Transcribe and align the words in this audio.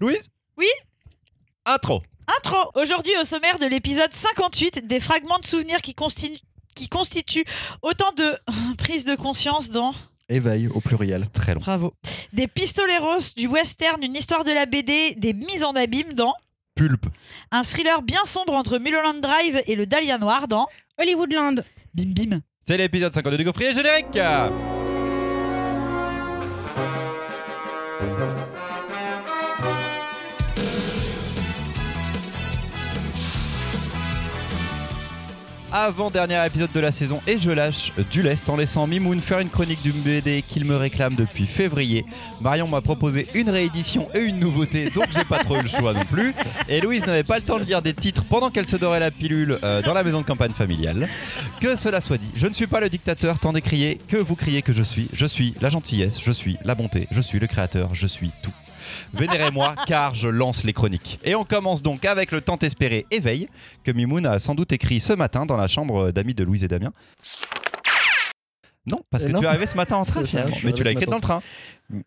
Louise? 0.00 0.28
Oui 0.56 0.66
Intro. 1.66 2.02
Intro 2.38 2.56
Aujourd'hui, 2.74 3.12
au 3.20 3.24
sommaire 3.24 3.58
de 3.58 3.66
l'épisode 3.66 4.12
58, 4.12 4.86
des 4.86 5.00
fragments 5.00 5.38
de 5.38 5.46
souvenirs 5.46 5.82
qui, 5.82 5.92
constitu- 5.92 6.40
qui 6.74 6.88
constituent 6.88 7.44
autant 7.82 8.12
de 8.12 8.38
prises 8.78 9.04
de 9.04 9.14
conscience 9.14 9.70
dans. 9.70 9.92
Éveil 10.28 10.68
au 10.68 10.80
pluriel. 10.80 11.28
Très 11.28 11.54
long. 11.54 11.60
Bravo. 11.60 11.92
Des 12.32 12.46
pistoleros, 12.46 13.18
du 13.36 13.46
western, 13.46 14.02
une 14.02 14.14
histoire 14.16 14.44
de 14.44 14.52
la 14.52 14.64
BD, 14.66 15.14
des 15.16 15.32
mises 15.34 15.64
en 15.64 15.72
abîme 15.74 16.12
dans. 16.14 16.34
Pulpe. 16.76 17.06
Un 17.50 17.62
thriller 17.62 18.00
bien 18.00 18.24
sombre 18.24 18.54
entre 18.54 18.78
Mulholland 18.78 19.20
Drive 19.20 19.62
et 19.66 19.74
le 19.74 19.86
Dahlia 19.86 20.18
Noir 20.18 20.48
dans. 20.48 20.66
Hollywoodland. 20.98 21.64
Bim 21.94 22.12
Bim. 22.14 22.40
C'est 22.62 22.76
l'épisode 22.76 23.12
52 23.12 23.36
du 23.38 23.44
Gaufrier 23.44 23.74
générique. 23.74 24.16
Avant-dernier 35.72 36.44
épisode 36.44 36.72
de 36.72 36.80
la 36.80 36.90
saison 36.90 37.20
et 37.28 37.38
je 37.38 37.50
lâche 37.52 37.92
du 38.10 38.22
lest 38.22 38.50
en 38.50 38.56
laissant 38.56 38.88
Mimoun 38.88 39.20
faire 39.20 39.38
une 39.38 39.48
chronique 39.48 39.82
du 39.82 39.92
BD 39.92 40.42
qu'il 40.42 40.64
me 40.64 40.74
réclame 40.74 41.14
depuis 41.14 41.46
février. 41.46 42.04
Marion 42.40 42.66
m'a 42.66 42.80
proposé 42.80 43.28
une 43.34 43.48
réédition 43.48 44.08
et 44.12 44.18
une 44.18 44.40
nouveauté 44.40 44.90
donc 44.90 45.06
j'ai 45.12 45.24
pas 45.24 45.38
trop 45.38 45.56
eu 45.56 45.62
le 45.62 45.68
choix 45.68 45.92
non 45.92 46.04
plus. 46.10 46.34
Et 46.68 46.80
Louise 46.80 47.06
n'avait 47.06 47.22
pas 47.22 47.38
le 47.38 47.44
temps 47.44 47.58
de 47.58 47.64
lire 47.64 47.82
des 47.82 47.94
titres 47.94 48.24
pendant 48.24 48.50
qu'elle 48.50 48.66
se 48.66 48.76
dorait 48.76 48.98
la 48.98 49.12
pilule 49.12 49.58
euh, 49.62 49.80
dans 49.82 49.94
la 49.94 50.02
maison 50.02 50.20
de 50.20 50.26
campagne 50.26 50.52
familiale. 50.52 51.08
Que 51.60 51.76
cela 51.76 52.00
soit 52.00 52.18
dit, 52.18 52.30
je 52.34 52.48
ne 52.48 52.52
suis 52.52 52.66
pas 52.66 52.80
le 52.80 52.88
dictateur 52.88 53.38
tant 53.38 53.52
d'écrier 53.52 53.98
que 54.08 54.16
vous 54.16 54.34
criez 54.34 54.62
que 54.62 54.72
je 54.72 54.82
suis. 54.82 55.08
Je 55.12 55.26
suis 55.26 55.54
la 55.60 55.70
gentillesse, 55.70 56.18
je 56.20 56.32
suis 56.32 56.58
la 56.64 56.74
bonté, 56.74 57.06
je 57.12 57.20
suis 57.20 57.38
le 57.38 57.46
créateur, 57.46 57.94
je 57.94 58.08
suis 58.08 58.32
tout. 58.42 58.52
Vénérez-moi 59.14 59.74
car 59.86 60.14
je 60.14 60.28
lance 60.28 60.64
les 60.64 60.72
chroniques. 60.72 61.18
Et 61.24 61.34
on 61.34 61.44
commence 61.44 61.82
donc 61.82 62.04
avec 62.04 62.32
le 62.32 62.40
tant 62.40 62.58
espéré 62.58 63.06
éveil 63.10 63.48
que 63.84 63.90
Mimoun 63.92 64.26
a 64.26 64.38
sans 64.38 64.54
doute 64.54 64.72
écrit 64.72 65.00
ce 65.00 65.12
matin 65.12 65.46
dans 65.46 65.56
la 65.56 65.68
chambre 65.68 66.10
d'amis 66.12 66.34
de 66.34 66.44
Louise 66.44 66.64
et 66.64 66.68
Damien. 66.68 66.92
Non, 68.86 69.02
parce 69.10 69.24
Euh, 69.24 69.26
que 69.28 69.32
non. 69.32 69.40
tu 69.40 69.44
es 69.44 69.48
arrivé 69.48 69.66
ce 69.66 69.76
matin 69.76 69.96
en 69.96 70.04
train 70.04 70.20
ça, 70.20 70.26
finalement. 70.26 70.56
Mais 70.64 70.72
tu 70.72 70.82
l'as 70.82 70.92
écrit 70.92 71.06
dans 71.06 71.16
le 71.16 71.20
train. 71.20 71.42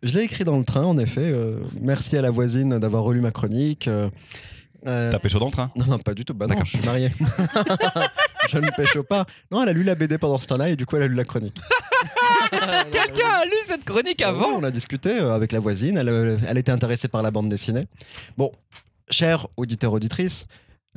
Je 0.02 0.17
l'ai 0.17 0.23
écrit 0.23 0.44
dans 0.44 0.58
le 0.58 0.66
train, 0.66 0.84
en 0.84 0.98
effet. 0.98 1.22
euh, 1.23 1.59
merci 1.80 2.17
à 2.17 2.22
la 2.22 2.31
voisine 2.31 2.80
d'avoir 2.80 3.04
relu 3.04 3.22
ma 3.22 3.31
chronique. 3.31 3.88
euh, 3.88 4.09
euh, 4.88 5.11
T'as 5.11 5.20
pécho 5.20 5.39
dans 5.39 5.45
le 5.45 5.52
train. 5.52 5.72
non, 5.76 5.86
non, 5.86 6.00
pas 6.00 6.14
du 6.14 6.26
tout. 6.26 6.34
Bah 6.34 6.48
D'accord. 6.48 6.66
je 6.66 6.78
suis 6.78 6.86
marié. 6.86 7.11
je 8.50 8.58
ne 8.58 8.70
pêche 8.76 8.98
pas. 9.08 9.26
Non, 9.52 9.61
elle 9.64 9.70
a 9.70 9.73
lu 9.73 9.84
la 9.84 9.95
BD 9.95 10.17
pendant 10.17 10.39
ce 10.39 10.48
temps-là 10.48 10.70
et 10.70 10.76
du 10.76 10.86
coup, 10.86 10.95
elle 10.98 11.04
a 11.04 11.08
lu 11.08 11.16
la 11.16 11.23
chronique. 11.26 11.56
Quelqu'un 12.92 13.28
a 13.30 13.46
lu 13.46 13.52
cette 13.64 13.84
chronique 13.86 14.20
Ouais, 14.20 14.26
avant 14.26 14.50
On 14.58 14.64
a 14.64 14.72
discuté 14.72 15.09
euh, 15.20 15.34
avec 15.34 15.52
la 15.52 15.59
voisine. 15.59 15.98
Elle, 15.98 16.09
euh, 16.09 16.38
elle 16.48 16.58
était 16.58 16.72
intéressée 16.72 17.08
par 17.08 17.22
la 17.23 17.32
bande 17.32 17.50
dessinée. 17.50 17.84
Bon, 18.38 18.52
cher 19.10 19.48
auditeur, 19.58 19.94
auditrice, 19.94 20.45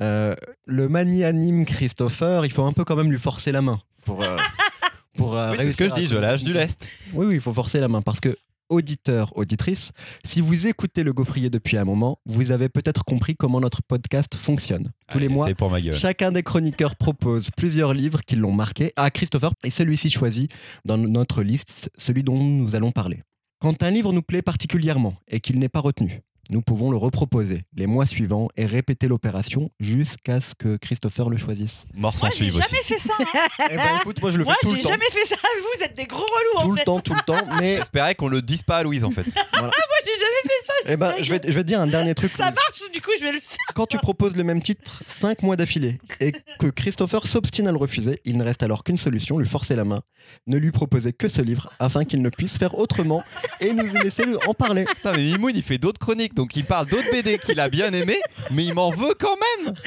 euh, 0.00 0.34
le 0.66 0.88
magnanime 0.88 1.64
Christopher, 1.64 2.44
il 2.44 2.52
faut 2.52 2.64
un 2.64 2.72
peu 2.72 2.84
quand 2.84 2.96
même 2.96 3.10
lui 3.10 3.18
forcer 3.18 3.52
la 3.52 3.62
main 3.62 3.80
pour. 4.04 4.22
euh, 4.22 4.36
pour 5.16 5.36
euh, 5.36 5.52
Oui, 5.52 5.56
c'est 5.60 5.70
ce 5.72 5.76
que 5.76 5.88
je 5.88 5.94
dis, 5.94 6.06
je 6.06 6.16
lâche 6.16 6.44
du 6.44 6.52
lest. 6.52 6.88
Oui, 7.14 7.26
oui, 7.26 7.34
il 7.36 7.40
faut 7.40 7.52
forcer 7.52 7.80
la 7.80 7.88
main 7.88 8.02
parce 8.02 8.20
que, 8.20 8.36
auditeur, 8.68 9.36
auditrice, 9.36 9.92
si 10.24 10.40
vous 10.40 10.66
écoutez 10.66 11.02
le 11.02 11.12
gaufrier 11.12 11.50
depuis 11.50 11.76
un 11.76 11.84
moment, 11.84 12.18
vous 12.26 12.50
avez 12.50 12.68
peut-être 12.68 13.04
compris 13.04 13.36
comment 13.36 13.60
notre 13.60 13.82
podcast 13.82 14.34
fonctionne. 14.34 14.90
Tous 15.10 15.18
les 15.18 15.28
mois, 15.28 15.48
pour 15.54 15.70
ma 15.70 15.80
chacun 15.92 16.32
des 16.32 16.42
chroniqueurs 16.42 16.96
propose 16.96 17.50
plusieurs 17.56 17.94
livres 17.94 18.20
qui 18.22 18.36
l'ont 18.36 18.52
marqué 18.52 18.92
à 18.96 19.10
Christopher 19.10 19.52
et 19.64 19.70
celui-ci 19.70 20.10
choisit 20.10 20.50
dans 20.84 20.98
notre 20.98 21.42
liste 21.42 21.90
celui 21.96 22.22
dont 22.22 22.42
nous 22.42 22.74
allons 22.74 22.92
parler. 22.92 23.22
Quand 23.60 23.82
un 23.82 23.90
livre 23.90 24.12
nous 24.12 24.22
plaît 24.22 24.42
particulièrement 24.42 25.14
et 25.28 25.40
qu'il 25.40 25.58
n'est 25.58 25.68
pas 25.68 25.80
retenu, 25.80 26.20
nous 26.50 26.62
pouvons 26.62 26.90
le 26.90 26.96
reproposer 26.96 27.62
les 27.74 27.86
mois 27.86 28.06
suivants 28.06 28.48
et 28.56 28.66
répéter 28.66 29.08
l'opération 29.08 29.70
jusqu'à 29.80 30.40
ce 30.40 30.54
que 30.54 30.76
Christopher 30.76 31.28
le 31.28 31.36
choisisse. 31.38 31.84
Mort 31.94 32.12
sans 32.16 32.26
Moi, 32.26 32.30
j'ai 32.30 32.36
suivre 32.50 32.60
aussi. 32.60 32.68
jamais 32.70 32.82
fait 32.84 32.98
ça. 32.98 33.14
hein. 33.18 33.66
Eh 33.70 33.76
ben 33.76 33.82
écoute, 34.00 34.20
moi 34.22 34.30
je 34.30 34.38
le 34.38 34.44
fais 34.44 34.48
Moi, 34.50 34.56
tout 34.62 34.70
j'ai 34.70 34.76
le 34.76 34.82
temps. 34.82 34.88
jamais 34.90 35.10
fait 35.10 35.24
ça. 35.26 35.36
Vous 35.76 35.82
êtes 35.84 35.96
des 35.96 36.06
gros 36.06 36.20
relous 36.20 36.60
Tout 36.60 36.66
en 36.66 36.70
le 36.70 36.76
fait. 36.78 36.84
temps, 36.84 37.00
tout 37.00 37.14
le 37.14 37.20
temps, 37.22 37.46
mais 37.58 37.76
J'espérais 37.78 38.14
qu'on 38.14 38.28
le 38.28 38.42
dise 38.42 38.62
pas 38.62 38.78
à 38.78 38.82
Louise 38.84 39.02
en 39.04 39.10
fait. 39.10 39.26
Moi, 39.58 39.70
j'ai 40.04 40.12
jamais 40.12 40.42
fait 40.44 40.66
ça. 40.66 40.72
eh 40.92 40.96
ben, 40.96 41.14
je, 41.20 41.30
vais, 41.32 41.40
je 41.44 41.52
vais 41.52 41.62
te 41.62 41.66
dire 41.68 41.80
un 41.80 41.86
dernier 41.88 42.14
truc. 42.14 42.30
Ça 42.32 42.44
Louise. 42.46 42.54
marche, 42.56 42.92
du 42.92 43.00
coup, 43.00 43.10
je 43.18 43.24
vais 43.24 43.32
le 43.32 43.40
faire. 43.40 43.56
Quand 43.74 43.86
tu 43.86 43.98
proposes 43.98 44.36
le 44.36 44.44
même 44.44 44.62
titre 44.62 45.02
5 45.08 45.42
mois 45.42 45.56
d'affilée 45.56 45.98
et 46.20 46.32
que 46.60 46.68
Christopher 46.68 47.26
s'obstine 47.26 47.66
à 47.66 47.72
le 47.72 47.78
refuser, 47.78 48.20
il 48.24 48.36
ne 48.38 48.44
reste 48.44 48.62
alors 48.62 48.84
qu'une 48.84 48.96
solution, 48.96 49.38
lui 49.38 49.48
forcer 49.48 49.74
la 49.74 49.84
main, 49.84 50.02
ne 50.46 50.56
lui 50.58 50.70
proposer 50.70 51.12
que 51.12 51.26
ce 51.28 51.42
livre 51.42 51.70
afin 51.80 52.04
qu'il 52.04 52.22
ne 52.22 52.28
puisse 52.28 52.56
faire 52.56 52.78
autrement 52.78 53.22
et 53.60 53.72
nous 53.72 53.86
laisser 54.02 54.24
en 54.46 54.54
parler. 54.54 54.84
Non 55.04 55.12
mais 55.14 55.22
Mimoun 55.24 55.52
il 55.54 55.62
fait 55.62 55.78
d'autres 55.78 55.98
chroniques 56.00 56.34
donc 56.36 56.54
il 56.54 56.64
parle 56.64 56.86
d'autres 56.86 57.10
BD 57.10 57.38
qu'il 57.38 57.58
a 57.58 57.68
bien 57.68 57.92
aimé 57.92 58.16
mais 58.50 58.64
il 58.64 58.74
m'en 58.74 58.90
veut 58.90 59.14
quand 59.18 59.36
même. 59.64 59.74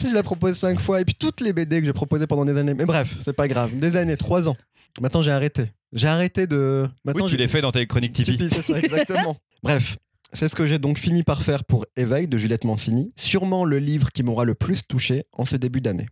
Je 0.00 0.14
la 0.14 0.22
propose 0.22 0.56
5 0.56 0.80
fois 0.80 1.00
et 1.00 1.04
puis 1.04 1.14
toutes 1.14 1.40
les 1.40 1.52
BD 1.52 1.80
que 1.80 1.86
j'ai 1.86 1.92
proposées 1.92 2.26
pendant 2.26 2.44
des 2.44 2.56
années. 2.56 2.74
Mais 2.74 2.84
bref, 2.84 3.14
c'est 3.24 3.32
pas 3.32 3.48
grave. 3.48 3.76
Des 3.76 3.96
années, 3.96 4.16
3 4.16 4.48
ans. 4.48 4.56
Maintenant, 5.00 5.22
j'ai 5.22 5.30
arrêté. 5.30 5.70
J'ai 5.92 6.08
arrêté 6.08 6.46
de. 6.46 6.88
Maintenant, 7.04 7.24
Oui 7.24 7.30
tu 7.30 7.36
l'as 7.36 7.48
fait 7.48 7.60
dans 7.60 7.72
tes 7.72 7.86
chroniques 7.86 8.12
Tipeee. 8.12 8.36
Tipeee, 8.36 8.50
c'est 8.54 8.62
ça, 8.62 8.78
exactement. 8.78 9.36
Bref, 9.62 9.96
c'est 10.32 10.48
ce 10.48 10.54
que 10.54 10.66
j'ai 10.66 10.78
donc 10.78 10.98
fini 10.98 11.22
par 11.22 11.42
faire 11.42 11.64
pour 11.64 11.86
Éveil 11.96 12.26
de 12.26 12.36
Juliette 12.38 12.64
Mancini, 12.64 13.12
sûrement 13.16 13.64
le 13.64 13.78
livre 13.78 14.10
qui 14.10 14.22
m'aura 14.22 14.44
le 14.44 14.54
plus 14.54 14.86
touché 14.86 15.24
en 15.32 15.44
ce 15.44 15.56
début 15.56 15.80
d'année. 15.80 16.06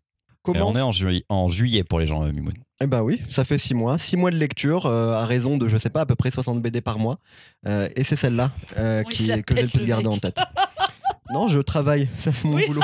On 0.46 0.74
est 0.74 0.80
en 0.80 0.90
juillet, 0.90 1.24
en 1.28 1.48
juillet 1.48 1.84
pour 1.84 2.00
les 2.00 2.06
gens 2.06 2.22
euh, 2.24 2.32
Mimoun. 2.32 2.54
Eh 2.82 2.86
ben 2.86 3.02
oui, 3.02 3.20
ça 3.30 3.44
fait 3.44 3.58
6 3.58 3.74
mois. 3.74 3.98
6 3.98 4.16
mois 4.16 4.30
de 4.30 4.36
lecture 4.36 4.86
euh, 4.86 5.12
à 5.12 5.26
raison 5.26 5.58
de, 5.58 5.68
je 5.68 5.76
sais 5.76 5.90
pas, 5.90 6.00
à 6.00 6.06
peu 6.06 6.14
près 6.14 6.30
60 6.30 6.62
BD 6.62 6.80
par 6.80 6.98
mois. 6.98 7.18
Euh, 7.66 7.88
et 7.94 8.04
c'est 8.04 8.16
celle-là 8.16 8.50
euh, 8.78 9.02
qui, 9.04 9.26
ça 9.26 9.42
que 9.42 9.54
j'ai 9.54 9.62
le 9.62 9.68
plus 9.68 9.80
le 9.80 9.84
gardé 9.84 10.04
mec. 10.08 10.14
en 10.14 10.18
tête. 10.18 10.38
non, 11.32 11.46
je 11.48 11.60
travaille, 11.60 12.08
c'est 12.16 12.42
mon 12.44 12.54
Oui. 12.54 12.66
boulot. 12.66 12.80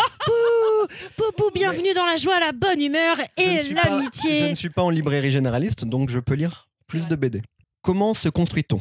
Poupou, 1.17 1.51
bienvenue 1.55 1.93
dans 1.95 2.05
la 2.05 2.17
joie, 2.17 2.39
la 2.39 2.53
bonne 2.53 2.81
humeur 2.81 3.17
et 3.39 3.57
pas- 3.57 3.63
Je 3.63 3.75
l'amitié. 3.75 4.51
ne 4.51 4.55
suis 4.55 4.71
pas 4.71 4.83
en 4.83 4.91
librairie 4.91 5.33
généraliste, 5.33 5.85
donc 5.85 6.11
je 6.11 6.19
peux 6.21 6.35
lire 6.35 6.69
plus 6.87 7.07
de 7.09 7.17
BD. 7.17 7.43
Comment 7.83 8.15
se 8.15 8.29
construit-on? 8.29 8.81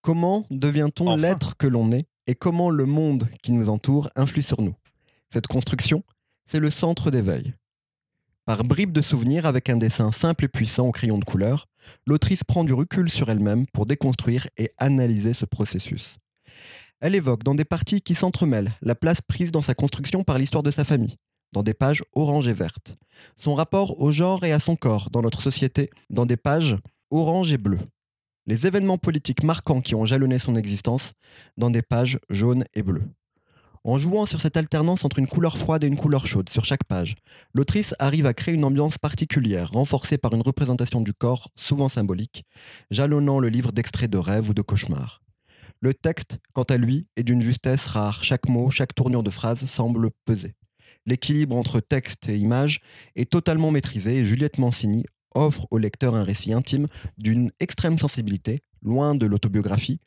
Comment 0.00 0.46
devient-on 0.50 1.08
Enfin. 1.08 1.16
l'être 1.20 1.56
que 1.56 1.66
l'on 1.66 1.90
est? 1.92 2.06
Et 2.28 2.34
comment 2.36 2.70
le 2.70 2.86
monde 2.86 3.28
qui 3.42 3.52
nous 3.52 3.68
entoure 3.68 4.08
influe 4.16 4.42
sur 4.42 4.62
nous? 4.62 4.74
Cette 5.32 5.46
construction, 5.48 6.04
c'est 6.46 6.60
le 6.60 6.70
centre 6.70 7.10
d'éveil. 7.10 7.52
Par 8.44 8.64
bribes 8.64 8.92
de 8.92 9.02
souvenirs 9.02 9.46
avec 9.46 9.70
un 9.70 9.76
dessin 9.76 10.10
simple 10.10 10.46
et 10.46 10.48
puissant 10.48 10.88
au 10.88 10.90
crayon 10.90 11.18
de 11.18 11.24
couleur, 11.24 11.68
l'autrice 12.08 12.42
prend 12.42 12.64
du 12.64 12.72
recul 12.72 13.08
sur 13.08 13.30
elle-même 13.30 13.66
pour 13.68 13.86
déconstruire 13.86 14.48
et 14.56 14.72
analyser 14.78 15.32
ce 15.32 15.44
processus. 15.44 16.18
Elle 17.00 17.14
évoque 17.14 17.44
dans 17.44 17.54
des 17.54 17.64
parties 17.64 18.00
qui 18.00 18.16
s'entremêlent 18.16 18.72
la 18.82 18.96
place 18.96 19.20
prise 19.20 19.52
dans 19.52 19.62
sa 19.62 19.74
construction 19.74 20.24
par 20.24 20.38
l'histoire 20.38 20.64
de 20.64 20.72
sa 20.72 20.82
famille, 20.82 21.18
dans 21.52 21.62
des 21.62 21.72
pages 21.72 22.02
orange 22.14 22.48
et 22.48 22.52
vertes, 22.52 22.96
son 23.36 23.54
rapport 23.54 24.00
au 24.00 24.10
genre 24.10 24.44
et 24.44 24.52
à 24.52 24.58
son 24.58 24.74
corps 24.74 25.10
dans 25.10 25.22
notre 25.22 25.40
société, 25.40 25.88
dans 26.10 26.26
des 26.26 26.36
pages 26.36 26.76
orange 27.10 27.52
et 27.52 27.58
bleu, 27.58 27.78
les 28.46 28.66
événements 28.66 28.98
politiques 28.98 29.44
marquants 29.44 29.80
qui 29.80 29.94
ont 29.94 30.04
jalonné 30.04 30.40
son 30.40 30.56
existence, 30.56 31.12
dans 31.56 31.70
des 31.70 31.82
pages 31.82 32.18
jaunes 32.28 32.64
et 32.74 32.82
bleues. 32.82 33.08
En 33.84 33.98
jouant 33.98 34.26
sur 34.26 34.40
cette 34.40 34.56
alternance 34.56 35.04
entre 35.04 35.18
une 35.18 35.26
couleur 35.26 35.58
froide 35.58 35.82
et 35.82 35.88
une 35.88 35.96
couleur 35.96 36.28
chaude 36.28 36.48
sur 36.48 36.64
chaque 36.64 36.84
page, 36.84 37.16
l'autrice 37.52 37.96
arrive 37.98 38.26
à 38.26 38.34
créer 38.34 38.54
une 38.54 38.64
ambiance 38.64 38.96
particulière, 38.96 39.72
renforcée 39.72 40.18
par 40.18 40.34
une 40.34 40.40
représentation 40.40 41.00
du 41.00 41.12
corps, 41.12 41.50
souvent 41.56 41.88
symbolique, 41.88 42.44
jalonnant 42.92 43.40
le 43.40 43.48
livre 43.48 43.72
d'extraits 43.72 44.10
de 44.10 44.18
rêves 44.18 44.48
ou 44.48 44.54
de 44.54 44.62
cauchemars. 44.62 45.20
Le 45.80 45.94
texte, 45.94 46.38
quant 46.52 46.62
à 46.62 46.76
lui, 46.76 47.08
est 47.16 47.24
d'une 47.24 47.42
justesse 47.42 47.88
rare. 47.88 48.22
Chaque 48.22 48.48
mot, 48.48 48.70
chaque 48.70 48.94
tournure 48.94 49.24
de 49.24 49.30
phrase 49.30 49.66
semble 49.66 50.10
peser. 50.24 50.54
L'équilibre 51.04 51.56
entre 51.56 51.80
texte 51.80 52.28
et 52.28 52.38
image 52.38 52.80
est 53.16 53.28
totalement 53.28 53.72
maîtrisé 53.72 54.18
et 54.18 54.24
Juliette 54.24 54.58
Mancini 54.58 55.04
offre 55.34 55.66
au 55.72 55.78
lecteur 55.78 56.14
un 56.14 56.22
récit 56.22 56.52
intime 56.52 56.86
d'une 57.18 57.50
extrême 57.58 57.98
sensibilité, 57.98 58.60
loin 58.80 59.16
de 59.16 59.26
l'autobiographie, 59.26 59.98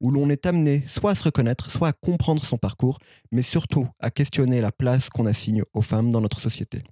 où 0.00 0.10
l'on 0.10 0.30
est 0.30 0.46
amené 0.46 0.82
soit 0.86 1.12
à 1.12 1.14
se 1.14 1.22
reconnaître, 1.24 1.70
soit 1.70 1.88
à 1.88 1.92
comprendre 1.92 2.44
son 2.44 2.56
parcours, 2.58 2.98
mais 3.30 3.42
surtout 3.42 3.86
à 3.98 4.10
questionner 4.10 4.60
la 4.60 4.72
place 4.72 5.08
qu'on 5.10 5.26
assigne 5.26 5.62
aux 5.74 5.82
femmes 5.82 6.10
dans 6.10 6.20
notre 6.20 6.40
société. 6.40 6.82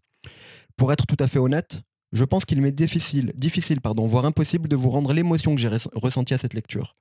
Pour 0.76 0.92
être 0.92 1.06
tout 1.06 1.16
à 1.18 1.26
fait 1.26 1.38
honnête, 1.38 1.80
je 2.12 2.24
pense 2.24 2.44
qu'il 2.44 2.60
m'est 2.62 2.72
difficile, 2.72 3.32
difficile 3.34 3.80
pardon, 3.80 4.06
voire 4.06 4.24
impossible 4.24 4.68
de 4.68 4.76
vous 4.76 4.90
rendre 4.90 5.12
l'émotion 5.12 5.54
que 5.54 5.60
j'ai 5.60 5.68
res- 5.68 5.88
ressentie 5.94 6.32
à 6.34 6.38
cette 6.38 6.54
lecture. 6.54 6.96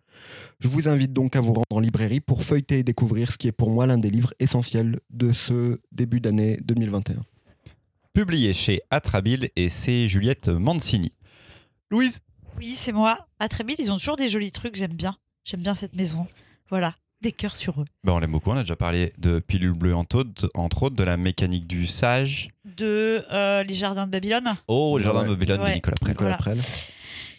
Je 0.59 0.67
vous 0.67 0.87
invite 0.87 1.13
donc 1.13 1.35
à 1.35 1.41
vous 1.41 1.53
rendre 1.53 1.65
en 1.71 1.79
librairie 1.79 2.19
pour 2.19 2.43
feuilleter 2.43 2.79
et 2.79 2.83
découvrir 2.83 3.31
ce 3.31 3.37
qui 3.37 3.47
est 3.47 3.51
pour 3.53 3.69
moi 3.69 3.85
l'un 3.85 3.97
des 3.97 4.09
livres 4.09 4.33
essentiels 4.39 4.99
de 5.09 5.31
ce 5.31 5.79
début 5.91 6.19
d'année 6.19 6.57
2021. 6.63 7.21
Publié 8.13 8.53
chez 8.53 8.81
Atrabile 8.89 9.49
et 9.55 9.69
c'est 9.69 10.09
Juliette 10.09 10.49
Mancini. 10.49 11.13
Louise? 11.91 12.19
Oui, 12.57 12.73
c'est 12.75 12.91
moi. 12.91 13.27
À 13.39 13.47
Trébil, 13.47 13.75
ils 13.77 13.91
ont 13.91 13.97
toujours 13.97 14.15
des 14.15 14.27
jolis 14.29 14.51
trucs. 14.51 14.75
J'aime 14.75 14.93
bien. 14.93 15.15
J'aime 15.49 15.61
bien 15.61 15.75
cette 15.75 15.95
maison. 15.95 16.27
Voilà. 16.69 16.93
Des 17.21 17.31
cœurs 17.31 17.55
sur 17.55 17.79
eux. 17.81 17.85
Ben, 18.03 18.11
on 18.13 18.19
l'aime 18.19 18.31
beaucoup, 18.33 18.51
on 18.51 18.57
a 18.57 18.61
déjà 18.63 18.75
parlé 18.75 19.13
de 19.17 19.39
Pilule 19.39 19.71
Bleue 19.71 19.95
entre 19.95 20.17
autres, 20.17 20.51
entre 20.53 20.83
autres, 20.83 20.95
de 20.97 21.03
la 21.03 21.15
mécanique 21.17 21.65
du 21.65 21.87
sage. 21.87 22.49
De 22.65 23.25
euh, 23.31 23.63
Les 23.63 23.73
Jardins 23.73 24.05
de 24.05 24.11
Babylone. 24.11 24.55
Oh, 24.67 24.97
le 24.97 25.03
jardin 25.05 25.21
Ouais. 25.21 25.29
de 25.29 25.33
Babylone 25.33 25.63
de. 25.63 25.73
Nicolas 25.73 25.95
Prel. 25.99 26.11
Nicolas 26.11 26.37
Voilà. 26.43 26.61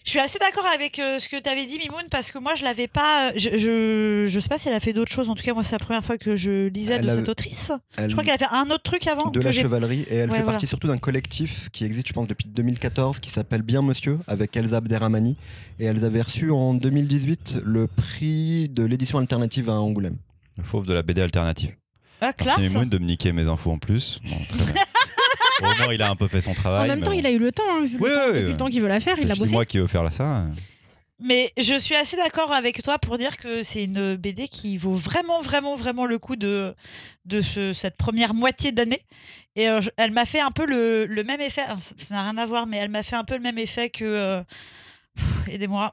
Je 0.09 0.13
suis 0.13 0.21
assez 0.21 0.39
d'accord 0.39 0.65
avec 0.75 0.99
euh, 1.01 1.19
ce 1.19 1.29
que 1.29 1.39
tu 1.39 1.51
avais 1.51 1.67
dit, 1.67 1.79
Mimoun, 1.79 2.05
parce 2.11 2.31
que 2.31 2.39
moi, 2.39 2.55
je 2.55 2.65
l'avais 2.65 2.89
pas. 2.89 3.29
euh, 3.29 3.33
Je, 3.37 3.59
je, 3.59 4.25
je 4.27 4.41
sais 4.41 4.49
pas 4.49 4.57
si 4.57 4.67
elle 4.69 4.75
a 4.75 4.81
fait 4.81 4.95
d'autres 4.95 5.13
choses. 5.13 5.29
En 5.29 5.35
tout 5.35 5.43
cas, 5.43 5.53
moi, 5.53 5.63
c'est 5.63 5.73
la 5.75 5.79
première 5.85 6.03
fois 6.03 6.17
que 6.17 6.35
je 6.35 6.69
lisais 6.69 6.95
Elle 6.95 7.03
de 7.03 7.11
a- 7.11 7.17
cette 7.17 7.29
autrice. 7.29 7.73
Elle- 7.99 8.09
Je 8.09 8.13
crois 8.15 8.25
qu'elle 8.25 8.33
a 8.33 8.39
fait 8.39 8.47
un 8.51 8.71
autre 8.71 8.85
truc 8.85 9.07
avant. 9.07 9.29
de 9.31 9.39
que 9.39 9.45
la 9.45 9.53
chevalerie 9.53 10.07
et 10.09 10.15
elle 10.15 10.31
Ouais, 10.31 10.37
fait 10.37 10.43
voilà. 10.43 10.53
partie 10.53 10.67
surtout 10.67 10.89
d'un 10.89 10.97
collectif 10.97 11.69
qui 11.73 11.85
existe 11.85 12.09
je 12.09 12.15
pense 12.15 12.27
depuis 12.27 12.49
2014 12.49 13.19
qui 13.21 13.29
s'appelle 13.31 13.61
Bien 13.61 13.83
Monsieur 13.83 14.19
avec 14.27 14.57
Elsa 14.57 14.79
Abderrahmani 14.79 15.37
et 15.79 15.85
elles 15.85 16.03
avaient 16.07 16.23
reçu 16.23 16.51
en 16.53 16.73
2018 16.73 17.57
le 17.63 17.87
prix 17.87 18.71
de 18.71 18.85
l'édition 18.85 19.19
alternative 19.19 19.69
à 19.69 19.75
Angoulême. 19.75 20.17
Le 20.57 20.63
fauve 20.65 20.87
de 20.87 20.95
la 20.95 21.03
BD 21.03 21.21
alternative. 21.21 21.75
Ah, 22.23 22.33
Merci 22.41 22.57
classe. 22.57 22.73
Mimoun 22.73 22.89
de 22.89 22.97
me 22.99 23.05
niquer 23.05 23.33
mes 23.33 23.47
infos 23.47 23.71
en 23.73 23.79
plus. 23.79 24.21
Bon, 24.25 24.39
très 24.49 24.73
bien. 24.73 24.83
Au 25.61 25.65
moins, 25.77 25.93
il 25.95 26.03
a 26.03 26.11
un 26.11 26.17
peu 26.17 26.29
fait 26.29 26.41
son 26.41 26.51
En 26.53 26.55
travail. 26.55 26.89
même 26.89 26.99
mais 27.01 27.05
temps, 27.05 27.11
bon. 27.13 27.19
il 27.19 27.27
a 27.27 27.31
eu 27.31 27.39
le 27.39 27.53
temps, 27.53 27.63
hein, 27.71 27.85
vu 27.85 27.95
le 27.95 27.99
temps- 27.99 28.05
ouais, 28.05 28.27
depuis 28.29 28.41
ouais. 28.45 28.51
le 28.51 28.57
temps 28.57 28.69
qu'il 28.69 28.81
veut 28.83 28.89
la 28.89 29.01
faire, 29.01 29.17
il 29.19 29.27
C'est 29.27 29.33
a 29.33 29.37
bossé. 29.37 29.53
mois 29.53 29.65
qu'il 29.65 29.81
veut 29.81 29.87
faire 29.87 30.03
là, 30.05 30.11
ça. 30.11 30.45
Mais 31.21 31.53
je 31.59 31.77
suis 31.77 31.97
assez 31.97 32.17
d'accord 32.17 32.53
avec 32.53 32.81
toi 32.83 32.97
pour 32.99 33.19
dire 33.19 33.39
que 33.39 33.65
c'est 33.65 33.83
une 33.85 34.15
BD 34.15 34.47
qui 34.47 34.77
vaut 34.77 34.95
vraiment, 34.95 35.41
vraiment, 35.43 35.75
vraiment 35.75 36.07
le 36.07 36.17
coup 36.21 36.37
de, 36.37 36.75
de 37.25 37.41
ce- 37.43 37.73
cette 37.73 37.97
première 37.97 38.35
moitié 38.35 38.71
d'année. 38.71 39.03
Et 39.57 39.69
euh, 39.69 39.81
je- 39.81 39.91
elle 39.97 40.13
m'a 40.13 40.25
fait 40.27 40.39
un 40.41 40.53
peu 40.53 40.65
le, 40.65 41.07
le 41.07 41.25
même 41.25 41.41
effet. 41.41 41.63
alors, 41.63 41.81
Ça 41.83 41.93
ça 41.99 42.15
n'a 42.15 42.23
rien 42.23 42.39
à 42.39 42.47
voir, 42.47 42.69
mais 42.69 42.77
elle 42.77 42.89
m'a 42.91 43.03
fait 43.03 43.17
un 43.17 43.25
peu 43.25 43.35
le 43.35 43.41
même 43.41 43.59
effet 43.59 43.91
que. 43.91 44.05
euh, 44.05 44.43
pff, 45.17 45.49
Aidez-moi. 45.55 45.93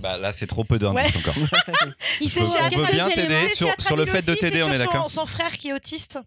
Bah 0.00 0.18
là, 0.18 0.32
c'est 0.32 0.48
trop 0.48 0.64
peu 0.64 0.76
d'indices 0.78 1.16
encore. 1.16 1.34
Il 2.20 2.28
Je 2.28 2.32
fait 2.34 2.40
veux- 2.40 2.46
on 2.46 2.68
veut 2.84 2.92
bien 2.92 3.08
t'aider 3.10 3.46
C'est 3.50 3.54
sur, 3.54 3.72
sur 3.78 3.96
le 3.96 4.06
fait 4.06 4.22
de 4.26 4.34
t'aider, 4.34 4.56
c'est 4.56 4.62
on 4.64 4.72
est 4.72 4.78
d'accord 4.78 5.08
Son 5.08 5.24
frère 5.24 5.52
qui 5.52 5.68
est 5.68 5.72
autiste. 5.72 6.18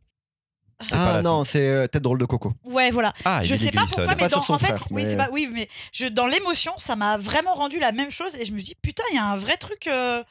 Pas 0.77 0.85
Ah 1.17 1.21
non, 1.21 1.43
c'est 1.43 1.67
euh, 1.67 1.87
Tête 1.87 2.01
drôle 2.03 2.19
de 2.19 2.25
coco. 2.25 2.53
Ouais, 2.63 2.91
voilà. 2.91 3.13
Ah, 3.25 3.43
je 3.43 3.55
sais 3.55 3.71
pas 3.71 3.81
Gleason. 3.81 3.95
pourquoi, 3.97 4.15
Pas 4.15 4.23
mais 4.23 4.29
sur 4.29 4.37
dans, 4.39 4.43
son 4.45 4.53
en 4.53 4.57
fait, 4.57 4.67
frère, 4.67 4.83
oui, 4.91 5.03
mais- 5.03 5.09
c'est 5.11 5.17
pas, 5.17 5.29
oui, 5.31 5.49
mais 5.51 5.67
je, 5.91 6.07
dans 6.07 6.27
l'émotion, 6.27 6.73
ça 6.77 6.95
m'a 6.95 7.17
vraiment 7.17 7.53
rendu 7.55 7.79
la 7.79 7.91
même 7.91 8.11
chose 8.11 8.35
et 8.35 8.45
je 8.45 8.51
me 8.51 8.57
suis 8.59 8.65
dit 8.65 8.75
putain, 8.81 9.03
il 9.11 9.15
y 9.15 9.19
a 9.19 9.25
un 9.25 9.37
vrai 9.37 9.57
truc 9.57 9.87
euh, 9.87 10.23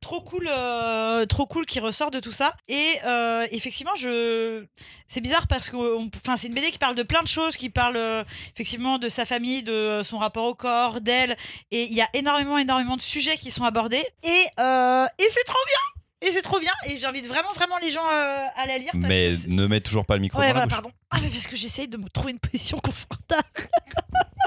trop 0.00 0.20
cool, 0.20 0.46
euh, 0.52 1.24
trop 1.24 1.46
cool 1.46 1.64
qui 1.64 1.80
ressort 1.80 2.10
de 2.10 2.20
tout 2.20 2.32
ça. 2.32 2.54
Et 2.68 2.86
euh, 3.06 3.46
effectivement, 3.52 3.94
je, 3.96 4.66
c'est 5.08 5.22
bizarre 5.22 5.46
parce 5.46 5.70
que, 5.70 5.76
on- 5.76 6.10
enfin, 6.22 6.36
c'est 6.36 6.48
une 6.48 6.54
BD 6.54 6.70
qui 6.70 6.76
parle 6.78 6.94
de 6.94 7.02
plein 7.02 7.22
de 7.22 7.28
choses, 7.28 7.56
qui 7.56 7.70
parle 7.70 7.96
euh, 7.96 8.22
effectivement 8.54 8.98
de 8.98 9.08
sa 9.08 9.24
famille, 9.24 9.62
de 9.62 10.02
son 10.04 10.18
rapport 10.18 10.44
au 10.44 10.54
corps, 10.54 11.00
d'elle, 11.00 11.36
et 11.70 11.84
il 11.84 11.94
y 11.94 12.02
a 12.02 12.08
énormément, 12.12 12.58
énormément 12.58 12.96
de 12.98 13.02
sujets 13.02 13.38
qui 13.38 13.50
sont 13.50 13.64
abordés 13.64 14.04
et 14.22 14.44
euh, 14.60 15.06
et 15.18 15.24
c'est 15.32 15.44
trop 15.44 15.64
bien. 15.66 16.02
Et 16.26 16.32
c'est 16.32 16.42
trop 16.42 16.58
bien, 16.58 16.72
et 16.86 16.96
j'invite 16.96 17.26
vraiment, 17.26 17.50
vraiment 17.54 17.76
les 17.78 17.90
gens 17.90 18.06
euh, 18.10 18.38
à 18.56 18.66
la 18.66 18.78
lire. 18.78 18.90
parce 18.92 19.04
Mais 19.06 19.30
que 19.30 19.36
c'est- 19.36 19.48
ne 19.48 19.66
mets 19.66 19.80
toujours 19.80 20.06
pas 20.06 20.14
le 20.14 20.20
micro 20.22 20.38
Ouais, 20.40 20.46
dans 20.48 20.54
la 20.54 20.66
voilà, 20.66 20.66
bouche. 20.66 20.74
pardon. 20.74 20.90
Ah, 21.10 21.18
mais 21.22 21.28
parce 21.28 21.46
que 21.46 21.56
j'essaye 21.56 21.86
de 21.88 21.96
me 21.98 22.08
trouver 22.08 22.32
une 22.32 22.38
position 22.40 22.78
confortable. 22.78 23.42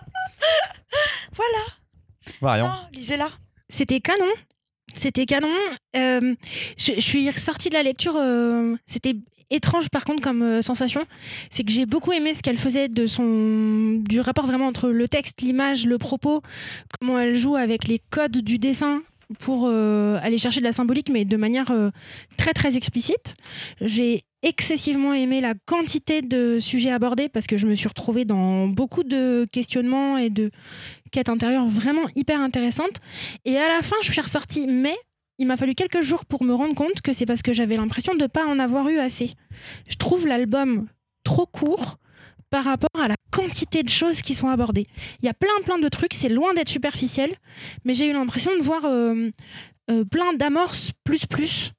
voilà. 1.35 1.65
Marion. 2.41 2.68
Non, 2.68 2.75
lisez-la. 2.94 3.29
C'était 3.69 4.00
canon. 4.00 4.25
C'était 4.94 5.25
canon. 5.25 5.53
Euh, 5.95 6.35
je, 6.77 6.94
je 6.95 7.00
suis 7.01 7.29
ressortie 7.29 7.69
de 7.69 7.74
la 7.75 7.83
lecture. 7.83 8.15
euh, 8.18 8.75
C'était 8.85 9.13
étrange 9.50 9.89
par 9.89 10.03
contre 10.03 10.21
comme 10.21 10.41
euh, 10.41 10.62
sensation. 10.62 11.06
C'est 11.50 11.63
que 11.63 11.71
j'ai 11.71 11.85
beaucoup 11.85 12.12
aimé 12.12 12.33
ce 12.35 12.41
qu'elle 12.41 12.57
faisait 12.57 12.89
de 12.89 13.06
son 13.06 14.01
du 14.03 14.19
rapport 14.19 14.45
vraiment 14.45 14.68
entre 14.68 14.89
le 14.89 15.07
texte, 15.07 15.41
l'image, 15.41 15.85
le 15.85 15.97
propos, 15.97 16.41
comment 17.00 17.19
elle 17.19 17.38
joue 17.38 17.56
avec 17.56 17.88
les 17.88 18.00
codes 18.09 18.38
du 18.39 18.57
dessin 18.59 19.01
pour 19.39 19.65
euh, 19.65 20.19
aller 20.21 20.38
chercher 20.38 20.59
de 20.59 20.65
la 20.65 20.71
symbolique, 20.71 21.09
mais 21.09 21.25
de 21.25 21.38
manière 21.38 21.71
euh, 21.71 21.89
très 22.38 22.53
très 22.53 22.77
explicite. 22.77 23.35
J'ai 23.81 24.24
excessivement 24.44 25.13
aimé 25.13 25.41
la 25.41 25.53
quantité 25.65 26.21
de 26.21 26.59
sujets 26.59 26.91
abordés 26.91 27.27
parce 27.27 27.47
que 27.47 27.57
je 27.57 27.68
me 27.68 27.75
suis 27.75 27.88
retrouvée 27.88 28.25
dans 28.25 28.68
beaucoup 28.68 29.03
de 29.03 29.45
questionnements 29.51 30.18
et 30.18 30.29
de 30.29 30.51
quêtes 31.12 31.29
intérieures 31.29 31.68
vraiment 31.68 32.07
hyper 32.15 32.39
intéressantes. 32.39 33.01
Et 33.45 33.57
à 33.57 33.68
la 33.68 33.81
fin, 33.81 33.95
je 34.01 34.12
suis 34.12 34.21
ressortie, 34.21 34.68
mais 34.68 34.95
il 35.39 35.47
m'a 35.47 35.57
fallu 35.57 35.75
quelques 35.75 36.01
jours 36.01 36.25
pour 36.25 36.44
me 36.44 36.53
rendre 36.53 36.75
compte 36.75 37.01
que 37.01 37.13
c'est 37.13 37.25
parce 37.25 37.41
que 37.41 37.53
j'avais 37.53 37.77
l'impression 37.77 38.13
de 38.13 38.21
ne 38.21 38.27
pas 38.27 38.45
en 38.45 38.59
avoir 38.59 38.89
eu 38.89 39.00
assez. 39.00 39.33
Je 39.89 39.95
trouve 39.97 40.27
l'album 40.27 40.88
trop 41.24 41.45
court 41.45 41.97
par 42.49 42.63
rapport 42.63 43.01
à 43.01 43.07
la 43.07 43.15
quantité 43.31 43.83
de 43.83 43.89
choses 43.89 44.21
qui 44.21 44.35
sont 44.35 44.47
abordées. 44.47 44.85
Il 45.21 45.25
y 45.25 45.29
a 45.29 45.33
plein 45.33 45.49
plein 45.63 45.77
de 45.77 45.89
trucs, 45.89 46.13
c'est 46.13 46.29
loin 46.29 46.53
d'être 46.53 46.69
superficiel, 46.69 47.35
mais 47.85 47.94
j'ai 47.94 48.07
eu 48.07 48.13
l'impression 48.13 48.55
de 48.57 48.61
voir 48.61 48.85
euh, 48.85 49.29
euh, 49.89 50.03
plein 50.05 50.33
d'amorces 50.33 50.91
plus 51.03 51.25
plus. 51.25 51.71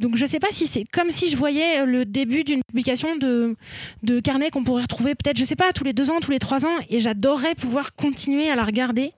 Donc 0.00 0.16
je 0.16 0.26
sais 0.26 0.40
pas 0.40 0.48
si 0.50 0.66
c'est 0.66 0.84
comme 0.92 1.10
si 1.10 1.30
je 1.30 1.36
voyais 1.36 1.80
euh, 1.80 1.86
le 1.86 2.04
début 2.04 2.44
d'une 2.44 2.62
publication 2.66 3.16
de, 3.16 3.56
de 4.02 4.20
carnet 4.20 4.50
qu'on 4.50 4.64
pourrait 4.64 4.82
retrouver 4.82 5.14
peut-être, 5.14 5.38
je 5.38 5.44
sais 5.44 5.56
pas, 5.56 5.72
tous 5.72 5.84
les 5.84 5.92
deux 5.92 6.10
ans, 6.10 6.20
tous 6.20 6.30
les 6.30 6.40
trois 6.40 6.64
ans, 6.66 6.78
et 6.88 7.00
j'adorerais 7.00 7.54
pouvoir 7.54 7.94
continuer 7.94 8.50
à 8.50 8.56
la 8.56 8.64
regarder 8.64 9.12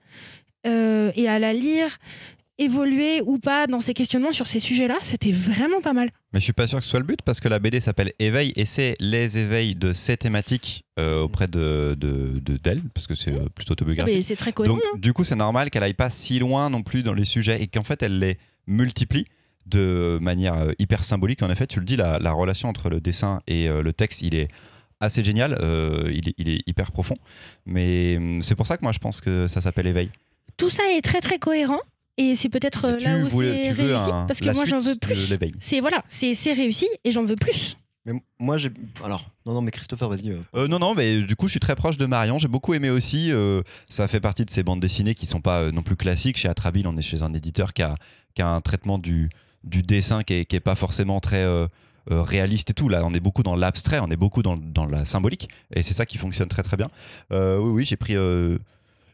et 0.65 1.29
à 1.29 1.39
la 1.39 1.53
lire, 1.53 1.97
évoluer 2.57 3.21
ou 3.21 3.39
pas 3.39 3.67
dans 3.67 3.79
ces 3.79 3.93
questionnements 3.93 4.33
sur 4.33 4.47
ces 4.47 4.59
sujets-là. 4.59 4.97
C'était 5.01 5.31
vraiment 5.31 5.79
pas 5.79 5.93
mal. 5.93 6.09
Mais 6.37 6.41
je 6.41 6.43
suis 6.43 6.53
pas 6.53 6.67
sûr 6.67 6.77
que 6.77 6.83
ce 6.83 6.91
soit 6.91 6.99
le 6.99 7.05
but 7.05 7.23
parce 7.23 7.39
que 7.39 7.47
la 7.47 7.57
BD 7.57 7.79
s'appelle 7.79 8.13
Éveil 8.19 8.53
et 8.55 8.65
c'est 8.65 8.95
les 8.99 9.39
éveils 9.39 9.73
de 9.73 9.91
ces 9.91 10.17
thématiques 10.17 10.85
euh, 10.99 11.21
auprès 11.21 11.47
de 11.47 11.97
de- 11.99 12.37
de- 12.39 12.57
d'elle 12.57 12.83
parce 12.93 13.07
que 13.07 13.15
c'est 13.15 13.33
euh, 13.33 13.47
plutôt 13.55 13.71
autobiographique. 13.71 14.13
Mais 14.13 14.21
c'est 14.21 14.35
très 14.35 14.53
cohérent. 14.53 14.75
Donc 14.75 14.83
hein. 14.85 14.97
du 14.99 15.13
coup 15.13 15.23
c'est 15.23 15.35
normal 15.35 15.71
qu'elle 15.71 15.81
aille 15.81 15.95
pas 15.95 16.11
si 16.11 16.37
loin 16.37 16.69
non 16.69 16.83
plus 16.83 17.01
dans 17.01 17.15
les 17.15 17.25
sujets 17.25 17.59
et 17.59 17.65
qu'en 17.65 17.81
fait 17.81 18.03
elle 18.03 18.19
les 18.19 18.37
multiplie 18.67 19.25
de 19.65 20.19
manière 20.21 20.53
euh, 20.59 20.73
hyper 20.77 21.03
symbolique. 21.03 21.41
En 21.41 21.49
effet, 21.49 21.65
tu 21.65 21.79
le 21.79 21.85
dis, 21.85 21.95
la, 21.95 22.19
la 22.19 22.31
relation 22.33 22.69
entre 22.69 22.89
le 22.91 23.01
dessin 23.01 23.41
et 23.47 23.67
euh, 23.67 23.81
le 23.81 23.91
texte, 23.91 24.21
il 24.21 24.35
est 24.35 24.47
assez 24.99 25.23
génial, 25.23 25.57
il, 26.13 26.29
est, 26.29 26.35
il 26.37 26.49
est 26.49 26.61
hyper 26.67 26.91
profond. 26.91 27.17
Mais 27.65 28.17
hum, 28.17 28.43
c'est 28.43 28.53
pour 28.55 28.67
ça 28.67 28.77
que 28.77 28.83
moi 28.83 28.91
je 28.91 28.99
pense 28.99 29.21
que 29.21 29.47
ça 29.47 29.59
s'appelle 29.59 29.87
Éveil. 29.87 30.11
Tout 30.55 30.69
ça 30.69 30.83
est 30.95 31.01
très 31.01 31.19
très 31.19 31.39
cohérent. 31.39 31.79
Et 32.17 32.35
c'est 32.35 32.49
peut-être 32.49 32.85
euh, 32.85 32.99
là 32.99 33.17
où 33.17 33.29
c'est 33.29 33.71
réussi. 33.71 34.11
un- 34.11 34.25
parce 34.25 34.39
que 34.39 34.49
moi 34.53 34.65
j'en 34.65 34.79
veux 34.79 34.95
plus. 34.95 35.33
C'est 35.59 35.79
voilà, 35.79 36.03
c'est 36.09 36.33
c'est 36.35 36.53
réussi 36.53 36.87
et 37.03 37.11
j'en 37.11 37.23
veux 37.23 37.35
plus. 37.35 37.77
Mais 38.05 38.13
moi 38.39 38.57
j'ai 38.57 38.69
alors 39.03 39.29
non 39.45 39.53
non 39.53 39.61
mais 39.61 39.69
Christopher 39.71 40.09
vas-y. 40.09 40.31
euh. 40.31 40.39
Euh, 40.55 40.67
non, 40.67 40.79
non, 40.79 40.95
mais 40.95 41.21
du 41.21 41.35
coup, 41.35 41.47
je 41.47 41.51
suis 41.51 41.59
très 41.59 41.75
proche 41.75 41.97
de 41.97 42.05
Marion. 42.05 42.39
J'ai 42.39 42.47
beaucoup 42.47 42.73
aimé 42.73 42.89
aussi. 42.89 43.31
euh, 43.31 43.61
ça 43.89 44.07
fait 44.07 44.19
partie 44.21 44.45
de 44.45 44.49
ces 44.49 44.63
bandes 44.63 44.79
dessinées 44.79 45.13
qui 45.13 45.25
sont 45.25 45.41
pas 45.41 45.61
euh, 45.63 45.71
non 45.71 45.83
plus 45.83 45.95
classiques. 45.97 46.37
Chez 46.37 46.47
Atrabile, 46.47 46.87
on 46.87 46.95
est 46.97 47.01
chez 47.01 47.21
un 47.21 47.33
éditeur 47.33 47.73
qui 47.73 47.83
a, 47.83 47.95
qui 48.33 48.41
a 48.41 48.47
un 48.47 48.61
traitement 48.61 48.97
du, 48.97 49.29
du 49.63 49.83
dessin 49.83 50.23
qui 50.23 50.33
est, 50.35 50.45
qui 50.45 50.55
est 50.55 50.61
pas 50.61 50.75
forcément 50.75 51.19
très 51.19 51.43
euh, 51.43 51.67
réaliste 52.09 52.69
et 52.69 52.73
tout. 52.73 52.87
Là, 52.89 53.03
on 53.05 53.13
est 53.13 53.19
beaucoup 53.19 53.43
dans 53.43 53.55
l'abstrait, 53.57 53.99
on 53.99 54.09
est 54.09 54.15
beaucoup 54.17 54.41
dans, 54.41 54.55
dans 54.57 54.85
la 54.85 55.03
symbolique. 55.05 55.49
Et 55.75 55.83
c'est 55.83 55.93
ça 55.93 56.05
qui 56.05 56.17
fonctionne 56.17 56.47
très, 56.47 56.63
très 56.63 56.77
bien. 56.77 56.87
Euh, 57.33 57.57
oui, 57.59 57.71
oui, 57.71 57.85
j'ai 57.85 57.97
pris. 57.97 58.15
euh, 58.15 58.57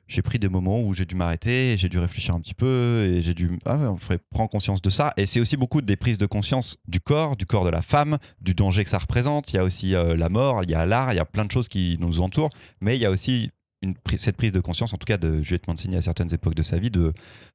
j'ai 0.08 0.22
pris 0.22 0.40
des 0.40 0.50
moments 0.50 0.82
où 0.82 0.94
j'ai 0.94 1.06
dû 1.06 1.16
m'arrêter, 1.16 1.76
j'ai 1.78 1.90
dû 1.90 1.98
réfléchir 1.98 2.36
un 2.36 2.40
petit 2.40 2.54
peu 2.54 3.06
et 3.06 3.24
j'ai 3.24 3.34
dû 3.34 3.58
ah 3.66 3.78
prendre 4.30 4.50
conscience 4.50 4.82
de 4.82 4.90
ça. 4.90 5.14
Et 5.18 5.26
c'est 5.26 5.40
aussi 5.40 5.58
beaucoup 5.58 5.82
des 5.82 5.96
prises 5.96 6.18
de 6.18 6.26
conscience 6.26 6.78
du 6.88 7.00
corps, 7.00 7.36
du 7.36 7.46
corps 7.46 7.66
de 7.66 7.70
la 7.70 7.82
femme, 7.82 8.18
du 8.42 8.54
danger 8.54 8.84
que 8.84 8.90
ça 8.90 9.00
représente. 9.00 9.52
Il 9.54 9.56
y 9.56 9.60
a 9.60 9.64
aussi 9.64 9.96
euh, 9.96 10.16
la 10.16 10.30
mort, 10.30 10.64
il 10.64 10.72
y 10.72 10.76
a 10.76 10.86
l'art, 10.86 11.14
il 11.14 11.16
y 11.16 11.20
a 11.20 11.26
plein 11.26 11.46
de 11.46 11.52
choses 11.52 11.68
qui 11.68 11.98
nous 12.00 12.22
entourent. 12.22 12.52
Mais 12.82 12.98
il 12.98 13.02
y 13.02 13.06
a 13.06 13.12
aussi 13.12 13.50
cette 14.16 14.38
prise 14.38 14.52
de 14.52 14.60
conscience, 14.60 14.94
en 14.94 14.98
tout 14.98 15.06
cas 15.06 15.18
de 15.18 15.42
Juliette 15.42 15.68
Mancini 15.68 15.98
à 15.98 16.02
certaines 16.02 16.34
époques 16.34 16.56
de 16.56 16.64
sa 16.64 16.78
vie, 16.78 16.90
de, 16.90 17.14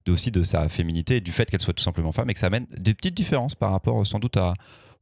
aussi 0.09 0.31
de 0.31 0.43
sa 0.43 0.69
féminité 0.69 1.21
du 1.21 1.33
fait 1.33 1.51
qu'elle 1.51 1.63
soit 1.63 1.73
tout 1.73 1.83
simplement 1.83 2.13
femme 2.13 2.29
et 2.29 2.35
que 2.35 2.41
ça 2.41 2.49
amène 2.49 2.67
des 2.77 2.95
petites 2.95 3.15
différences 3.15 3.55
par 3.55 3.71
rapport 3.71 4.07
sans 4.07 4.19
doute 4.19 4.37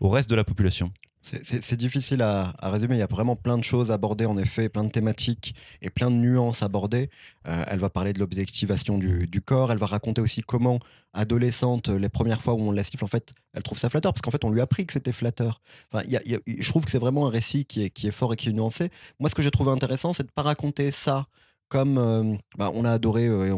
au 0.00 0.08
reste 0.08 0.30
de 0.30 0.36
la 0.36 0.44
population. 0.44 0.92
C'est- 1.26 1.74
difficile 1.76 2.22
à, 2.22 2.54
résumer. 2.62 2.94
Il 2.96 2.98
y 2.98 3.02
a 3.02 3.06
vraiment 3.06 3.34
plein 3.36 3.58
de 3.58 3.64
choses 3.64 3.90
abordées, 3.90 4.26
en 4.26 4.38
effet, 4.38 4.68
plein 4.68 4.84
de 4.84 4.90
thématiques 4.90 5.54
et 5.82 5.90
plein 5.90 6.10
de 6.10 6.16
nuances 6.16 6.62
abordées. 6.62 7.10
Euh, 7.48 7.64
elle 7.66 7.80
va 7.80 7.90
parler 7.90 8.12
de 8.12 8.20
l'objectivation 8.20 8.96
du, 8.98 9.42
corps. 9.44 9.72
Elle 9.72 9.78
va 9.78 9.86
raconter 9.86 10.20
aussi 10.20 10.42
comment, 10.42 10.78
adolescente, 11.12 11.88
les 11.88 12.08
premières 12.08 12.42
fois 12.42 12.54
où 12.54 12.60
on 12.60 12.70
la 12.70 12.84
siffle, 12.84 13.04
en 13.04 13.08
fait, 13.08 13.32
elle 13.54 13.62
trouve 13.62 13.78
ça 13.78 13.88
flatteur 13.88 14.12
parce 14.12 14.22
qu'en 14.22 14.30
fait, 14.30 14.44
on 14.44 14.50
lui 14.50 14.60
a 14.60 14.64
appris 14.64 14.86
que 14.86 14.92
c'était 14.92 15.12
flatteur. 15.12 15.60
Enfin, 15.92 16.06
je 16.08 16.68
trouve 16.68 16.84
que 16.84 16.90
c'est 16.90 16.98
vraiment 16.98 17.26
un 17.26 17.30
récit 17.30 17.64
qui 17.64 17.82
est, 17.84 18.10
fort 18.12 18.32
et 18.32 18.36
qui 18.36 18.48
est 18.48 18.52
nuancé. 18.52 18.90
Moi, 19.18 19.28
ce 19.28 19.34
que 19.34 19.42
j'ai 19.42 19.50
trouvé 19.50 19.72
intéressant, 19.72 20.12
c'est 20.12 20.24
de 20.24 20.32
pas 20.32 20.42
raconter 20.42 20.90
ça 20.92 21.26
comme 21.68 21.98
euh, 21.98 22.36
bah, 22.56 22.70
on 22.74 22.84
a 22.84 22.92
adoré, 22.92 23.26
euh, 23.26 23.54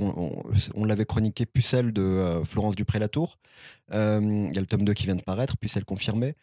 on, 0.74 0.84
l'avait 0.84 1.04
chroniqué 1.04 1.46
Pucelle 1.46 1.92
de 1.92 2.02
euh, 2.02 2.44
Florence 2.44 2.74
Dupré-Latour. 2.74 3.38
Euh, 3.92 4.20
Il 4.22 4.54
y 4.54 4.58
a 4.58 4.60
le 4.60 4.66
tome 4.66 4.84
2 4.84 4.94
qui 4.94 5.04
vient 5.04 5.14
de 5.16 5.22
paraître, 5.22 5.56
Pucelle 5.58 5.84
confirmé. 5.84 6.34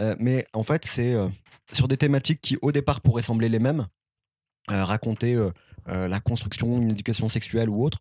Euh, 0.00 0.14
mais 0.18 0.46
en 0.52 0.62
fait, 0.62 0.84
c'est 0.84 1.14
euh, 1.14 1.28
sur 1.72 1.88
des 1.88 1.96
thématiques 1.96 2.40
qui, 2.40 2.56
au 2.62 2.72
départ, 2.72 3.00
pourraient 3.00 3.22
sembler 3.22 3.48
les 3.48 3.58
mêmes. 3.58 3.86
Euh, 4.70 4.84
raconter 4.84 5.36
la 5.88 6.20
construction, 6.20 6.80
une 6.80 6.92
éducation 6.92 7.28
sexuelle 7.28 7.68
ou 7.68 7.82
autre, 7.82 7.98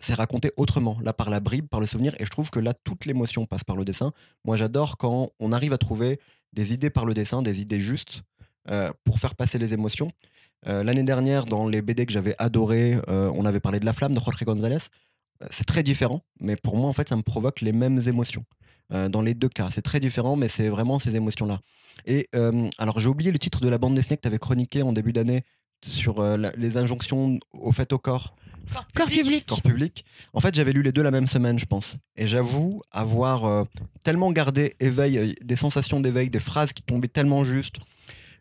c'est 0.00 0.14
raconté 0.14 0.50
autrement, 0.56 0.98
là 1.00 1.12
par 1.12 1.30
la 1.30 1.38
bribe, 1.38 1.68
par 1.68 1.78
le 1.78 1.86
souvenir. 1.86 2.16
Et 2.18 2.24
je 2.24 2.30
trouve 2.30 2.50
que 2.50 2.58
là, 2.58 2.74
toute 2.74 3.06
l'émotion 3.06 3.46
passe 3.46 3.62
par 3.62 3.76
le 3.76 3.84
dessin. 3.84 4.12
Moi, 4.44 4.56
j'adore 4.56 4.96
quand 4.96 5.30
on 5.38 5.52
arrive 5.52 5.72
à 5.72 5.78
trouver 5.78 6.18
des 6.52 6.72
idées 6.72 6.90
par 6.90 7.06
le 7.06 7.14
dessin, 7.14 7.40
des 7.42 7.60
idées 7.60 7.80
justes 7.80 8.22
pour 9.04 9.20
faire 9.20 9.36
passer 9.36 9.58
les 9.58 9.72
émotions. 9.72 10.10
L'année 10.66 11.04
dernière, 11.04 11.44
dans 11.44 11.68
les 11.68 11.80
BD 11.80 12.06
que 12.06 12.12
j'avais 12.12 12.34
adoré, 12.38 12.98
on 13.06 13.44
avait 13.44 13.60
parlé 13.60 13.78
de 13.78 13.84
La 13.84 13.92
Flamme 13.92 14.14
de 14.14 14.20
Jorge 14.20 14.42
González. 14.42 14.88
C'est 15.50 15.64
très 15.64 15.84
différent, 15.84 16.22
mais 16.40 16.56
pour 16.56 16.76
moi, 16.76 16.88
en 16.88 16.92
fait, 16.92 17.08
ça 17.08 17.14
me 17.14 17.22
provoque 17.22 17.60
les 17.60 17.72
mêmes 17.72 18.00
émotions. 18.08 18.44
Euh, 18.92 19.08
dans 19.08 19.22
les 19.22 19.34
deux 19.34 19.48
cas, 19.48 19.68
c'est 19.70 19.82
très 19.82 20.00
différent, 20.00 20.36
mais 20.36 20.48
c'est 20.48 20.68
vraiment 20.68 20.98
ces 20.98 21.16
émotions-là. 21.16 21.60
Et 22.06 22.28
euh, 22.34 22.68
alors, 22.78 22.98
j'ai 23.00 23.08
oublié 23.08 23.32
le 23.32 23.38
titre 23.38 23.60
de 23.60 23.68
la 23.68 23.78
bande 23.78 23.94
dessinée 23.94 24.16
que 24.16 24.22
tu 24.22 24.28
avais 24.28 24.38
chroniqué 24.38 24.82
en 24.82 24.92
début 24.92 25.12
d'année 25.12 25.44
sur 25.84 26.20
euh, 26.20 26.36
la- 26.36 26.52
les 26.56 26.76
injonctions 26.76 27.38
au 27.52 27.72
fait 27.72 27.92
au 27.92 27.98
corps 27.98 28.34
Corps 28.94 29.06
public. 29.08 29.46
Corps 29.46 29.62
public. 29.62 30.04
En 30.34 30.40
fait, 30.40 30.54
j'avais 30.54 30.72
lu 30.72 30.82
les 30.82 30.92
deux 30.92 31.02
la 31.02 31.10
même 31.10 31.26
semaine, 31.26 31.58
je 31.58 31.64
pense. 31.66 31.96
Et 32.16 32.28
j'avoue 32.28 32.80
avoir 32.92 33.44
euh, 33.44 33.64
tellement 34.04 34.30
gardé 34.30 34.76
éveil, 34.78 35.18
euh, 35.18 35.32
des 35.42 35.56
sensations 35.56 35.98
d'éveil, 36.00 36.30
des 36.30 36.38
phrases 36.38 36.72
qui 36.72 36.82
tombaient 36.82 37.08
tellement 37.08 37.42
justes, 37.44 37.76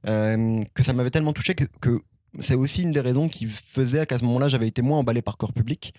euh, 0.07 0.61
que 0.73 0.83
ça 0.83 0.93
m'avait 0.93 1.09
tellement 1.09 1.33
touché 1.33 1.55
que, 1.55 1.65
que 1.79 2.01
c'est 2.39 2.55
aussi 2.55 2.83
une 2.83 2.91
des 2.91 2.99
raisons 3.01 3.29
qui 3.29 3.47
faisait 3.47 4.05
qu'à 4.05 4.17
ce 4.19 4.25
moment-là, 4.25 4.47
j'avais 4.47 4.67
été 4.67 4.81
moins 4.81 4.99
emballé 4.99 5.21
par 5.21 5.37
corps 5.37 5.53
public. 5.53 5.93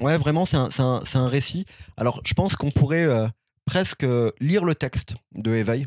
Ouais, 0.00 0.16
vraiment, 0.18 0.44
c'est 0.46 0.56
un, 0.56 0.70
c'est 0.70 0.82
un- 0.82 1.00
c'est 1.04 1.18
un 1.18 1.28
récit. 1.28 1.66
Alors, 1.96 2.20
je 2.24 2.34
pense 2.34 2.56
qu'on 2.56 2.70
pourrait 2.70 3.04
euh, 3.04 3.26
presque 3.64 4.06
lire 4.40 4.64
le 4.64 4.74
texte 4.74 5.14
de 5.34 5.54
Éveil 5.54 5.86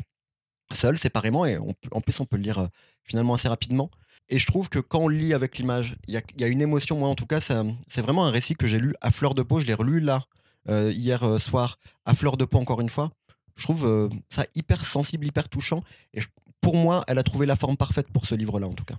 seul, 0.74 0.98
séparément, 0.98 1.46
et 1.46 1.56
on 1.58 1.74
en 1.92 2.00
plus, 2.02 2.18
on 2.20 2.26
peut 2.26 2.36
le 2.36 2.42
lire 2.42 2.58
euh, 2.58 2.66
finalement 3.02 3.34
assez 3.34 3.48
rapidement. 3.48 3.90
Et 4.28 4.38
je 4.38 4.46
trouve 4.46 4.68
que 4.68 4.78
quand 4.78 4.98
on 5.00 5.08
lit 5.08 5.32
avec 5.32 5.56
l'image, 5.56 5.96
il 6.06 6.12
y 6.12 6.18
a, 6.18 6.22
il 6.36 6.40
y 6.42 6.44
a 6.44 6.48
une 6.48 6.60
émotion. 6.60 6.98
Moi, 6.98 7.08
en 7.08 7.14
tout 7.14 7.24
cas, 7.24 7.40
c'est 7.40 8.02
vraiment 8.02 8.26
un 8.26 8.30
récit 8.30 8.54
que 8.54 8.66
j'ai 8.66 8.78
lu 8.78 8.94
à 9.00 9.10
fleur 9.10 9.34
de 9.34 9.42
peau. 9.42 9.60
Je 9.60 9.66
l'ai 9.66 9.72
relu 9.72 10.00
là, 10.00 10.24
euh, 10.68 10.92
hier 10.94 11.22
euh, 11.22 11.38
soir, 11.38 11.78
à 12.04 12.12
fleur 12.14 12.36
de 12.36 12.44
peau 12.44 12.58
encore 12.58 12.82
une 12.82 12.90
fois. 12.90 13.10
Je 13.56 13.62
trouve 13.64 13.86
euh, 13.86 14.08
ça 14.28 14.44
hyper 14.54 14.84
sensible, 14.84 15.26
hyper 15.26 15.48
touchant. 15.48 15.82
Et 16.12 16.20
je- 16.20 16.28
pour 16.60 16.76
moi, 16.76 17.02
elle 17.08 17.18
a 17.18 17.22
trouvé 17.22 17.46
la 17.46 17.56
forme 17.56 17.78
parfaite 17.78 18.08
pour 18.12 18.26
ce 18.26 18.34
livre-là, 18.34 18.66
en 18.66 18.74
tout 18.74 18.84
cas. 18.84 18.98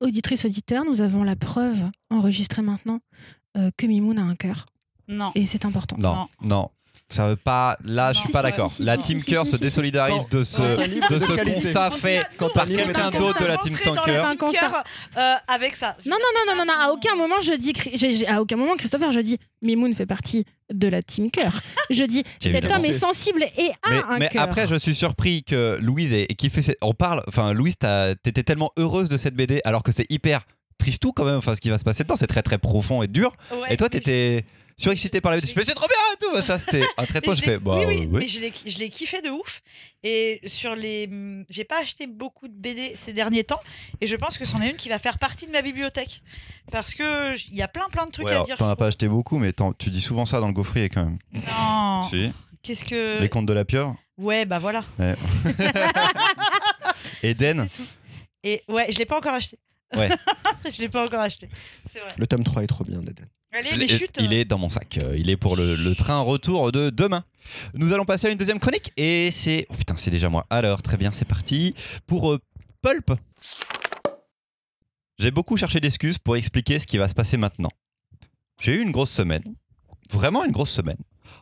Auditrice, 0.00 0.44
auditeur, 0.44 0.84
nous 0.84 1.00
avons 1.00 1.24
la 1.24 1.34
preuve 1.34 1.86
enregistrée 2.10 2.62
maintenant 2.62 3.00
euh, 3.56 3.72
que 3.76 3.86
Mimoun 3.86 4.16
a 4.18 4.22
un 4.22 4.36
cœur. 4.36 4.66
Non. 5.08 5.32
Et 5.34 5.46
c'est 5.46 5.64
important. 5.64 5.96
Non, 5.98 6.28
non. 6.42 6.70
Ça 7.10 7.26
veut 7.26 7.36
pas. 7.36 7.78
Là, 7.84 8.12
je 8.12 8.18
suis 8.20 8.28
pas 8.30 8.42
d'accord. 8.42 8.68
si, 8.68 8.76
si, 8.76 8.82
La 8.82 8.96
si, 8.98 9.02
team 9.06 9.20
si, 9.20 9.30
Cœur 9.30 9.46
si, 9.46 9.52
se 9.52 9.56
désolidarise 9.56 10.24
Quand- 10.30 10.38
de 10.38 10.44
ce, 10.44 10.60
de 10.60 11.54
constat 11.54 11.90
fait 11.92 12.22
Quand 12.36 12.50
par 12.52 12.66
quelqu'un 12.66 13.10
d'autre 13.10 13.40
de 13.40 13.46
la 13.46 13.56
team 13.56 13.72
dans 13.72 13.78
5 13.78 13.94
la 13.96 14.02
cœurs. 14.02 14.26
Un 14.26 14.28
team 14.30 14.38
constat. 14.38 14.58
cœur, 14.60 14.84
euh, 15.16 15.34
avec 15.48 15.74
ça. 15.76 15.96
Non, 16.04 16.16
non, 16.16 16.40
non, 16.46 16.54
non, 16.56 16.64
non, 16.66 16.72
à 16.78 16.90
aucun 16.92 17.14
moment 17.16 17.36
je 17.40 17.54
dis, 17.54 17.72
à 18.26 18.42
aucun 18.42 18.56
moment 18.56 18.76
Christopher, 18.76 19.10
je 19.12 19.20
dis 19.20 19.38
Mimoun 19.62 19.94
fait 19.94 20.04
partie 20.04 20.44
de 20.70 20.86
la 20.88 21.00
team 21.00 21.30
cœur. 21.30 21.52
Je 21.88 22.04
dis 22.04 22.24
cet 22.42 22.52
Évidemment. 22.56 22.74
homme 22.80 22.84
est 22.84 22.92
sensible 22.92 23.42
et 23.56 23.70
a 23.84 23.90
Mais, 23.90 24.02
un 24.06 24.18
mais 24.18 24.28
cœur. 24.28 24.42
après, 24.42 24.66
je 24.66 24.76
suis 24.76 24.94
surpris 24.94 25.44
que 25.44 25.78
Louise 25.80 26.12
ait 26.12 26.26
kiffé. 26.26 26.60
cette- 26.60 26.76
On 26.82 26.92
parle. 26.92 27.22
Enfin, 27.26 27.54
Louise, 27.54 27.76
t'étais 28.22 28.42
tellement 28.42 28.70
heureuse 28.76 29.08
de 29.08 29.16
cette 29.16 29.34
BD 29.34 29.62
alors 29.64 29.82
que 29.82 29.92
c'est 29.92 30.04
hyper 30.12 30.42
tristou 30.76 31.12
quand 31.12 31.24
même. 31.24 31.36
Enfin, 31.36 31.54
ce 31.54 31.60
qui 31.62 31.70
va 31.70 31.78
se 31.78 31.84
passer 31.84 32.02
dedans, 32.04 32.16
c'est 32.16 32.26
très 32.26 32.42
très 32.42 32.58
profond 32.58 33.02
et 33.02 33.08
dur. 33.08 33.32
Ouais, 33.50 33.72
Et 33.72 33.76
toi, 33.78 33.88
mais 33.90 33.98
t'étais 33.98 34.44
surexcité 34.78 35.20
par 35.20 35.32
la 35.32 35.38
BD. 35.38 35.48
Tu 35.48 35.54
fais 35.54 35.64
c'est 35.64 35.74
trop 35.74 35.86
bien 35.86 35.96
et 36.14 36.16
tout. 36.24 36.34
Machin. 36.34 36.58
C'était 36.58 36.86
un 36.96 37.04
traitement. 37.04 37.34
Je 37.34 37.40
je 37.40 37.44
fais. 37.44 37.58
Bah, 37.58 37.78
oui, 37.78 37.84
oui, 37.86 37.96
euh, 37.96 38.06
oui. 38.10 38.18
mais 38.20 38.26
je 38.26 38.40
l'ai, 38.40 38.52
je 38.64 38.78
l'ai 38.78 38.88
kiffé 38.88 39.20
de 39.20 39.28
ouf. 39.28 39.60
Et 40.02 40.40
sur 40.46 40.74
les, 40.76 41.06
hum, 41.10 41.44
j'ai 41.50 41.64
pas 41.64 41.80
acheté 41.80 42.06
beaucoup 42.06 42.48
de 42.48 42.54
BD 42.54 42.92
ces 42.94 43.12
derniers 43.12 43.44
temps, 43.44 43.60
et 44.00 44.06
je 44.06 44.14
pense 44.14 44.38
que 44.38 44.44
c'en 44.44 44.62
est 44.62 44.70
une 44.70 44.76
qui 44.76 44.88
va 44.88 44.98
faire 45.00 45.18
partie 45.18 45.46
de 45.46 45.50
ma 45.50 45.60
bibliothèque, 45.60 46.22
parce 46.70 46.94
que 46.94 47.36
il 47.48 47.56
y 47.56 47.62
a 47.62 47.68
plein 47.68 47.88
plein 47.90 48.06
de 48.06 48.12
trucs 48.12 48.26
Ouais, 48.26 48.32
à 48.32 48.36
alors, 48.36 48.46
dire. 48.46 48.56
T'en 48.56 48.66
je 48.66 48.70
as 48.70 48.76
pas 48.76 48.86
acheté 48.86 49.08
beaucoup, 49.08 49.38
mais 49.38 49.52
tu 49.78 49.90
dis 49.90 50.00
souvent 50.00 50.24
ça 50.24 50.38
dans 50.40 50.46
le 50.46 50.52
gaufrier 50.52 50.88
quand 50.88 51.04
même. 51.04 51.18
Non. 51.32 52.02
Si. 52.02 52.32
Qu'est-ce 52.62 52.84
que 52.84 53.20
Les 53.20 53.28
contes 53.28 53.46
de 53.46 53.52
la 53.52 53.64
pieuvre. 53.64 53.96
Ouais, 54.18 54.44
bah 54.44 54.58
voilà. 54.58 54.84
Eden. 57.22 57.68
C'est 57.70 57.82
tout. 57.82 57.88
Et 58.44 58.62
ouais, 58.68 58.90
je 58.92 58.98
l'ai 58.98 59.06
pas 59.06 59.16
encore 59.16 59.34
acheté. 59.34 59.58
Ouais. 59.96 60.08
je 60.70 60.80
l'ai 60.80 60.88
pas 60.88 61.04
encore 61.04 61.20
acheté. 61.20 61.48
C'est 61.90 62.00
vrai. 62.00 62.14
Le 62.16 62.26
tome 62.26 62.44
3 62.44 62.62
est 62.62 62.66
trop 62.66 62.84
bien, 62.84 62.98
Deden. 63.00 63.26
Allez, 63.52 63.68
Je 63.70 63.74
les 63.76 63.86
l'ai- 63.86 63.98
chutes. 63.98 64.16
Il 64.20 64.32
est 64.32 64.44
dans 64.44 64.58
mon 64.58 64.68
sac. 64.68 64.98
Euh, 65.02 65.16
Il 65.16 65.30
est 65.30 65.36
pour 65.36 65.56
le, 65.56 65.74
le 65.74 65.94
train 65.94 66.20
retour 66.20 66.70
de 66.70 66.90
demain. 66.90 67.24
Nous 67.74 67.92
allons 67.92 68.04
passer 68.04 68.26
à 68.26 68.30
une 68.30 68.36
deuxième 68.36 68.58
chronique 68.60 68.92
et 68.96 69.30
c'est. 69.30 69.66
Oh 69.70 69.74
putain, 69.74 69.96
c'est 69.96 70.10
déjà 70.10 70.28
moi. 70.28 70.46
Alors, 70.50 70.82
très 70.82 70.96
bien, 70.98 71.12
c'est 71.12 71.24
parti. 71.24 71.74
Pour 72.06 72.32
euh, 72.32 72.38
Pulp. 72.82 73.12
J'ai 75.18 75.30
beaucoup 75.30 75.56
cherché 75.56 75.80
d'excuses 75.80 76.18
pour 76.18 76.36
expliquer 76.36 76.78
ce 76.78 76.86
qui 76.86 76.98
va 76.98 77.08
se 77.08 77.14
passer 77.14 77.36
maintenant. 77.36 77.70
J'ai 78.60 78.74
eu 78.74 78.80
une 78.82 78.92
grosse 78.92 79.10
semaine. 79.10 79.42
Vraiment 80.12 80.44
une 80.44 80.52
grosse 80.52 80.70
semaine. 80.70 80.98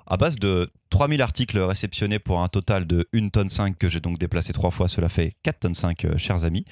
À 0.07 0.17
base 0.17 0.37
de 0.37 0.71
3000 0.91 1.21
articles 1.21 1.59
réceptionnés 1.59 2.19
pour 2.19 2.41
un 2.41 2.49
total 2.49 2.87
de 2.87 3.09
1 3.13 3.29
tonne 3.29 3.49
5 3.49 3.77
que 3.77 3.89
j'ai 3.89 4.01
donc 4.01 4.19
déplacé 4.19 4.53
trois 4.53 4.71
fois, 4.71 4.89
cela 4.89 5.09
fait 5.09 5.35
4 5.43 5.61
tonnes 5.61 5.75
5, 5.75 6.05
euh, 6.05 6.19
chers 6.19 6.45
amis. 6.45 6.65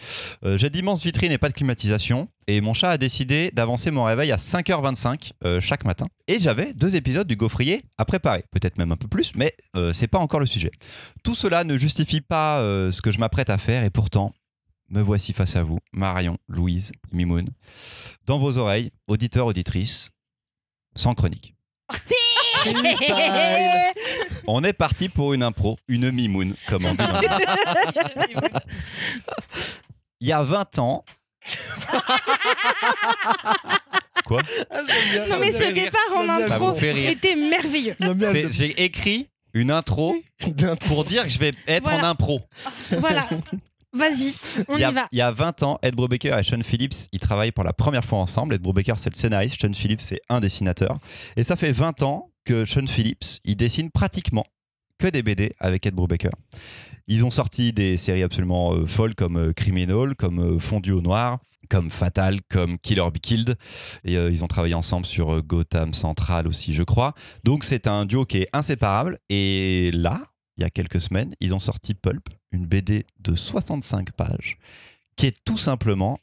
Euh, 0.45 0.57
j'ai 0.57 0.71
d'immenses 0.71 1.05
vitrines 1.05 1.33
et 1.33 1.39
pas 1.39 1.49
de 1.49 1.55
climatisation. 1.55 2.29
Et 2.47 2.61
mon 2.61 2.75
chat 2.75 2.91
a 2.91 2.99
décidé 2.99 3.51
d'avancer 3.53 3.91
mon 3.91 4.05
réveil 4.05 4.31
à 4.31 4.37
5h25 4.37 5.33
euh, 5.45 5.61
chaque 5.61 5.85
matin. 5.85 6.07
Et 6.29 6.39
j'avais 6.39 6.75
deux 6.75 6.95
épisodes 6.95 7.27
du 7.27 7.37
gaufrier 7.37 7.85
à 7.99 8.05
préparer. 8.05 8.45
Peut-être 8.51 8.79
même 8.79 8.93
un 8.93 8.97
peu 8.97 9.09
plus, 9.09 9.33
mais 9.35 9.55
euh, 9.77 9.93
c'est 9.93 10.09
pas 10.09 10.19
encore 10.19 10.41
le 10.41 10.47
sujet. 10.47 10.71
Tout 11.23 11.35
cela 11.35 11.65
ne 11.65 11.77
justifie 11.79 12.21
pas 12.21 12.61
ce 12.61 13.01
que 13.01 13.11
je 13.11 13.19
m'apprête 13.19 13.51
à 13.51 13.59
faire. 13.59 13.83
Et 13.85 13.91
pourtant, 13.91 14.33
me 14.91 15.01
voici 15.01 15.33
face 15.33 15.57
à 15.57 15.63
vous, 15.63 15.79
Marion, 15.93 16.39
Louise, 16.49 16.93
Mimoun. 17.13 17.49
Dans 18.27 18.39
vos 18.39 18.59
oreilles, 18.59 18.91
auditeurs, 19.09 19.47
auditrices, 19.47 20.11
sans 20.97 21.15
chronique. 21.15 21.55
On 24.47 24.63
est 24.65 24.73
parti 24.73 25.09
pour 25.09 25.33
une 25.35 25.43
impro, 25.43 25.79
une 25.89 26.11
mimoun, 26.11 26.55
comme 26.69 26.87
on 26.87 26.95
dit. 26.95 27.05
Il 30.21 30.29
y 30.29 30.33
a 30.33 30.43
20 30.43 30.79
ans. 30.79 31.05
Quoi? 34.27 34.41
Non 35.29 35.39
mais 35.39 35.53
ce 35.53 35.73
départ 35.73 36.01
en 36.17 36.27
Ça 36.27 36.55
intro 36.55 36.73
vous 36.73 36.79
fait 36.81 36.93
rire. 36.93 37.11
était 37.11 37.37
merveilleux. 37.37 37.97
C'est- 38.33 38.51
J'ai 38.53 38.85
écrit 38.85 39.29
une 39.53 39.71
intro 39.71 40.17
pour 40.87 41.05
dire 41.05 41.25
que 41.25 41.31
je 41.31 41.39
vais 41.39 41.53
être 41.67 41.89
en 41.89 41.93
Voilà. 41.95 42.09
impro. 42.11 42.41
Voilà. 42.99 43.29
Vas-y, 43.93 44.35
on 44.67 44.75
il, 44.77 44.81
y 44.81 44.83
y, 44.83 44.85
a, 44.85 44.91
va. 44.91 45.07
il 45.13 45.19
y 45.19 45.23
a 45.23 45.31
20 45.31 45.63
ans, 45.63 45.79
Ed 45.83 45.95
Brubaker 45.95 46.37
et 46.37 46.43
Sean 46.43 46.61
Phillips, 46.65 47.07
ils 47.13 47.21
travaillent 47.21 47.53
pour 47.53 47.63
la 47.63 47.73
première 47.73 48.05
fois 48.05 48.19
ensemble. 48.19 48.55
Ed 48.55 48.61
Brubaker, 48.61 48.95
c'est 48.99 49.09
le 49.11 49.15
scénariste, 49.15 49.61
Sean 49.61 49.73
Phillips, 49.73 50.01
c'est 50.01 50.21
un 50.29 50.41
dessinateur. 50.41 50.97
Et 51.37 51.45
ça 51.45 51.55
fait 51.55 51.71
20 51.71 52.03
ans 52.03 52.29
que 52.45 52.65
Sean 52.65 52.87
Phillips, 52.87 53.41
il 53.45 53.57
dessine 53.57 53.91
pratiquement 53.91 54.45
que 54.99 55.09
des 55.09 55.23
BD 55.23 55.55
avec 55.59 55.87
Ed 55.87 55.95
Brubaker. 55.95 56.31
Ils 57.07 57.25
ont 57.25 57.31
sorti 57.31 57.73
des 57.73 57.97
séries 57.97 58.23
absolument 58.23 58.75
euh, 58.75 58.87
folles 58.87 59.15
comme 59.15 59.37
euh, 59.37 59.53
Criminal, 59.53 60.15
comme 60.15 60.39
euh, 60.39 60.59
Fondu 60.59 60.93
au 60.93 61.03
noir, 61.03 61.39
comme 61.69 61.91
Fatal, 61.91 62.41
comme 62.49 62.79
Killer 62.79 63.11
Be 63.13 63.19
Killed. 63.19 63.57
Et 64.05 64.17
euh, 64.17 64.31
ils 64.31 64.43
ont 64.43 64.47
travaillé 64.47 64.75
ensemble 64.75 65.05
sur 65.05 65.43
Gotham 65.43 65.93
Central 65.93 66.47
aussi, 66.47 66.73
je 66.73 66.83
crois. 66.83 67.15
Donc 67.45 67.65
c'est 67.65 67.87
un 67.87 68.07
duo 68.07 68.25
qui 68.25 68.39
est 68.39 68.49
inséparable. 68.53 69.19
Et 69.29 69.91
là, 69.93 70.23
il 70.57 70.63
y 70.63 70.65
a 70.65 70.71
quelques 70.71 71.01
semaines, 71.01 71.35
ils 71.41 71.55
ont 71.55 71.61
sorti 71.61 71.95
Pulp, 71.95 72.29
une 72.53 72.67
BD 72.67 73.05
de 73.21 73.35
65 73.35 74.13
pages, 74.13 74.59
qui 75.17 75.27
est 75.27 75.37
tout 75.45 75.59
simplement 75.59 76.19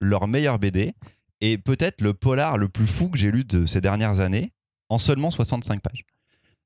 leur 0.00 0.26
meilleure 0.26 0.58
BD 0.58 0.94
et 1.40 1.58
peut-être 1.58 2.00
le 2.00 2.14
polar 2.14 2.58
le 2.58 2.68
plus 2.68 2.86
fou 2.86 3.08
que 3.10 3.18
j'ai 3.18 3.30
lu 3.30 3.44
de 3.44 3.66
ces 3.66 3.80
dernières 3.80 4.20
années 4.20 4.52
en 4.88 4.98
seulement 4.98 5.30
65 5.30 5.80
pages. 5.80 6.04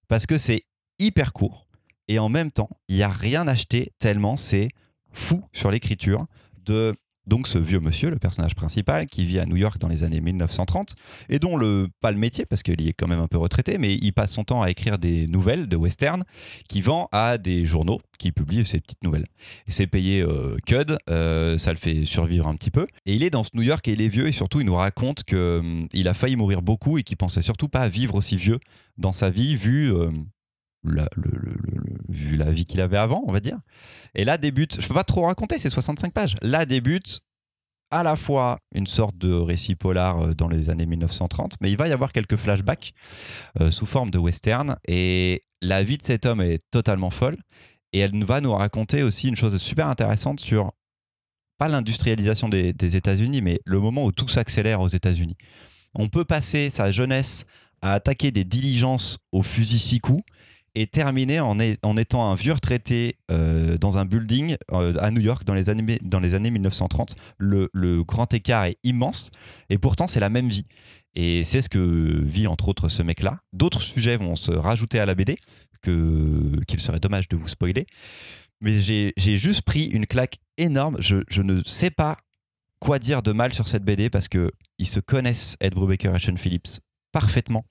Parce 0.09 0.27
que 0.27 0.39
c'est 0.39 0.65
hyper 0.99 1.33
court 1.33 1.67
et 2.09 2.19
en 2.19 2.29
même 2.29 2.51
temps, 2.51 2.71
il 2.89 2.97
n'y 2.97 3.03
a 3.03 3.09
rien 3.09 3.47
acheté 3.47 3.93
tellement 3.99 4.37
c'est 4.37 4.69
fou 5.13 5.45
sur 5.53 5.71
l'écriture 5.71 6.27
de 6.65 6.95
donc 7.27 7.47
ce 7.47 7.59
vieux 7.59 7.81
monsieur, 7.81 8.11
le 8.11 8.19
personnage 8.19 8.55
principal, 8.55 9.07
qui 9.07 9.25
vit 9.25 9.39
à 9.39 9.47
New 9.47 9.57
York 9.57 9.79
dans 9.79 9.89
les 9.89 10.05
années 10.05 10.21
1930, 10.21 10.95
et 11.29 11.39
dont 11.39 11.57
le, 11.57 11.89
pas 12.01 12.11
le 12.11 12.19
métier, 12.19 12.47
parce 12.47 12.63
qu'il 12.63 12.87
est 12.87 12.93
quand 12.93 13.09
même 13.09 13.21
un 13.21 13.29
peu 13.29 13.39
retraité, 13.39 13.79
mais 13.79 13.95
il 13.95 14.13
passe 14.13 14.33
son 14.33 14.45
temps 14.45 14.63
à 14.63 14.71
écrire 14.71 14.99
des 14.99 15.27
nouvelles 15.27 15.69
de 15.69 15.77
western 15.77 16.25
qu'il 16.69 16.83
vend 16.83 17.09
à 17.13 17.39
des 17.39 17.67
journaux 17.67 18.01
qui 18.19 18.33
publient 18.33 18.67
ces 18.67 18.81
petites 18.81 19.03
nouvelles. 19.03 19.27
Et 19.67 19.71
c'est 19.71 19.87
payé 19.87 20.21
euh, 20.21 20.57
CUD, 20.67 20.99
euh, 21.09 21.59
ça 21.59 21.73
le 21.73 21.79
fait 21.79 22.05
survivre 22.05 22.47
un 22.47 22.55
petit 22.57 22.71
peu. 22.71 22.87
Et 23.07 23.15
il 23.15 23.23
est 23.23 23.31
dans 23.31 23.45
ce 23.45 23.51
New 23.55 23.63
York 23.63 23.87
et 23.89 23.93
il 23.93 24.03
est 24.03 24.09
vieux, 24.09 24.27
et 24.27 24.33
surtout 24.33 24.61
il 24.61 24.67
nous 24.67 24.75
raconte 24.75 25.25
qu'il 25.25 26.09
a 26.09 26.15
failli 26.15 26.37
mourir 26.37 26.63
beaucoup 26.63 26.99
et 26.99 27.03
qu'il 27.03 27.17
pensait 27.17 27.43
surtout 27.43 27.69
pas 27.69 27.89
vivre 27.89 28.15
aussi 28.15 28.37
vieux 28.37 28.59
dans 28.99 29.13
sa 29.13 29.31
vie, 29.31 29.57
vu... 29.57 29.93
euh, 29.93 30.11
vu 30.85 32.37
la 32.37 32.51
vie 32.51 32.65
qu'il 32.65 32.81
avait 32.81 32.97
avant, 32.97 33.23
on 33.27 33.33
va 33.33 33.41
dire. 33.41 33.59
Et 34.15 34.25
là 34.25 34.39
débute, 34.39 34.81
je 34.81 34.89
peux 34.89 34.95
pas 34.95 35.05
trop 35.05 35.23
raconter, 35.23 35.59
c'est 35.59 35.71
65 35.71 36.13
pages. 36.13 36.37
Là 36.43 36.67
débute 36.67 37.21
à 37.91 38.03
la 38.03 38.17
fois 38.17 38.61
une 38.75 38.87
sorte 38.87 39.19
de 39.19 39.33
récit 39.33 39.75
polar 39.75 40.21
euh, 40.21 40.35
dans 40.35 40.49
les 40.49 40.71
années 40.71 40.87
1930, 40.87 41.57
mais 41.61 41.71
il 41.71 41.77
va 41.77 41.89
y 41.89 41.93
avoir 41.93 42.13
quelques 42.13 42.37
flashbacks 42.37 42.93
euh, 43.61 43.71
sous 43.71 43.87
forme 43.87 44.11
de 44.11 44.19
western. 44.19 44.77
Et 44.87 45.45
la 45.61 45.83
vie 45.83 45.99
de 45.99 46.03
cet 46.03 46.25
homme 46.27 46.41
est 46.41 46.63
totalement 46.71 47.11
folle. 47.11 47.37
Et 47.93 47.99
elle 47.99 48.25
va 48.25 48.41
nous 48.41 48.53
raconter 48.53 49.03
aussi 49.03 49.29
une 49.29 49.37
chose 49.37 49.57
super 49.61 49.89
intéressante 49.89 50.39
sur, 50.39 50.73
pas 51.59 51.67
l'industrialisation 51.67 52.49
des, 52.49 52.73
des 52.73 52.97
États-Unis, 52.97 53.43
mais 53.43 53.61
le 53.65 53.81
moment 53.81 54.05
où 54.05 54.13
tout 54.13 54.29
s'accélère 54.29 54.81
aux 54.81 54.89
États-Unis. 54.89 55.37
On 55.95 56.09
peut 56.09 56.25
passer 56.25 56.71
sa 56.71 56.93
jeunesse 56.93 57.47
à 57.83 57.95
attaquer 57.95 58.31
des 58.31 58.45
diligences 58.45 59.19
au 59.33 59.43
fusil 59.43 59.81
six 59.81 59.99
coups 59.99 60.23
et 60.75 60.87
terminer 60.87 61.41
en, 61.41 61.59
est- 61.59 61.79
étant 61.99 62.31
un 62.31 62.35
vieux 62.35 62.53
retraité 62.53 63.17
euh, 63.31 63.77
dans 63.79 63.99
un 63.99 64.05
building 64.05 64.57
euh, 64.73 64.95
à 65.01 65.11
New 65.11 65.21
York 65.21 65.45
dans 65.45 65.55
les 65.55 65.69
années, 65.71 65.99
dans 66.03 66.21
les 66.21 66.35
années 66.35 66.51
1930. 66.51 67.17
Le, 67.39 67.71
le 67.73 68.05
grand 68.05 68.33
écart 68.33 68.65
est 68.65 68.79
immense 68.85 69.31
et 69.69 69.79
pourtant 69.79 70.07
c'est 70.07 70.21
la 70.21 70.29
même 70.31 70.49
vie. 70.49 70.67
Et 71.17 71.43
c'est 71.43 71.61
ce 71.61 71.69
que 71.69 72.23
vit 72.25 72.47
entre 72.47 72.69
autres 72.69 72.89
ce 72.89 73.03
mec-là. 73.03 73.41
D'autres 73.53 73.81
sujets 73.83 74.17
vont 74.17 74.37
se 74.37 74.53
rajouter 74.53 75.01
à 75.01 75.07
la 75.07 75.15
BD 75.17 75.37
qu'il 75.83 76.81
serait 76.81 77.01
dommage 77.01 77.29
de 77.29 77.37
vous 77.37 77.49
spoiler. 77.49 77.87
Mais 78.61 78.81
j'ai 78.81 79.13
j'ai 79.17 79.39
juste 79.39 79.63
pris 79.63 79.87
une 79.87 80.07
claque 80.07 80.39
énorme. 80.59 80.97
Je, 81.01 81.17
je 81.29 81.43
ne 81.43 81.63
sais 81.65 81.91
pas 81.91 82.19
quoi 82.79 82.99
dire 82.99 83.23
de 83.23 83.33
mal 83.33 83.53
sur 83.53 83.67
cette 83.67 83.85
BD 83.85 84.11
parce 84.11 84.29
que 84.29 84.51
ils 84.79 84.87
se 84.89 85.01
connaissent, 85.01 85.57
Ed 85.61 85.75
Brubaker 85.75 86.15
et 86.15 86.19
Sean 86.19 86.37
Phillips, 86.37 86.81
parfaitement. 87.13 87.65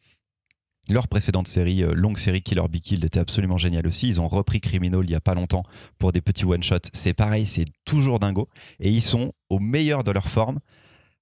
Leur 0.89 1.08
précédente 1.08 1.48
série, 1.48 1.84
euh, 1.84 1.93
longue 1.93 2.17
série 2.17 2.41
Killer 2.41 2.67
Be 2.69 2.79
Killed, 2.79 3.03
était 3.03 3.19
absolument 3.19 3.58
géniale 3.58 3.88
aussi. 3.88 4.08
Ils 4.08 4.19
ont 4.19 4.27
repris 4.27 4.60
Criminal 4.60 5.01
il 5.03 5.12
y 5.12 5.15
a 5.15 5.22
pas 5.22 5.36
longtemps 5.36 5.63
pour 6.00 6.12
des 6.12 6.22
petits 6.22 6.46
one-shots. 6.46 6.89
C'est 6.93 7.13
pareil, 7.13 7.46
c'est 7.46 7.65
toujours 7.86 8.19
dingo. 8.19 8.50
Et 8.79 8.89
ils 8.89 9.03
sont 9.03 9.34
au 9.50 9.60
meilleur 9.60 10.03
de 10.03 10.12
leur 10.12 10.29
forme, 10.29 10.60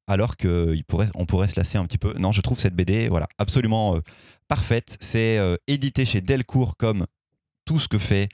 alors 0.08 0.38
qu'on 0.38 0.74
pourrait, 0.88 1.10
on 1.16 1.26
pourrait 1.26 1.50
se 1.50 1.60
lasser 1.60 1.78
un 1.78 1.86
petit 1.86 1.98
peu. 1.98 2.14
Non, 2.18 2.32
je 2.32 2.42
trouve 2.42 2.60
cette 2.60 2.76
BD 2.76 3.10
voilà, 3.10 3.28
absolument 3.38 3.96
euh, 3.96 4.02
parfaite. 4.48 4.98
C'est 5.02 5.38
euh, 5.38 5.58
édité 5.68 6.06
chez 6.06 6.22
Delcourt 6.22 6.78
comme 6.78 7.06
tout 7.68 7.80
ce 7.80 7.88
que 7.88 8.00
fait, 8.00 8.30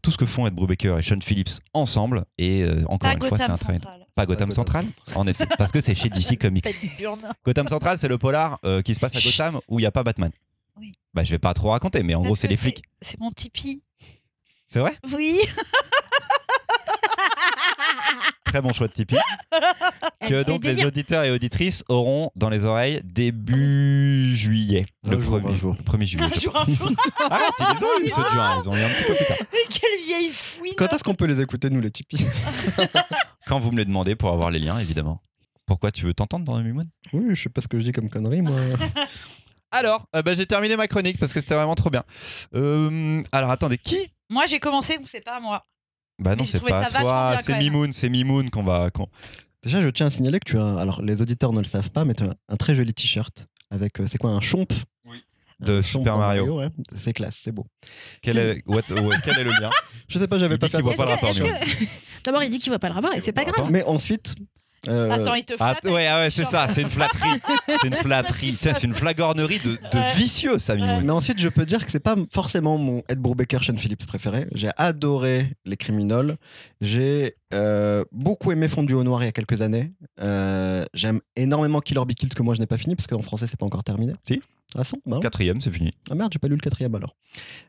tout 0.00 0.10
ce 0.10 0.16
que 0.16 0.24
font 0.24 0.46
Ed 0.46 0.54
Brubaker 0.54 0.98
et 0.98 1.02
Sean 1.02 1.20
Phillips 1.20 1.60
ensemble. 1.74 2.24
Et 2.38 2.62
euh, 2.62 2.82
encore 2.86 3.10
Pas 3.10 3.16
une 3.16 3.28
fois, 3.28 3.36
c'est 3.36 3.50
un. 3.50 3.56
Central. 3.56 3.80
Pas 4.14 4.24
Gotham. 4.24 4.50
Central, 4.50 4.86
en 5.14 5.26
effet, 5.26 5.46
parce 5.58 5.72
que 5.72 5.82
c'est 5.82 5.94
chez 5.94 6.08
DC 6.08 6.38
Comics. 6.40 6.64
Gotham 7.44 7.68
Central, 7.68 7.98
c'est 7.98 8.08
le 8.08 8.16
polar 8.16 8.58
euh, 8.64 8.80
qui 8.80 8.94
se 8.94 9.00
passe 9.00 9.14
à. 9.14 9.20
Gotham 9.24 9.60
où 9.68 9.78
il 9.78 9.82
n'y 9.82 9.86
a 9.86 9.90
pas 9.90 10.04
Batman. 10.04 10.30
Oui. 10.78 10.92
Bah, 11.14 11.24
je 11.24 11.30
vais 11.30 11.38
pas 11.38 11.54
trop 11.54 11.70
raconter, 11.70 12.02
mais 12.02 12.14
en 12.14 12.18
Parce 12.18 12.26
gros, 12.26 12.36
c'est 12.36 12.48
les 12.48 12.56
flics. 12.56 12.82
C'est 13.00 13.18
mon 13.18 13.30
Tipeee. 13.30 13.82
C'est 14.64 14.80
vrai? 14.80 14.96
Oui. 15.12 15.38
Très 18.44 18.60
bon 18.60 18.72
choix 18.72 18.88
de 18.88 18.92
Tipeee. 18.92 19.18
Elle 20.20 20.28
que 20.28 20.42
donc 20.44 20.64
les 20.64 20.84
auditeurs 20.84 21.24
et 21.24 21.30
auditrices 21.30 21.84
auront 21.88 22.30
dans 22.36 22.48
les 22.48 22.64
oreilles 22.64 23.00
début 23.04 24.34
juillet. 24.34 24.86
Un 25.04 25.10
le 25.10 25.18
jour, 25.18 25.38
premier, 25.40 25.52
un 25.52 25.56
jour. 25.56 25.76
le 25.78 25.84
1er 25.84 26.06
juillet. 26.06 26.24
Un 26.24 26.30
je 26.30 26.40
jour, 26.40 26.52
pense. 26.52 26.68
un 26.68 26.74
jour. 26.74 26.92
Arrête, 27.30 27.52
ils 27.58 27.84
ont 27.84 28.00
eu 28.00 28.04
de 28.04 28.30
juin, 28.30 28.60
ils 28.62 28.68
ont 28.68 28.76
eu 28.76 28.82
un 28.82 28.88
petit 28.88 29.04
peu 29.04 29.14
plus 29.14 29.26
tard. 29.26 29.36
Mais 29.52 29.58
quelle 29.68 30.04
vieille 30.04 30.30
fouine. 30.32 30.72
Quand 30.76 30.92
est-ce 30.92 31.04
qu'on 31.04 31.14
peut 31.14 31.26
les 31.26 31.40
écouter, 31.40 31.70
nous, 31.70 31.80
les 31.80 31.90
Tipeee 31.90 32.24
Quand 33.46 33.58
vous 33.58 33.72
me 33.72 33.78
les 33.78 33.84
demandez 33.84 34.14
pour 34.16 34.30
avoir 34.30 34.50
les 34.50 34.58
liens, 34.58 34.78
évidemment. 34.78 35.20
Pourquoi 35.66 35.90
tu 35.90 36.04
veux 36.04 36.14
t'entendre 36.14 36.44
dans 36.44 36.56
le 36.56 36.62
Mimoun 36.64 36.88
Oui, 37.12 37.34
je 37.34 37.42
sais 37.42 37.48
pas 37.48 37.60
ce 37.60 37.68
que 37.68 37.78
je 37.78 37.84
dis 37.84 37.92
comme 37.92 38.08
connerie, 38.08 38.42
moi. 38.42 38.56
Alors, 39.76 40.06
euh, 40.14 40.22
bah, 40.22 40.34
j'ai 40.34 40.46
terminé 40.46 40.76
ma 40.76 40.88
chronique 40.88 41.18
parce 41.18 41.32
que 41.32 41.40
c'était 41.40 41.54
vraiment 41.54 41.74
trop 41.74 41.90
bien. 41.90 42.02
Euh, 42.54 43.22
alors 43.32 43.50
attendez, 43.50 43.78
qui? 43.78 44.10
Moi, 44.28 44.46
j'ai 44.46 44.58
commencé, 44.60 44.98
ou 45.02 45.06
c'est 45.06 45.20
pas 45.24 45.40
moi. 45.40 45.64
Bah 46.18 46.34
non, 46.34 46.44
j'ai 46.44 46.52
c'est 46.52 46.58
trouvé 46.58 46.72
pas 46.72 46.82
ça 46.84 46.88
vachement 46.88 47.02
toi, 47.10 47.28
bien, 47.32 47.38
c'est 47.38 47.52
quand 47.52 47.58
même. 47.58 47.62
Mimoun, 47.72 47.92
c'est 47.92 48.08
Mimoun 48.08 48.50
qu'on 48.50 48.62
va. 48.62 48.90
qu'on- 48.90 49.08
Déjà, 49.62 49.82
je 49.82 49.88
tiens 49.88 50.06
à 50.06 50.10
signaler 50.10 50.38
que 50.40 50.48
tu 50.50 50.58
as. 50.58 50.62
un- 50.62 50.76
Alors, 50.78 51.02
les 51.02 51.20
auditeurs 51.22 51.52
ne 51.52 51.58
le 51.58 51.66
savent 51.66 51.90
pas, 51.90 52.04
mais 52.04 52.14
tu 52.14 52.24
as 52.24 52.34
un 52.48 52.56
très 52.56 52.74
joli 52.74 52.94
t-shirt 52.94 53.46
avec. 53.70 54.00
euh, 54.00 54.06
c'est 54.06 54.18
quoi, 54.18 54.30
un 54.30 54.40
chomp? 54.40 54.66
De 55.58 55.78
Un 55.78 55.82
Super 55.82 56.12
chomp 56.12 56.18
Mario. 56.18 56.58
ouais. 56.58 56.68
C'est 56.96 57.14
classe, 57.14 57.38
c'est 57.42 57.50
beau. 57.52 57.64
Quel 58.20 58.36
est, 58.36 58.62
what- 58.66 58.82
ouais, 58.92 59.16
quel 59.24 59.38
est 59.38 59.44
le 59.44 59.50
lien? 59.52 59.70
Je 60.08 60.18
sais 60.18 60.28
pas, 60.28 60.38
j'avais 60.38 60.56
Il 60.56 60.58
pas 60.58 60.66
dit 60.66 60.72
fait 60.72 60.78
qu'il 60.82 60.84
voit 60.84 60.94
pas 60.94 61.04
le 61.06 61.10
rapport, 61.12 61.30
Est-ce 61.30 61.40
Mimoun. 61.42 61.58
que- 61.58 61.84
D'abord, 62.24 62.42
il 62.42 62.50
dit 62.50 62.58
qu'il 62.58 62.68
voit 62.70 62.78
pas 62.78 62.88
le 62.88 62.94
rapport 62.94 63.14
et 63.14 63.20
c'est 63.20 63.32
pas 63.32 63.44
grave. 63.44 63.70
Mais 63.70 63.82
ensuite. 63.84 64.34
Euh, 64.88 65.10
Attends, 65.10 65.34
il 65.34 65.44
te 65.44 65.56
flatte. 65.56 65.84
ouais, 65.84 66.06
ah 66.06 66.20
ouais, 66.20 66.30
c'est 66.30 66.44
ça, 66.44 66.66
c'est 66.68 66.82
une 66.82 66.90
flatterie. 66.90 67.40
C'est 67.80 67.88
une 67.88 67.94
flatterie. 67.94 68.56
C'est 68.60 68.82
une 68.84 68.94
flagornerie 68.94 69.58
de, 69.58 69.70
de 69.92 69.98
Ouais. 69.98 70.12
vicieux, 70.14 70.58
ça, 70.58 70.74
Mimoun. 70.74 71.04
Mais 71.04 71.12
ensuite, 71.12 71.38
je 71.40 71.48
peux 71.48 71.66
dire 71.66 71.84
que 71.84 71.90
c'est 71.90 72.00
pas 72.00 72.14
forcément 72.32 72.78
mon 72.78 73.02
Ed 73.08 73.18
Brubaker, 73.18 73.62
Sean 73.64 73.76
Phillips 73.76 74.06
préféré. 74.06 74.46
J'ai 74.54 74.70
adoré 74.76 75.52
Les 75.64 75.76
Criminals. 75.76 76.36
J'ai 76.80 77.34
euh, 77.52 78.04
beaucoup 78.12 78.52
aimé 78.52 78.68
Fondu 78.68 78.94
au 78.94 79.02
Noir 79.04 79.22
il 79.22 79.26
y 79.26 79.28
a 79.28 79.32
quelques 79.32 79.62
années. 79.62 79.92
Euh, 80.20 80.84
J'aime 80.94 81.20
énormément 81.36 81.80
Killer 81.80 82.04
Be 82.06 82.12
Killed 82.14 82.34
que 82.34 82.42
moi 82.42 82.54
je 82.54 82.60
n'ai 82.60 82.66
pas 82.66 82.76
fini 82.78 82.96
parce 82.96 83.06
qu'en 83.06 83.22
français 83.22 83.46
c'est 83.48 83.58
pas 83.58 83.66
encore 83.66 83.84
terminé. 83.84 84.12
Si. 84.22 84.40
Ah, 84.74 84.84
son 84.84 84.98
bah. 85.06 85.20
Quatrième, 85.22 85.60
c'est 85.60 85.70
fini. 85.70 85.92
ah 86.10 86.14
merde, 86.14 86.32
j'ai 86.32 86.38
pas 86.38 86.48
lu 86.48 86.54
le 86.54 86.60
quatrième 86.60 86.94
alors. 86.94 87.14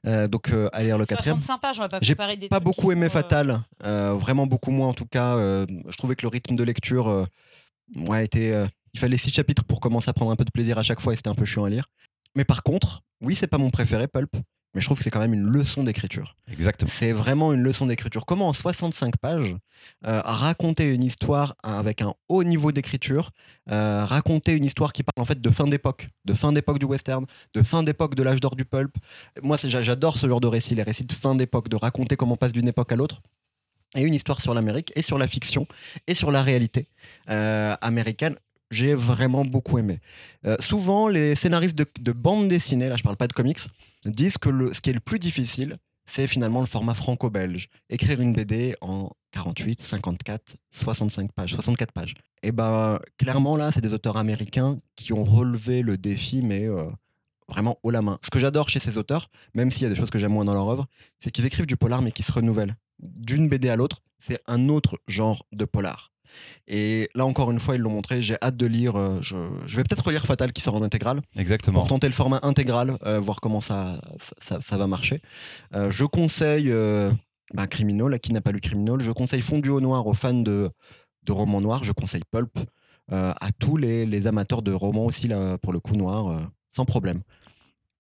Euh, 0.06 0.28
donc, 0.28 0.50
euh, 0.52 0.70
allez 0.74 0.88
lire 0.88 0.98
le 0.98 1.06
quatrième. 1.06 1.36
65 1.40 1.62
pages, 1.62 1.78
pas 1.90 2.00
J'ai 2.02 2.16
Pas 2.16 2.28
trucs 2.36 2.64
beaucoup 2.64 2.92
aimé 2.92 3.06
euh, 3.06 3.10
Fatal, 3.10 3.62
euh, 3.84 4.14
vraiment 4.14 4.48
beaucoup 4.48 4.72
moins 4.72 4.88
en 4.88 4.94
tout 4.94 5.06
cas. 5.06 5.36
euh, 5.36 5.66
je 5.88 5.96
trouvais 5.98 6.16
que 6.16 6.24
le 6.24 6.30
rythme 6.30 6.56
de 6.56 6.64
lecture, 6.64 7.08
euh, 7.08 7.26
ouais, 7.96 8.26
était. 8.26 8.52
euh, 8.52 8.68
il 8.94 9.00
fallait 9.00 9.18
six 9.18 9.32
chapitres 9.32 9.64
pour 9.64 9.80
commencer 9.80 10.10
à 10.10 10.14
prendre 10.14 10.32
un 10.32 10.36
peu 10.36 10.46
de 10.46 10.50
plaisir 10.52 10.78
à 10.80 10.84
chaque 10.84 11.00
fois 11.02 11.14
et 11.14 11.16
c'était 11.16 11.30
un 11.30 11.36
peu 11.36 11.46
chiant 11.46 11.66
à 11.66 11.70
lire. 11.70 11.88
Mais 12.36 12.46
par 12.46 12.64
contre, 12.64 13.04
oui, 13.22 13.36
c'est 13.36 13.46
pas 13.48 13.60
mon 13.60 13.70
préféré, 13.70 14.08
Pulp, 14.08 14.36
mais 14.78 14.82
je 14.82 14.86
trouve 14.86 15.00
que 15.00 15.04
c'est 15.04 15.10
quand 15.10 15.20
même 15.20 15.34
une 15.34 15.48
leçon 15.48 15.84
d'écriture. 15.84 16.36
Exactement. 16.52 16.92
C'est 16.94 17.12
vraiment 17.12 17.52
une 17.52 17.64
leçon 17.64 17.88
d'écriture. 17.88 18.28
Comment 18.28 18.48
en 18.48 18.54
65 18.54 19.18
pages 19.18 19.56
euh, 20.06 20.22
raconter 20.24 20.94
une 20.94 21.04
histoire 21.04 21.56
avec 21.64 22.04
un 22.04 22.14
haut 22.30 22.44
niveau 22.44 22.72
d'écriture, 22.72 23.32
euh, 23.72 24.06
raconter 24.06 24.52
une 24.52 24.66
histoire 24.66 24.94
qui 24.94 25.02
parle 25.02 25.24
en 25.24 25.26
fait 25.26 25.42
de 25.42 25.50
fin 25.50 25.66
d'époque, 25.66 26.10
de 26.26 26.36
fin 26.36 26.54
d'époque 26.54 26.78
du 26.78 26.86
western, 26.86 27.26
de 27.56 27.64
fin 27.64 27.82
d'époque 27.82 28.14
de 28.14 28.22
l'âge 28.22 28.40
d'or 28.40 28.56
du 28.56 28.66
pulp. 28.66 28.96
Moi, 29.42 29.58
j'adore 29.64 30.20
ce 30.20 30.28
genre 30.28 30.42
de 30.42 30.48
récits, 30.48 30.76
les 30.76 30.84
récits 30.84 31.06
de 31.06 31.14
fin 31.14 31.34
d'époque, 31.34 31.70
de 31.70 31.76
raconter 31.76 32.16
comment 32.16 32.34
on 32.34 32.38
passe 32.38 32.54
d'une 32.54 32.68
époque 32.68 32.92
à 32.92 32.98
l'autre. 32.98 33.24
Et 33.96 34.04
une 34.04 34.14
histoire 34.14 34.42
sur 34.42 34.54
l'Amérique 34.54 34.94
et 34.96 35.02
sur 35.02 35.18
la 35.18 35.26
fiction 35.26 35.66
et 36.06 36.14
sur 36.14 36.30
la 36.30 36.44
réalité 36.44 36.88
euh, 37.32 37.76
américaine. 37.82 38.36
J'ai 38.70 38.94
vraiment 38.94 39.44
beaucoup 39.44 39.80
aimé. 39.80 40.02
Euh, 40.46 40.56
souvent, 40.60 41.08
les 41.08 41.34
scénaristes 41.34 41.76
de, 41.76 41.88
de 42.00 42.12
bande 42.12 42.48
dessinée, 42.48 42.90
là 42.90 42.96
je 42.96 43.02
parle 43.02 43.18
pas 43.18 43.28
de 43.28 43.34
comics, 43.34 43.58
disent 44.12 44.38
que 44.38 44.50
le, 44.50 44.74
ce 44.74 44.82
qui 44.82 44.90
est 44.90 44.94
le 44.94 45.00
plus 45.00 45.20
difficile, 45.20 45.78
c'est 46.06 46.28
finalement 46.28 46.62
le 46.62 46.66
format 46.66 46.94
franco-belge. 46.94 47.68
Écrire 47.90 48.22
une 48.22 48.34
BD 48.34 48.76
en 48.82 49.10
48, 49.32 49.82
54, 49.82 50.56
65 50.72 51.32
pages, 51.34 51.54
64 51.54 51.92
pages. 51.92 52.16
Et 52.44 52.52
ben, 52.52 53.00
clairement, 53.18 53.58
là, 53.58 53.72
c'est 53.72 53.82
des 53.82 53.94
auteurs 53.94 54.18
américains 54.18 54.78
qui 54.96 55.14
ont 55.14 55.26
relevé 55.26 55.82
le 55.82 55.98
défi, 55.98 56.42
mais 56.42 56.66
euh, 56.66 56.86
vraiment 57.48 57.78
haut 57.84 57.92
la 57.92 58.02
main. 58.02 58.20
Ce 58.24 58.30
que 58.30 58.40
j'adore 58.40 58.70
chez 58.70 58.80
ces 58.80 58.98
auteurs, 58.98 59.30
même 59.54 59.70
s'il 59.70 59.84
y 59.84 59.86
a 59.86 59.90
des 59.90 59.96
choses 59.96 60.10
que 60.10 60.20
j'aime 60.20 60.32
moins 60.32 60.46
dans 60.46 60.54
leur 60.54 60.70
œuvre, 60.70 60.88
c'est 61.20 61.32
qu'ils 61.32 61.46
écrivent 61.46 61.68
du 61.68 61.78
polar, 61.78 62.02
mais 62.02 62.12
qui 62.12 62.24
se 62.24 62.32
renouvellent. 62.32 62.76
D'une 63.00 63.48
BD 63.48 63.70
à 63.70 63.76
l'autre, 63.76 64.02
c'est 64.20 64.42
un 64.48 64.70
autre 64.70 65.00
genre 65.08 65.46
de 65.52 65.66
polar. 65.66 66.12
Et 66.68 67.10
là, 67.16 67.26
encore 67.26 67.52
une 67.52 67.60
fois, 67.60 67.76
ils 67.76 67.82
l'ont 67.82 67.92
montré. 67.92 68.22
J'ai 68.22 68.38
hâte 68.42 68.56
de 68.56 68.66
lire. 68.66 68.96
euh, 68.96 69.20
je, 69.22 69.36
je 69.66 69.76
vais 69.76 69.84
peut-être 69.84 70.04
relire 70.06 70.26
Fatal 70.26 70.52
qui 70.54 70.62
sort 70.62 70.76
en 70.76 70.82
intégrale 70.82 71.22
Exactement. 71.36 71.80
pour 71.80 71.88
tenter 71.88 72.08
le 72.08 72.14
format 72.14 72.40
intégral, 72.44 72.98
euh, 73.06 73.20
voir 73.20 73.40
comment 73.42 73.62
ça, 73.62 74.02
ça, 74.40 74.78
va 74.78 74.88
marcher. 74.88 75.22
Euh, 75.74 75.92
je 75.92 76.06
conseille 76.06 76.74
bah, 77.54 77.68
Criminal, 77.68 78.14
à 78.14 78.20
qui 78.20 78.34
n'a 78.34 78.42
pas 78.42 78.52
lu 78.52 78.60
Criminal. 78.62 79.00
Je 79.02 79.12
conseille 79.12 79.42
Fondu 79.42 79.70
au 79.70 79.80
Noir 79.82 80.06
aux 80.08 80.14
fans 80.14 80.34
de, 80.34 80.70
de 81.24 81.32
romans 81.32 81.62
noirs. 81.62 81.84
Je 81.84 81.92
conseille 81.92 82.24
Pulp 82.32 82.60
à 83.10 83.50
tous 83.58 83.78
les, 83.78 84.06
les 84.06 84.28
amateurs 84.28 84.62
de 84.62 84.74
romans 84.74 85.06
aussi, 85.06 85.28
là, 85.30 85.58
pour 85.60 85.72
le 85.72 85.80
coup 85.80 85.96
noir, 85.96 86.52
sans 86.76 86.84
problème. 86.84 87.22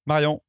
Marion, 0.05 0.41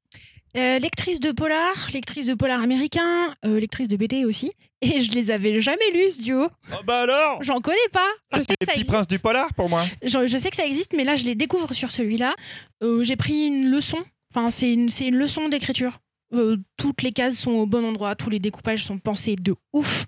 Euh, 0.59 0.79
lectrice 0.81 1.21
de 1.21 1.31
polar, 1.31 1.73
lectrice 1.95 2.27
de 2.27 2.35
polar 2.35 2.61
américain, 2.61 3.33
euh, 3.45 3.61
lectrice 3.61 3.87
de 3.87 3.97
BD 3.97 4.25
aussi. 4.25 4.51
Et 4.83 5.01
je 5.01 5.13
les 5.13 5.31
avais 5.31 5.61
jamais 5.61 5.91
lus, 5.95 6.17
ce 6.17 6.23
duo. 6.23 6.49
oh 6.73 6.77
bah 6.85 7.03
alors? 7.03 7.43
J'en 7.43 7.61
connais 7.61 7.77
pas. 7.93 8.09
C'est 8.35 8.51
les 8.51 8.57
petits 8.57 8.71
existe. 8.73 8.91
princes 8.91 9.07
du 9.07 9.19
polar 9.21 9.55
pour 9.55 9.69
moi. 9.69 9.85
Je, 10.03 10.27
je 10.27 10.37
sais 10.39 10.51
que 10.51 10.57
ça 10.57 10.67
existe, 10.67 10.95
mais 10.97 11.05
là, 11.05 11.15
je 11.17 11.25
les 11.25 11.35
découvre 11.37 11.73
sur 11.73 11.91
celui-là. 11.91 12.35
Euh, 12.83 13.05
J'ai 13.05 13.17
pris 13.17 13.47
une 13.47 13.71
leçon. 13.71 13.99
Enfin, 14.35 14.51
c'est 14.51 14.73
une, 14.73 14.89
une 15.01 15.17
leçon 15.17 15.49
d'écriture. 15.49 15.99
Euh, 16.35 16.57
toutes 16.77 17.03
les 17.03 17.13
cases 17.13 17.37
sont 17.37 17.53
au 17.53 17.65
bon 17.67 17.85
endroit, 17.85 18.15
tous 18.15 18.29
les 18.29 18.39
découpages 18.39 18.85
sont 18.85 18.99
pensés 18.99 19.37
de 19.37 19.55
ouf. 19.73 20.05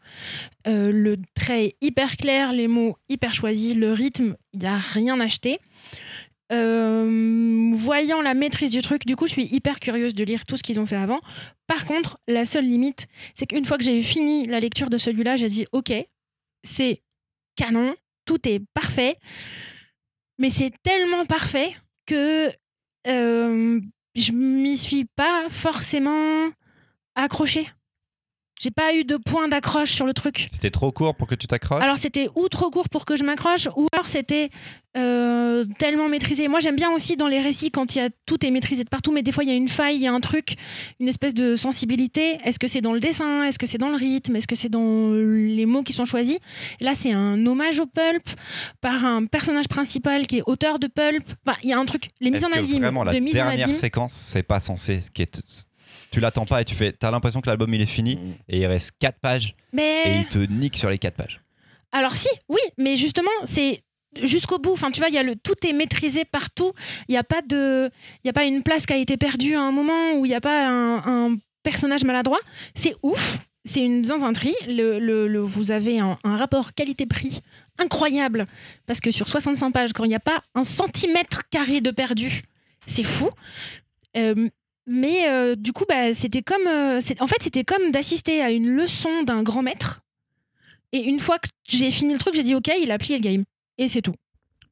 Euh, 0.66 0.92
le 0.92 1.16
trait 1.34 1.66
est 1.66 1.76
hyper 1.80 2.16
clair, 2.18 2.52
les 2.52 2.68
mots 2.68 2.96
hyper 3.08 3.32
choisis, 3.32 3.74
le 3.74 3.92
rythme, 3.94 4.36
il 4.52 4.60
n'y 4.60 4.66
a 4.66 4.76
rien 4.76 5.18
acheté. 5.20 5.58
Euh, 6.52 7.70
voyant 7.74 8.22
la 8.22 8.34
maîtrise 8.34 8.70
du 8.70 8.82
truc, 8.82 9.06
du 9.06 9.14
coup, 9.16 9.26
je 9.26 9.32
suis 9.32 9.46
hyper 9.46 9.78
curieuse 9.78 10.14
de 10.14 10.24
lire 10.24 10.44
tout 10.46 10.56
ce 10.56 10.62
qu'ils 10.62 10.80
ont 10.80 10.86
fait 10.86 10.96
avant. 10.96 11.20
Par 11.66 11.84
contre, 11.84 12.18
la 12.26 12.44
seule 12.44 12.64
limite, 12.64 13.06
c'est 13.34 13.46
qu'une 13.46 13.64
fois 13.64 13.78
que 13.78 13.84
j'ai 13.84 14.02
fini 14.02 14.46
la 14.46 14.58
lecture 14.58 14.90
de 14.90 14.98
celui-là, 14.98 15.36
j'ai 15.36 15.48
dit 15.48 15.66
Ok, 15.72 15.92
c'est 16.64 17.02
canon, 17.56 17.94
tout 18.24 18.48
est 18.48 18.60
parfait, 18.74 19.16
mais 20.38 20.50
c'est 20.50 20.72
tellement 20.82 21.24
parfait 21.26 21.74
que 22.06 22.50
euh, 23.06 23.80
je 24.14 24.32
m'y 24.32 24.76
suis 24.76 25.04
pas 25.04 25.48
forcément 25.48 26.50
accrochée. 27.14 27.68
J'ai 28.62 28.70
pas 28.70 28.94
eu 28.94 29.04
de 29.04 29.16
point 29.16 29.48
d'accroche 29.48 29.90
sur 29.92 30.04
le 30.04 30.12
truc. 30.12 30.46
C'était 30.50 30.70
trop 30.70 30.92
court 30.92 31.14
pour 31.14 31.26
que 31.26 31.34
tu 31.34 31.46
t'accroches. 31.46 31.82
Alors 31.82 31.96
c'était 31.96 32.28
ou 32.36 32.46
trop 32.48 32.70
court 32.70 32.90
pour 32.90 33.06
que 33.06 33.16
je 33.16 33.24
m'accroche, 33.24 33.68
ou 33.74 33.86
alors 33.92 34.06
c'était 34.06 34.50
euh, 34.98 35.64
tellement 35.78 36.08
maîtrisé. 36.10 36.46
Moi 36.46 36.60
j'aime 36.60 36.76
bien 36.76 36.90
aussi 36.90 37.16
dans 37.16 37.26
les 37.28 37.40
récits 37.40 37.70
quand 37.70 37.94
il 37.94 37.98
y 37.98 38.02
a 38.02 38.10
tout 38.26 38.44
est 38.44 38.50
maîtrisé 38.50 38.84
de 38.84 38.90
partout, 38.90 39.12
mais 39.12 39.22
des 39.22 39.32
fois 39.32 39.44
il 39.44 39.48
y 39.48 39.52
a 39.52 39.56
une 39.56 39.68
faille, 39.70 39.96
il 39.96 40.02
y 40.02 40.06
a 40.06 40.12
un 40.12 40.20
truc, 40.20 40.56
une 40.98 41.08
espèce 41.08 41.32
de 41.32 41.56
sensibilité. 41.56 42.38
Est-ce 42.44 42.58
que 42.58 42.66
c'est 42.66 42.82
dans 42.82 42.92
le 42.92 43.00
dessin? 43.00 43.44
Est-ce 43.44 43.58
que 43.58 43.66
c'est 43.66 43.78
dans 43.78 43.88
le 43.88 43.96
rythme? 43.96 44.36
Est-ce 44.36 44.46
que 44.46 44.56
c'est 44.56 44.68
dans 44.68 45.10
les 45.12 45.64
mots 45.64 45.82
qui 45.82 45.94
sont 45.94 46.04
choisis? 46.04 46.38
Et 46.80 46.84
Là 46.84 46.92
c'est 46.94 47.12
un 47.12 47.46
hommage 47.46 47.80
au 47.80 47.86
pulp 47.86 48.28
par 48.82 49.06
un 49.06 49.24
personnage 49.24 49.68
principal 49.68 50.26
qui 50.26 50.38
est 50.38 50.42
auteur 50.44 50.78
de 50.78 50.86
pulp. 50.86 51.24
Enfin 51.46 51.56
il 51.62 51.70
y 51.70 51.72
a 51.72 51.78
un 51.78 51.86
truc, 51.86 52.08
les 52.20 52.30
mises 52.30 52.44
en 52.44 52.52
abîme, 52.52 52.82
vraiment 52.82 53.04
la 53.04 53.14
de 53.14 53.20
mise 53.20 53.32
en 53.36 53.44
dernière 53.46 53.64
abîme. 53.68 53.74
séquence, 53.74 54.12
c'est 54.12 54.42
pas 54.42 54.60
censé. 54.60 55.00
ce 55.00 55.10
qui 55.10 55.22
est- 55.22 55.66
Tu 56.10 56.20
l'attends 56.20 56.46
pas 56.46 56.60
et 56.60 56.64
tu 56.64 56.74
fais. 56.74 56.92
T'as 56.92 57.10
l'impression 57.10 57.40
que 57.40 57.48
l'album 57.48 57.72
il 57.72 57.80
est 57.80 57.86
fini 57.86 58.18
et 58.48 58.58
il 58.58 58.66
reste 58.66 58.92
4 58.98 59.18
pages 59.20 59.54
et 59.72 59.76
Mais 59.76 60.20
il 60.20 60.26
te 60.28 60.38
nique 60.38 60.76
sur 60.76 60.90
les 60.90 60.98
4 60.98 61.14
pages. 61.14 61.40
Alors 61.92 62.16
si, 62.16 62.28
oui, 62.48 62.60
mais 62.78 62.96
justement, 62.96 63.30
c'est 63.44 63.82
jusqu'au 64.22 64.58
bout. 64.58 64.72
Enfin, 64.72 64.90
tu 64.90 65.00
vois, 65.00 65.08
il 65.08 65.14
y 65.14 65.18
a 65.18 65.22
le 65.22 65.36
tout 65.36 65.54
est 65.66 65.72
maîtrisé 65.72 66.24
partout. 66.24 66.72
Il 67.08 67.12
n'y 67.12 67.18
a 67.18 67.24
pas 67.24 67.42
de, 67.42 67.90
il 68.24 68.26
y 68.26 68.30
a 68.30 68.32
pas 68.32 68.44
une 68.44 68.62
place 68.62 68.86
qui 68.86 68.92
a 68.92 68.96
été 68.96 69.16
perdue 69.16 69.54
à 69.54 69.60
un 69.62 69.72
moment 69.72 70.14
où 70.14 70.24
il 70.26 70.28
n'y 70.28 70.34
a 70.34 70.40
pas 70.40 70.68
un, 70.68 70.98
un 71.28 71.36
personnage 71.62 72.04
maladroit. 72.04 72.40
C'est 72.74 72.94
ouf. 73.02 73.38
c'est 73.64 73.80
une 73.84 74.04
zinzinterie. 74.04 74.54
Le, 74.66 74.98
le- 74.98 75.28
le- 75.28 75.40
vous 75.40 75.70
avez 75.70 76.00
un, 76.00 76.18
un 76.24 76.36
rapport 76.36 76.74
qualité-prix 76.74 77.40
incroyable 77.78 78.46
parce 78.86 79.00
que 79.00 79.10
sur 79.10 79.28
65 79.28 79.70
pages, 79.72 79.92
quand 79.92 80.04
il 80.04 80.08
n'y 80.08 80.14
a 80.14 80.20
pas 80.20 80.42
un 80.54 80.64
centimètre 80.64 81.42
carré 81.50 81.80
de 81.80 81.90
perdu, 81.90 82.42
c'est 82.86 83.02
fou. 83.04 83.30
Euh, 84.16 84.48
mais 84.92 85.28
euh, 85.28 85.54
du 85.56 85.72
coup, 85.72 85.84
bah, 85.88 86.12
c'était 86.14 86.42
comme, 86.42 86.66
euh, 86.66 87.00
c'est- 87.00 87.22
en 87.22 87.26
fait, 87.28 87.40
c'était 87.40 87.64
comme 87.64 87.92
d'assister 87.92 88.42
à 88.42 88.50
une 88.50 88.68
leçon 88.68 89.22
d'un 89.22 89.42
grand 89.44 89.62
maître. 89.62 90.02
Et 90.92 90.98
une 91.04 91.20
fois 91.20 91.38
que 91.38 91.48
j'ai 91.68 91.90
fini 91.92 92.12
le 92.12 92.18
truc, 92.18 92.34
j'ai 92.34 92.42
dit 92.42 92.54
OK, 92.56 92.68
il 92.82 92.90
a 92.90 92.98
plié 92.98 93.16
le 93.18 93.22
game. 93.22 93.44
Et 93.78 93.88
c'est 93.88 94.02
tout. 94.02 94.14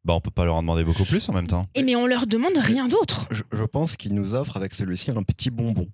Bah, 0.05 0.15
on 0.15 0.21
peut 0.21 0.31
pas 0.31 0.45
leur 0.45 0.57
en 0.57 0.63
demander 0.63 0.83
beaucoup 0.85 1.05
plus 1.05 1.29
en 1.29 1.33
même 1.33 1.47
temps. 1.47 1.67
Et 1.75 1.83
mais 1.83 1.95
on 1.95 2.07
leur 2.07 2.27
demande 2.27 2.57
rien 2.57 2.89
d'autre. 2.89 3.27
Je, 3.31 3.43
je 3.53 3.63
pense 3.63 3.97
qu'il 3.97 4.15
nous 4.15 4.35
offre 4.35 4.57
avec 4.57 4.75
celui-ci 4.75 5.11
un 5.13 5.23
petit 5.23 5.51
bonbon. 5.51 5.87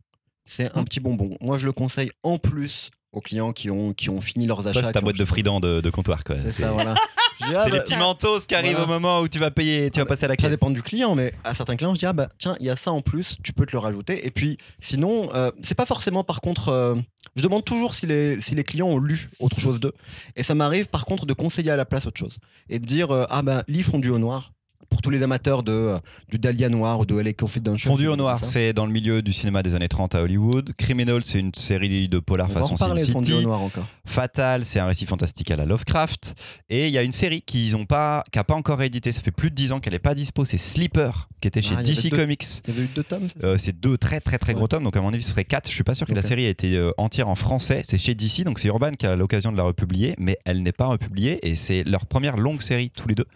C'est 0.47 0.71
un 0.77 0.85
petit 0.85 1.01
bonbon. 1.01 1.37
Moi, 1.41 1.59
je 1.59 1.67
le 1.67 1.73
conseille 1.73 2.11
en 2.23 2.39
plus 2.39 2.91
aux 3.15 3.21
clients 3.21 3.53
qui 3.53 3.71
ont, 3.71 3.93
qui 3.93 4.11
ont 4.11 4.21
fini 4.21 4.47
leurs 4.47 4.67
achats. 4.67 4.83
C'est 4.83 4.93
ta 4.93 5.01
boîte 5.01 5.17
de 5.17 5.25
fridan 5.25 5.61
de, 5.61 5.81
de 5.81 5.91
comptoir, 5.91 6.25
quoi. 6.25 6.37
C'est 6.45 6.63
ça, 6.63 6.73
voilà. 6.73 6.95
Ah, 7.43 7.65
c'est 7.65 7.71
les 7.73 7.79
bah, 7.79 7.83
petits 7.85 7.97
mentos 7.97 8.39
qui 8.49 8.55
arrivent 8.55 8.77
Voilà. 8.77 8.85
au 8.85 8.89
moment 8.89 9.21
où 9.21 9.29
tu 9.29 9.39
vas 9.41 9.51
payer, 9.51 9.91
tu 9.91 9.99
vas 9.99 10.03
Ah 10.03 10.05
bah, 10.05 10.09
passer 10.11 10.25
à 10.25 10.29
la 10.29 10.35
Ça 10.35 10.37
caisse. 10.37 10.51
dépend 10.51 10.71
du 10.71 10.83
client, 10.83 11.15
mais 11.17 11.35
à 11.43 11.53
certains 11.53 11.77
clients, 11.77 11.93
je 11.93 11.99
dis 11.99 12.07
ah 12.07 12.13
bah 12.13 12.29
tiens, 12.39 12.57
il 12.61 12.65
y 12.67 12.71
a 12.71 12.77
ça 12.77 12.93
en 12.93 13.03
plus, 13.03 13.37
tu 13.43 13.53
peux 13.53 13.67
te 13.67 13.73
le 13.73 13.79
rajouter. 13.79 14.25
Et 14.25 14.31
puis 14.31 14.57
sinon, 14.81 15.29
euh, 15.35 15.51
c'est 15.61 15.75
pas 15.75 15.85
forcément 15.85 16.23
par 16.25 16.41
contre. 16.41 16.69
euh, 16.69 16.95
je 17.37 17.43
demande 17.43 17.65
toujours 17.65 17.93
si 17.95 18.07
les, 18.07 18.41
si 18.41 18.55
les 18.55 18.63
clients 18.63 18.87
ont 18.87 18.99
lu 18.99 19.29
autre 19.41 19.59
chose 19.61 19.81
d'eux. 19.81 19.93
Et 20.37 20.45
ça 20.45 20.55
m'arrive 20.55 20.87
par 20.87 21.05
contre 21.05 21.27
de 21.27 21.33
conseiller 21.35 21.73
à 21.73 21.77
la 21.77 21.85
place 21.85 22.07
autre 22.07 22.19
chose. 22.19 22.39
Et 22.71 22.79
de 22.79 22.87
dire 22.87 23.11
euh, 23.11 23.27
ah 23.29 23.43
bah 23.43 23.65
lit 23.69 23.83
fondu 23.83 24.09
au 24.11 24.19
noir. 24.21 24.53
Pour 24.95 25.03
tous 25.03 25.11
les 25.11 25.25
amateurs 25.25 25.65
de, 25.65 25.73
euh, 25.73 25.99
du 26.29 26.39
Dahlia 26.39 26.69
Noir 26.69 27.01
ou 27.01 27.05
de 27.05 27.17
LA 27.19 27.33
Confidential. 27.33 27.91
Fondu 27.91 28.07
au 28.07 28.15
noir, 28.15 28.39
c'est 28.45 28.73
dans 28.73 28.87
le 28.87 28.93
milieu 28.93 29.23
du 29.23 29.33
cinéma 29.33 29.61
des 29.65 29.75
années 29.75 29.89
30 29.89 30.15
à 30.15 30.23
Hollywood. 30.23 30.73
Criminal, 30.79 31.25
c'est 31.25 31.41
une 31.41 31.53
série 31.53 32.09
de 32.09 32.21
polar 32.21 32.47
On 32.49 32.55
façon 32.55 32.77
Sin 32.77 32.95
Fondu 33.13 33.33
au 33.33 33.35
City. 33.39 33.43
noir 33.45 33.61
encore. 33.61 33.89
Fatal, 34.07 34.65
c'est 34.65 34.79
un 34.79 34.87
récit 34.87 35.05
fantastique 35.05 35.51
à 35.51 35.57
la 35.57 35.65
Lovecraft. 35.65 36.37
Et 36.71 36.87
il 36.87 36.93
y 36.93 36.99
a 36.99 37.03
une 37.03 37.11
série 37.11 37.43
qu'ils 37.43 37.75
ont 37.75 37.87
pas, 37.87 38.23
qui 38.31 38.39
a 38.39 38.45
pas 38.45 38.55
encore 38.55 38.81
édité. 38.83 39.11
Ça 39.11 39.21
fait 39.21 39.33
plus 39.33 39.51
de 39.51 39.57
10 39.57 39.73
ans 39.73 39.81
qu'elle 39.81 39.95
est 39.95 39.99
pas 39.99 40.15
dispo. 40.15 40.45
C'est 40.45 40.59
Sleeper, 40.59 41.29
qui 41.41 41.49
était 41.49 41.61
chez 41.61 41.75
Ah, 41.77 41.83
DC 41.83 42.11
deux- 42.11 42.17
Comics. 42.17 42.45
Il 42.69 42.75
y 42.75 42.77
avait 42.77 42.87
eu 42.87 42.91
deux 42.95 43.03
tomes. 43.03 43.27
c'est 43.35 43.45
Euh, 43.45 43.57
c'est 43.59 43.81
deux 43.81 43.99
très 43.99 44.21
très 44.21 44.39
très 44.39 44.53
Ouais. 44.53 44.59
gros 44.59 44.69
tomes, 44.69 44.85
donc 44.85 44.97
à 44.97 45.01
mon 45.01 45.09
avis 45.13 45.23
ce 45.23 45.31
serait 45.33 45.45
quatre. 45.45 45.69
Je 45.69 45.75
suis 45.75 45.83
pas 45.83 45.97
sûr 45.97 46.07
que 46.07 46.15
la 46.15 46.23
série 46.23 46.45
ait 46.45 46.51
été 46.51 46.77
euh, 46.77 46.93
entière 46.99 47.29
en 47.29 47.35
français. 47.35 47.81
C'est 47.83 47.99
chez 47.99 48.15
DC, 48.15 48.45
donc 48.45 48.61
c'est 48.61 48.69
Urban 48.69 48.93
qui 48.93 49.07
a 49.07 49.17
l'occasion 49.17 49.51
de 49.51 49.57
la 49.57 49.65
republier, 49.65 50.15
mais 50.19 50.39
elle 50.45 50.63
n'est 50.63 50.71
pas 50.73 50.87
republiée 50.87 51.41
et 51.43 51.57
c'est 51.57 51.83
leur 51.83 52.07
première 52.07 52.37
longue 52.37 52.61
série 52.63 52.91
tous 52.91 53.09
les 53.09 53.15
deux. 53.17 53.27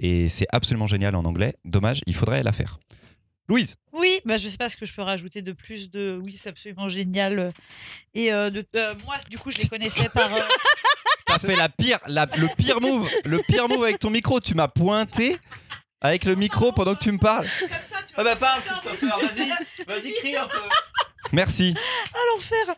Et 0.00 0.28
c'est 0.28 0.46
absolument 0.50 0.86
génial 0.88 1.03
en 1.14 1.24
anglais. 1.24 1.54
Dommage, 1.64 2.00
il 2.06 2.14
faudrait 2.14 2.42
la 2.42 2.52
faire. 2.52 2.78
Louise, 3.46 3.74
Oui, 3.92 4.20
bah, 4.24 4.38
je 4.38 4.48
sais 4.48 4.56
pas 4.56 4.70
ce 4.70 4.76
que 4.76 4.86
je 4.86 4.94
peux 4.94 5.02
rajouter 5.02 5.42
de 5.42 5.52
plus 5.52 5.90
de. 5.90 6.18
Oui, 6.24 6.34
c'est 6.40 6.48
absolument 6.48 6.88
génial. 6.88 7.52
Et 8.14 8.32
euh, 8.32 8.48
de... 8.48 8.64
euh, 8.74 8.94
moi, 9.04 9.16
du 9.28 9.36
coup, 9.38 9.50
je 9.50 9.58
les 9.58 9.68
connaissais 9.68 10.08
par. 10.08 10.34
euh, 10.34 10.40
t'as 11.26 11.38
fait 11.38 11.54
la 11.56 11.68
pire, 11.68 11.98
la- 12.06 12.26
le 12.38 12.48
pire 12.56 12.80
move, 12.80 13.06
le 13.26 13.38
pire 13.46 13.68
move 13.68 13.84
avec 13.84 13.98
ton 13.98 14.08
micro. 14.08 14.40
Tu 14.40 14.54
m'as 14.54 14.68
pointé 14.68 15.38
avec 16.04 16.24
le 16.26 16.34
micro 16.36 16.70
pendant 16.70 16.94
que 16.94 17.00
tu 17.02 17.10
me 17.10 17.18
parles. 17.18 17.46
Comme 17.58 17.68
ça, 17.70 17.96
tu 18.06 18.14
Ah 18.16 18.22
bah 18.24 18.36
parle, 18.36 18.62
Comme 18.62 18.74
ça, 18.76 18.88
Christopher, 18.88 19.18
vas-y, 19.20 19.48
vas-y, 19.86 20.14
crie 20.14 20.36
un 20.36 20.46
peu. 20.46 20.58
Merci. 21.32 21.74
Ah 22.14 22.18
l'enfer 22.32 22.76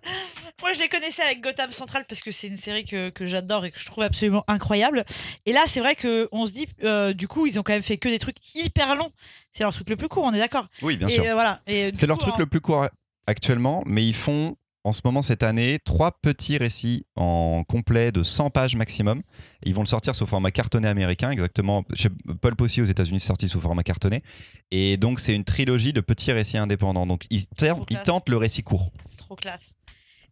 Moi 0.62 0.72
je 0.72 0.78
les 0.78 0.88
connaissais 0.88 1.22
avec 1.22 1.40
Gotham 1.42 1.72
Central 1.72 2.04
parce 2.08 2.22
que 2.22 2.30
c'est 2.30 2.46
une 2.46 2.56
série 2.56 2.84
que, 2.84 3.10
que 3.10 3.26
j'adore 3.26 3.64
et 3.66 3.70
que 3.72 3.78
je 3.80 3.84
trouve 3.86 4.04
absolument 4.04 4.44
incroyable. 4.46 5.04
Et 5.44 5.52
là 5.52 5.64
c'est 5.66 5.80
vrai 5.80 5.94
que 5.96 6.28
on 6.32 6.46
se 6.46 6.52
dit 6.52 6.66
euh, 6.84 7.12
du 7.12 7.26
coup 7.28 7.46
ils 7.46 7.58
ont 7.58 7.62
quand 7.62 7.72
même 7.74 7.82
fait 7.82 7.98
que 7.98 8.08
des 8.08 8.18
trucs 8.20 8.36
hyper 8.54 8.94
longs. 8.94 9.10
C'est 9.52 9.64
leur 9.64 9.72
truc 9.74 9.90
le 9.90 9.96
plus 9.96 10.08
court, 10.08 10.22
on 10.24 10.32
est 10.32 10.38
d'accord. 10.38 10.68
Oui, 10.80 10.96
bien 10.96 11.08
et 11.08 11.10
sûr. 11.10 11.24
euh, 11.24 11.34
voilà. 11.34 11.60
Du 11.66 11.90
C'est 11.94 12.06
leur 12.06 12.16
coup, 12.16 12.22
truc 12.22 12.36
en- 12.36 12.38
le 12.38 12.46
plus 12.46 12.60
court 12.60 12.86
actuellement, 13.26 13.82
mais 13.84 14.04
ils 14.06 14.14
font 14.14 14.56
en 14.86 14.92
ce 14.92 15.00
moment 15.04 15.20
cette 15.20 15.42
année 15.42 15.78
trois 15.84 16.12
petits 16.12 16.58
récits 16.58 17.06
en 17.16 17.64
complet 17.66 18.12
de 18.12 18.22
100 18.22 18.50
pages 18.50 18.76
maximum. 18.76 19.22
Ils 19.64 19.74
vont 19.74 19.80
le 19.82 19.86
sortir 19.86 20.14
sous 20.14 20.26
format 20.26 20.52
cartonné 20.52 20.86
américain, 20.86 21.30
exactement. 21.32 21.84
Chez 21.94 22.08
Paul 22.40 22.54
Possi 22.54 22.80
aux 22.80 22.84
États-Unis, 22.84 23.18
c'est 23.20 23.26
sorti 23.26 23.48
sous 23.48 23.60
format 23.60 23.82
cartonné. 23.82 24.22
Et 24.70 24.96
donc 24.96 25.18
c'est 25.18 25.34
une 25.34 25.44
trilogie 25.44 25.92
de 25.92 26.00
petits 26.00 26.30
récits 26.30 26.56
indépendants. 26.58 27.06
Donc 27.06 27.24
ils, 27.30 27.46
tentent- 27.48 27.86
ils 27.90 27.98
tentent 28.04 28.28
le 28.28 28.36
récit 28.36 28.62
court. 28.62 28.92
Trop 29.16 29.34
classe. 29.34 29.74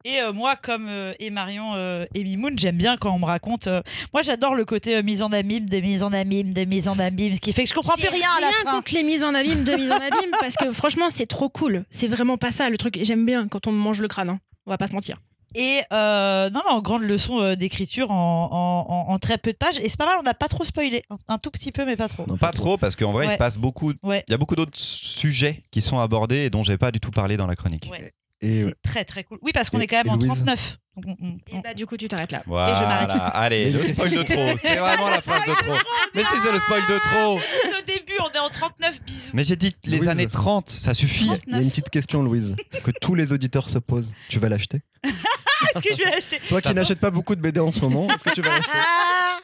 Et 0.07 0.21
euh, 0.21 0.35
moi, 0.35 0.55
comme 0.57 0.87
euh, 0.89 1.15
et 1.19 1.31
Marion 1.31 1.75
euh, 1.77 2.05
et 2.15 2.25
Mimoun, 2.25 2.59
j'aime 2.59 2.77
bien 2.77 2.99
quand 2.99 3.15
on 3.15 3.19
me 3.19 3.25
raconte. 3.25 3.69
euh, 3.69 3.81
moi, 4.13 4.21
j'adore 4.23 4.55
le 4.55 4.67
côté 4.67 4.97
euh, 4.97 5.03
mise 5.03 5.23
en 5.23 5.33
abîme, 5.33 5.67
de 5.67 5.81
mise 5.81 6.03
en 6.03 6.13
abîme, 6.13 6.53
de 6.53 6.65
mise 6.67 6.89
en 6.89 6.99
abîme, 6.99 7.35
ce 7.37 7.41
qui 7.41 7.55
fait 7.55 7.63
que 7.65 7.71
je 7.71 7.75
comprends 7.75 7.95
plus 7.95 8.09
rien 8.11 8.29
à 8.37 8.41
la 8.43 8.51
fin. 8.71 8.77
contre 8.77 8.93
les 8.93 9.03
mises 9.03 9.25
en 9.25 9.35
abîme, 9.35 9.65
de 9.65 9.73
mise 9.77 9.91
en 9.91 9.97
abîme, 9.97 10.31
parce 10.41 10.57
que 10.57 10.73
franchement, 10.73 11.09
c'est 11.09 11.25
trop 11.27 11.49
cool. 11.49 11.85
C'est 11.91 12.07
vraiment 12.09 12.37
pas 12.37 12.51
ça 12.51 12.69
le 12.69 12.77
truc. 12.77 12.99
J'aime 13.01 13.25
bien 13.25 13.49
quand 13.49 13.67
on 13.67 13.73
me 13.73 13.79
mange 13.79 14.03
le 14.03 14.09
crâne. 14.09 14.29
hein. 14.29 14.41
On 14.67 14.71
va 14.71 14.77
pas 14.77 14.89
se 14.89 14.93
mentir. 14.93 15.17
Et 15.55 15.81
euh, 15.93 16.51
non, 16.51 16.61
non, 16.69 16.81
grande 16.83 17.03
leçon 17.05 17.55
d'écriture 17.55 18.11
en, 18.11 18.49
en- 18.53 18.93
en- 19.11 19.15
en 19.15 19.19
très 19.19 19.39
peu 19.39 19.53
de 19.53 19.57
pages. 19.57 19.79
Et 19.79 19.89
c'est 19.89 19.97
pas 19.97 20.05
mal, 20.07 20.17
on 20.19 20.23
n'a 20.25 20.35
pas 20.35 20.49
trop 20.49 20.65
spoilé. 20.65 21.03
Un, 21.09 21.17
un 21.29 21.39
tout 21.39 21.51
petit 21.51 21.73
peu, 21.73 21.87
mais 21.87 21.97
pas 21.97 22.09
trop. 22.09 22.25
Non, 22.27 22.37
Pas 22.37 22.53
trop, 22.53 22.77
parce 22.77 22.95
qu'en 22.97 23.13
vrai, 23.13 23.27
il 23.27 23.31
se 23.31 23.37
passe 23.37 23.57
beaucoup. 23.57 23.93
Ouais. 24.03 24.23
Il 24.29 24.33
y 24.33 24.35
a 24.35 24.39
beaucoup 24.39 24.57
d'autres 24.57 24.77
sujets 24.77 25.63
qui 25.71 25.81
sont 25.81 25.99
abordés 26.01 26.41
et 26.45 26.51
dont 26.51 26.63
j'ai 26.63 26.77
pas 26.77 26.91
du 26.91 27.01
tout 27.01 27.11
parlé 27.13 27.37
dans 27.39 27.47
la 27.47 27.55
chronique. 27.57 27.89
Ouais. 27.91 28.13
Et 28.45 28.63
euh, 28.63 28.69
C'est 28.69 28.91
très 28.91 29.05
très 29.05 29.25
cool. 29.25 29.39
Oui, 29.43 29.53
parce 29.53 29.71
qu'on 29.71 29.81
Et- 29.81 29.85
est 29.85 29.87
quand 29.87 29.97
même 29.97 30.07
et 30.07 30.11
en 30.11 30.17
Louise 30.17 30.29
39. 30.29 30.79
Donc, 30.97 31.05
on- 31.21 31.27
on- 31.27 31.37
on- 31.53 31.59
Et 31.59 31.63
bah, 31.63 31.75
du 31.75 31.87
coup, 31.87 31.97
tu 31.97 32.07
t'arrêtes 32.09 32.31
là. 32.33 32.43
Voilà, 32.47 32.81
m'arrête. 33.07 33.11
allez, 33.35 33.71
le 33.73 33.83
spoil 33.85 34.11
de 34.11 34.23
trop. 34.23 34.57
C'est 34.63 34.77
vraiment 34.77 35.09
la 35.09 35.21
phrase 35.21 35.45
de 35.45 35.53
trop. 35.55 35.75
Mais 36.15 36.23
c'est 36.23 36.37
ça 36.37 36.53
le 36.53 36.61
spoil 36.61 36.83
de 36.89 36.99
trop. 37.01 37.37
Au 37.39 37.83
début, 37.87 38.13
on 38.21 38.31
est 38.31 38.39
en 38.39 38.49
39 38.51 39.01
bisous. 39.03 39.31
Mais 39.33 39.45
j'ai 39.45 39.57
dit 39.57 39.75
les 39.85 39.97
Louise. 39.97 40.09
années 40.09 40.29
30, 40.29 40.69
ça 40.69 40.95
suffit. 40.95 41.29
il 41.49 41.53
y 41.53 41.57
a 41.57 41.61
une 41.63 41.71
petite 41.71 41.91
question, 41.91 42.23
Louise, 42.23 42.55
que 42.85 42.93
tous 43.01 43.15
les 43.17 43.33
auditeurs 43.33 43.69
se 43.69 43.79
posent. 43.79 44.13
Tu 44.29 44.39
vas 44.39 44.49
l'acheter? 44.49 44.83
Est-ce 45.03 45.81
que 45.89 45.93
je 45.95 45.99
vais 46.05 46.11
l'acheter? 46.11 46.39
Toi 46.49 46.61
Ça 46.61 46.69
qui 46.69 46.75
n'achètes 46.77 47.01
pas 47.01 47.11
beaucoup 47.11 47.35
de 47.35 47.41
BD 47.41 47.59
en 47.59 47.73
ce 47.73 47.81
moment, 47.81 48.09
est-ce 48.11 48.23
que 48.23 48.31
tu 48.35 48.43
vas 48.43 48.51
l'acheter? 48.51 48.71
Ah, 48.75 49.39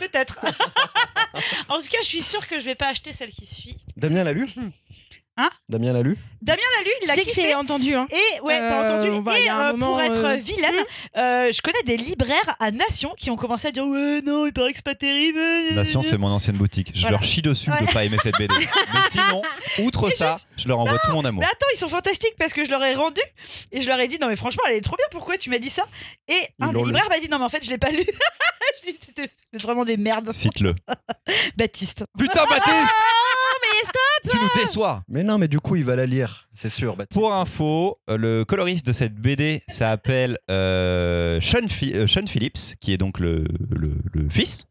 Peut-être. 0.00 0.38
en 1.68 1.76
tout 1.80 1.88
cas, 1.88 1.98
je 2.02 2.06
suis 2.06 2.22
sûre 2.22 2.46
que 2.48 2.58
je 2.58 2.64
vais 2.64 2.74
pas 2.74 2.88
acheter 2.88 3.12
celle 3.12 3.30
qui 3.30 3.46
suit. 3.46 3.76
Damien 3.96 4.24
l'a 4.24 4.32
lu? 4.32 4.48
Hein 5.38 5.50
Damien 5.68 5.92
l'a 5.92 6.02
lu 6.02 6.16
Damien 6.40 6.62
l'a 6.78 6.84
lu, 6.84 6.90
il 7.02 7.08
l'a 7.08 7.14
que 7.16 7.20
kiffé. 7.22 7.42
j'ai 7.42 7.54
entendu. 7.54 7.94
Hein. 7.94 8.06
Et 8.10 8.40
ouais, 8.40 8.58
t'as 8.58 8.82
Euh, 8.82 8.84
entendu. 8.98 9.10
on 9.10 9.20
va- 9.20 9.38
il 9.38 9.44
et 9.46 9.50
euh, 9.50 9.72
moment, 9.72 9.92
pour 9.92 10.00
être 10.00 10.24
euh, 10.24 10.36
vilaine, 10.36 10.76
euh, 11.16 11.50
je 11.52 11.60
connais 11.60 11.82
des 11.84 11.96
libraires 11.96 12.56
à 12.60 12.70
Nation 12.70 13.12
qui 13.18 13.30
ont 13.30 13.36
commencé 13.36 13.68
à 13.68 13.70
dire 13.70 13.84
ouais 13.86 14.22
non, 14.22 14.46
il 14.46 14.52
paraît 14.52 14.70
que 14.70 14.76
c'est 14.78 14.84
pas 14.84 14.94
terrible. 14.94 15.40
Nation, 15.72 16.02
c'est 16.02 16.16
mon 16.18 16.28
ancienne 16.28 16.56
boutique. 16.56 16.92
Je 16.94 17.00
Voilà. 17.02 17.16
leur 17.18 17.24
chie 17.24 17.42
dessus 17.42 17.70
Ouais. 17.70 17.80
de 17.84 17.92
pas 17.92 18.04
aimer 18.04 18.16
cette 18.22 18.36
BD. 18.38 18.54
Mais 18.94 19.00
sinon, 19.10 19.42
outre 19.80 20.10
ça, 20.10 20.38
je 20.56 20.68
leur 20.68 20.78
envoie 20.78 20.98
tout 21.00 21.10
mon 21.12 21.24
amour. 21.24 21.40
Mais 21.42 21.46
attends, 21.50 21.66
ils 21.74 21.78
sont 21.78 21.88
fantastiques 21.88 22.36
parce 22.38 22.52
que 22.52 22.64
je 22.64 22.70
leur 22.70 22.82
ai 22.84 22.94
rendu 22.94 23.20
et 23.72 23.82
je 23.82 23.88
leur 23.88 23.98
ai 24.00 24.08
dit 24.08 24.18
non 24.20 24.28
mais 24.28 24.36
franchement 24.36 24.62
elle 24.68 24.76
est 24.76 24.80
trop 24.82 24.96
bien. 24.96 25.06
Pourquoi 25.10 25.36
tu 25.36 25.50
m'as 25.50 25.58
dit 25.58 25.70
ça? 25.70 25.84
Et 26.28 26.40
un 26.60 26.72
des 26.72 26.82
libraires 26.82 27.08
m'a 27.10 27.18
dit 27.18 27.28
non 27.28 27.38
mais 27.38 27.44
en 27.44 27.48
fait 27.50 27.64
je 27.64 27.70
l'ai 27.70 27.78
pas 27.78 27.90
lu. 27.90 28.04
je 28.86 28.90
dis 28.92 29.28
vraiment 29.64 29.84
des 29.84 29.96
merdes. 29.96 30.30
Cite-le. 30.32 30.74
Baptiste. 31.56 32.04
Putain, 32.18 32.44
Baptiste 32.48 32.92
stop 33.84 34.30
Tu 34.32 34.36
nous 34.38 34.48
déçois 34.60 35.02
Mais 35.08 35.22
non, 35.22 35.38
mais 35.38 35.48
du 35.48 35.60
coup, 35.60 35.76
il 35.76 35.84
va 35.84 35.96
la 35.96 36.06
lire, 36.06 36.48
c'est 36.54 36.70
sûr. 36.70 36.96
Baptiste. 36.96 37.18
Pour 37.20 37.32
info, 37.34 37.98
euh, 38.10 38.16
le 38.16 38.44
coloriste 38.44 38.86
de 38.86 38.92
cette 38.92 39.14
BD 39.14 39.62
s'appelle 39.68 40.38
euh, 40.50 41.40
Sean, 41.40 41.66
Phi- 41.68 41.94
euh, 41.94 42.06
Sean 42.06 42.26
Phillips, 42.26 42.76
qui 42.80 42.92
est 42.92 42.98
donc 42.98 43.18
le, 43.18 43.44
le- 43.70 43.96
le 44.12 44.28
fils. 44.30 44.64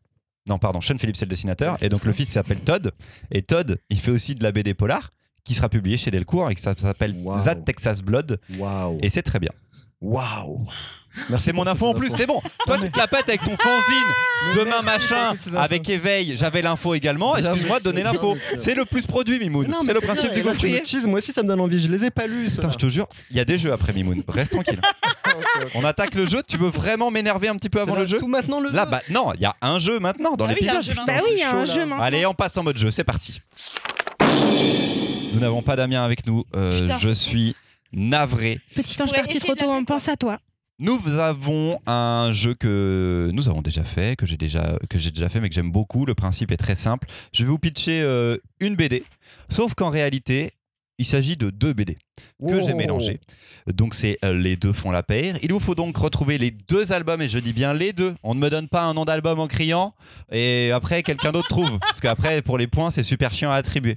Non, 0.47 0.59
pardon, 0.59 0.79
Sean 0.81 0.97
Phillips, 0.97 1.15
c'est 1.15 1.25
le 1.25 1.29
dessinateur. 1.31 1.77
Et 1.81 1.89
donc 1.89 2.05
le 2.05 2.13
fils 2.13 2.29
s'appelle 2.29 2.59
Todd. 2.59 2.91
Et 3.31 3.41
Todd, 3.41 3.77
il 3.89 3.99
fait 3.99 4.11
aussi 4.11 4.35
de 4.35 4.43
la 4.43 4.51
BD 4.51 4.73
polar, 4.73 5.11
qui 5.43 5.53
sera 5.53 5.69
publiée 5.69 5.97
chez 5.97 6.11
Delcourt 6.11 6.49
et 6.51 6.55
que 6.55 6.61
ça 6.61 6.73
s'appelle 6.77 7.15
Wow. 7.23 7.39
That 7.43 7.55
Texas 7.57 8.01
Blood. 8.01 8.39
Waouh. 8.57 8.99
Et 9.01 9.09
c'est 9.09 9.23
très 9.23 9.39
bien. 9.39 9.51
Waouh. 10.01 10.67
C'est 11.37 11.53
mon 11.53 11.65
info 11.67 11.87
en 11.87 11.93
plus, 11.93 12.09
c'est 12.09 12.25
bon. 12.25 12.41
Toi, 12.65 12.77
tu 12.77 12.91
te 12.91 12.97
la 12.97 13.07
pètes 13.07 13.27
avec 13.29 13.43
ton 13.43 13.55
fanzine. 13.57 14.55
Demain, 14.55 14.81
machin, 14.81 15.33
avec 15.57 15.89
éveil, 15.89 16.35
j'avais 16.37 16.61
l'info 16.61 16.93
également. 16.93 17.35
Excuse-moi 17.35 17.79
de 17.79 17.83
donner 17.85 18.03
l'info. 18.03 18.35
c'est- 18.51 18.57
C'est 18.57 18.75
le 18.75 18.85
plus 18.85 19.05
produit, 19.07 19.39
Mimoun. 19.39 19.73
C'est 19.83 19.93
le 19.93 20.01
principe 20.01 20.33
du 20.33 20.41
gaufrier. 20.43 20.81
moi 21.07 21.19
aussi, 21.19 21.31
ça 21.33 21.41
me 21.43 21.47
donne 21.47 21.61
envie. 21.61 21.81
Je 21.81 21.91
les 21.91 22.03
ai 22.05 22.11
pas 22.11 22.27
lus. 22.27 22.49
Putain, 22.49 22.69
je 22.71 22.77
te 22.77 22.87
jure, 22.89 23.07
il 23.31 23.37
y 23.37 23.39
a 23.39 23.45
des 23.45 23.57
jeux 23.57 23.71
après 23.71 23.93
Mimoun. 23.93 24.23
Reste 24.27 24.51
tranquille. 24.53 24.81
On 25.75 25.83
attaque 25.83 26.15
le 26.15 26.27
jeu. 26.27 26.41
Tu 26.47 26.57
veux 26.57 26.67
vraiment 26.69 27.11
m'énerver 27.11 27.47
un 27.47 27.55
petit 27.55 27.69
peu 27.69 27.79
avant 27.81 27.95
le 27.95 28.05
jeu 28.05 28.17
Tout 28.19 28.27
maintenant 28.27 28.59
le 28.59 28.69
Là, 28.71 28.85
bah 28.85 29.01
non, 29.09 29.31
il 29.35 29.41
y 29.41 29.45
a 29.45 29.55
un 29.61 29.79
jeu 29.79 29.99
maintenant 29.99 30.35
dans 30.35 30.45
Ah 30.45 30.53
l'épisode. 30.53 30.85
Bah 31.07 31.13
oui, 31.23 31.31
il 31.33 31.39
y 31.39 31.43
a 31.43 31.55
un 31.55 31.65
jeu 31.65 31.85
maintenant. 31.85 31.99
Allez, 32.03 32.25
on 32.25 32.33
passe 32.33 32.55
en 32.57 32.63
mode 32.63 32.77
jeu. 32.77 32.91
C'est 32.91 33.03
parti. 33.03 33.41
Nous 35.33 35.39
n'avons 35.39 35.61
pas 35.61 35.75
Damien 35.75 36.03
avec 36.03 36.25
nous. 36.25 36.43
Euh, 36.55 36.87
je 36.99 37.09
suis 37.09 37.55
navré. 37.91 38.59
Petit 38.75 39.01
ange 39.01 39.11
parti 39.11 39.39
trop 39.39 39.55
tôt, 39.55 39.69
on 39.69 39.83
pense 39.85 40.07
à 40.07 40.15
toi. 40.15 40.39
Nous 40.77 40.99
avons 41.19 41.79
un 41.87 42.31
jeu 42.33 42.53
que 42.53 43.29
nous 43.33 43.47
avons 43.47 43.61
déjà 43.61 43.83
fait, 43.85 44.17
que 44.17 44.25
j'ai 44.25 44.35
déjà, 44.35 44.77
que 44.89 44.99
j'ai 44.99 45.09
déjà 45.11 45.29
fait, 45.29 45.39
mais 45.39 45.47
que 45.47 45.55
j'aime 45.55 45.71
beaucoup. 45.71 46.05
Le 46.05 46.15
principe 46.15 46.51
est 46.51 46.57
très 46.57 46.75
simple. 46.75 47.07
Je 47.33 47.43
vais 47.43 47.49
vous 47.49 47.59
pitcher 47.59 48.01
euh, 48.01 48.37
une 48.59 48.75
BD, 48.75 49.05
sauf 49.47 49.73
qu'en 49.73 49.89
réalité, 49.89 50.51
il 50.97 51.05
s'agit 51.05 51.37
de 51.37 51.49
deux 51.49 51.73
BD 51.73 51.97
que 52.45 52.61
j'ai 52.61 52.71
Wow. 52.71 52.77
mélangées. 52.77 53.19
Donc 53.73 53.93
c'est 53.95 54.17
euh, 54.23 54.33
les 54.33 54.57
deux 54.57 54.73
font 54.73 54.91
la 54.91 55.01
paire. 55.01 55.37
Il 55.43 55.51
vous 55.53 55.59
faut 55.61 55.75
donc 55.75 55.95
retrouver 55.97 56.37
les 56.37 56.51
deux 56.51 56.91
albums, 56.91 57.21
et 57.21 57.29
je 57.29 57.39
dis 57.39 57.53
bien 57.53 57.73
les 57.73 57.93
deux. 57.93 58.13
On 58.23 58.35
ne 58.35 58.39
me 58.41 58.49
donne 58.49 58.67
pas 58.67 58.83
un 58.83 58.93
nom 58.93 59.05
d'album 59.05 59.39
en 59.39 59.47
criant, 59.47 59.93
et 60.31 60.71
après 60.71 61.03
quelqu'un 61.03 61.31
d'autre 61.31 61.47
trouve. 61.47 61.79
Parce 61.79 62.01
qu'après, 62.01 62.41
pour 62.41 62.57
les 62.57 62.67
points, 62.67 62.89
c'est 62.91 63.03
super 63.03 63.33
chiant 63.33 63.51
à 63.51 63.55
attribuer. 63.55 63.95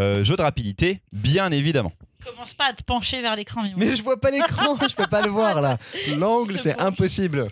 Euh, 0.00 0.24
jeu 0.24 0.36
de 0.36 0.42
rapidité, 0.42 1.00
bien 1.12 1.50
évidemment. 1.52 1.92
Commence 2.24 2.54
pas 2.54 2.66
à 2.66 2.72
te 2.72 2.82
pencher 2.82 3.20
vers 3.22 3.34
l'écran. 3.36 3.62
Mimo. 3.62 3.76
Mais 3.78 3.96
je 3.96 4.02
vois 4.02 4.20
pas 4.20 4.30
l'écran, 4.30 4.76
je 4.88 4.94
peux 4.94 5.06
pas 5.06 5.22
le 5.22 5.28
voir 5.30 5.60
là. 5.60 5.78
L'angle, 6.16 6.54
Ce 6.56 6.62
c'est 6.64 6.80
impossible. 6.80 7.48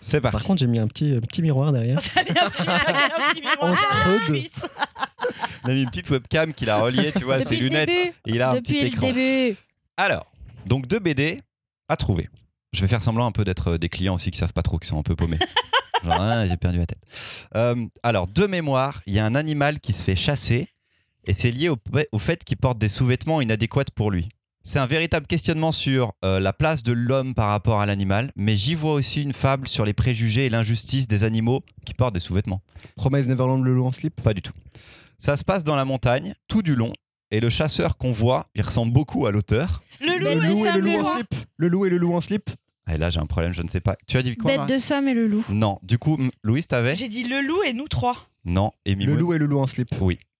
C'est 0.00 0.20
Par 0.20 0.32
parti. 0.32 0.46
contre, 0.46 0.60
j'ai 0.60 0.66
mis 0.66 0.78
un 0.78 0.86
petit, 0.86 1.14
un 1.16 1.20
petit 1.20 1.40
miroir 1.40 1.72
derrière. 1.72 1.98
T'as 2.14 2.24
mis 2.24 2.30
un 2.30 2.50
petit, 2.50 2.62
un 2.68 3.32
petit 3.32 3.40
miroir 3.40 3.56
En 3.60 3.68
derrière 3.68 3.78
scrud. 3.78 4.20
la 4.20 4.26
cuisse. 4.26 4.60
On 5.64 5.68
a 5.70 5.72
mis 5.72 5.82
une 5.82 5.88
petite 5.88 6.10
webcam 6.10 6.52
qu'il 6.52 6.68
a 6.68 6.76
reliée, 6.78 7.10
tu 7.12 7.24
vois, 7.24 7.38
ses 7.40 7.56
lunettes. 7.56 7.88
début. 7.88 8.08
Et 8.26 8.30
il 8.32 8.42
a 8.42 8.50
un 8.50 8.60
petit 8.60 8.80
le 8.80 8.86
écran. 8.88 9.06
début. 9.12 9.56
Alors, 9.96 10.26
donc 10.66 10.86
deux 10.86 10.98
BD 10.98 11.40
à 11.88 11.96
trouver. 11.96 12.28
Je 12.74 12.80
vais 12.82 12.88
faire 12.88 13.02
semblant 13.02 13.24
un 13.26 13.32
peu 13.32 13.44
d'être 13.44 13.72
euh, 13.72 13.78
des 13.78 13.88
clients 13.88 14.14
aussi 14.16 14.30
qui 14.30 14.38
savent 14.38 14.52
pas 14.52 14.62
trop, 14.62 14.78
qui 14.78 14.88
sont 14.88 14.98
un 14.98 15.02
peu 15.04 15.14
paumés. 15.16 15.38
Genre, 16.04 16.20
ah, 16.20 16.44
j'ai 16.44 16.56
perdu 16.58 16.78
la 16.78 16.86
tête. 16.86 16.98
Euh, 17.56 17.86
alors, 18.02 18.26
de 18.26 18.44
mémoire, 18.46 19.00
il 19.06 19.14
y 19.14 19.18
a 19.20 19.24
un 19.24 19.34
animal 19.34 19.80
qui 19.80 19.94
se 19.94 20.02
fait 20.04 20.16
chasser 20.16 20.68
et 21.26 21.32
c'est 21.34 21.50
lié 21.50 21.68
au, 21.68 21.76
au 22.12 22.18
fait 22.18 22.44
qu'il 22.44 22.56
porte 22.56 22.78
des 22.78 22.88
sous-vêtements 22.88 23.40
inadéquats 23.40 23.84
pour 23.94 24.10
lui. 24.10 24.28
C'est 24.66 24.78
un 24.78 24.86
véritable 24.86 25.26
questionnement 25.26 25.72
sur 25.72 26.14
euh, 26.24 26.40
la 26.40 26.54
place 26.54 26.82
de 26.82 26.92
l'homme 26.92 27.34
par 27.34 27.50
rapport 27.50 27.80
à 27.82 27.86
l'animal, 27.86 28.32
mais 28.34 28.56
j'y 28.56 28.74
vois 28.74 28.94
aussi 28.94 29.22
une 29.22 29.34
fable 29.34 29.68
sur 29.68 29.84
les 29.84 29.92
préjugés 29.92 30.46
et 30.46 30.48
l'injustice 30.50 31.06
des 31.06 31.24
animaux 31.24 31.62
qui 31.84 31.92
portent 31.92 32.14
des 32.14 32.20
sous-vêtements. 32.20 32.62
Promise 32.96 33.28
Neverland, 33.28 33.62
le 33.62 33.74
loup 33.74 33.84
en 33.84 33.92
slip? 33.92 34.20
Pas 34.22 34.32
du 34.32 34.40
tout. 34.40 34.54
Ça 35.18 35.36
se 35.36 35.44
passe 35.44 35.64
dans 35.64 35.76
la 35.76 35.84
montagne, 35.84 36.34
tout 36.48 36.62
du 36.62 36.74
long, 36.74 36.92
et 37.30 37.40
le 37.40 37.50
chasseur 37.50 37.98
qu'on 37.98 38.12
voit, 38.12 38.46
il 38.54 38.62
ressemble 38.62 38.92
beaucoup 38.92 39.26
à 39.26 39.32
l'auteur. 39.32 39.82
Le 40.00 40.18
loup. 40.18 40.24
Le 40.24 40.30
et 40.30 40.34
le 40.34 40.40
loup 40.80 40.90
le 40.98 41.00
en 41.04 41.14
slip. 41.14 41.34
Le 41.58 41.68
loup 41.68 41.84
et 41.86 41.90
le 41.90 41.98
loup 41.98 42.14
en 42.14 42.20
slip. 42.22 42.50
Et 42.90 42.96
là, 42.96 43.10
j'ai 43.10 43.20
un 43.20 43.26
problème, 43.26 43.52
je 43.52 43.62
ne 43.62 43.68
sais 43.68 43.80
pas. 43.80 43.96
Tu 44.06 44.16
as 44.16 44.22
dit 44.22 44.36
quoi 44.36 44.56
Bête 44.56 44.68
de 44.68 44.78
somme 44.78 45.08
et 45.08 45.14
le 45.14 45.26
loup. 45.26 45.44
Non. 45.50 45.78
Du 45.82 45.98
coup, 45.98 46.18
Louise, 46.42 46.66
t'avais? 46.66 46.94
J'ai 46.94 47.08
dit 47.08 47.24
le 47.24 47.40
loup 47.40 47.62
et 47.66 47.72
nous 47.72 47.88
trois. 47.88 48.16
Non. 48.44 48.72
Et 48.84 48.92
Le 48.92 48.96
Mimoun 48.96 49.18
loup 49.18 49.32
et 49.34 49.38
le 49.38 49.46
loup 49.46 49.58
en 49.58 49.66
slip. 49.66 49.88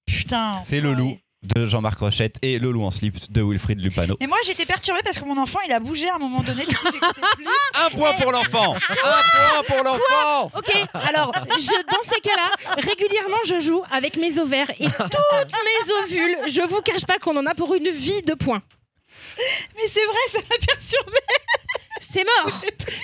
Putain. 0.06 0.60
C'est 0.62 0.80
le 0.80 0.92
loup 0.94 1.18
de 1.42 1.66
Jean-Marc 1.66 1.98
Rochette 1.98 2.36
et 2.40 2.58
le 2.58 2.70
loup 2.70 2.84
en 2.84 2.90
slip 2.90 3.30
de 3.30 3.42
Wilfried 3.42 3.78
Lupano. 3.78 4.16
Et 4.20 4.26
moi 4.26 4.38
j'étais 4.46 4.64
perturbée 4.64 5.02
parce 5.04 5.18
que 5.18 5.24
mon 5.26 5.36
enfant 5.36 5.58
il 5.66 5.72
a 5.72 5.78
bougé 5.80 6.08
à 6.08 6.14
un 6.14 6.18
moment 6.18 6.42
donné. 6.42 6.64
plus. 6.64 6.76
Un 7.84 7.90
point 7.90 8.14
pour 8.14 8.32
l'enfant 8.32 8.74
Un 9.04 9.62
point 9.62 9.62
pour 9.66 9.84
l'enfant 9.84 10.50
Ok, 10.56 10.72
alors, 10.94 11.32
je, 11.58 11.82
dans 11.86 12.02
ces 12.02 12.20
cas-là, 12.22 12.50
régulièrement, 12.78 13.36
je 13.46 13.60
joue 13.60 13.82
avec 13.90 14.16
mes 14.16 14.38
ovaires 14.38 14.70
et 14.80 14.86
toutes 14.86 15.52
mes 15.52 15.92
ovules. 16.04 16.36
Je 16.48 16.62
vous 16.66 16.80
cache 16.80 17.04
pas 17.04 17.18
qu'on 17.18 17.36
en 17.36 17.44
a 17.46 17.54
pour 17.54 17.74
une 17.74 17.90
vie 17.90 18.22
de 18.22 18.32
points. 18.34 18.62
Mais 19.76 19.86
c'est 19.86 20.04
vrai, 20.06 20.16
ça 20.28 20.38
m'a 20.38 20.56
perturbée. 20.66 21.18
C'est 22.00 22.24
mort 22.24 22.60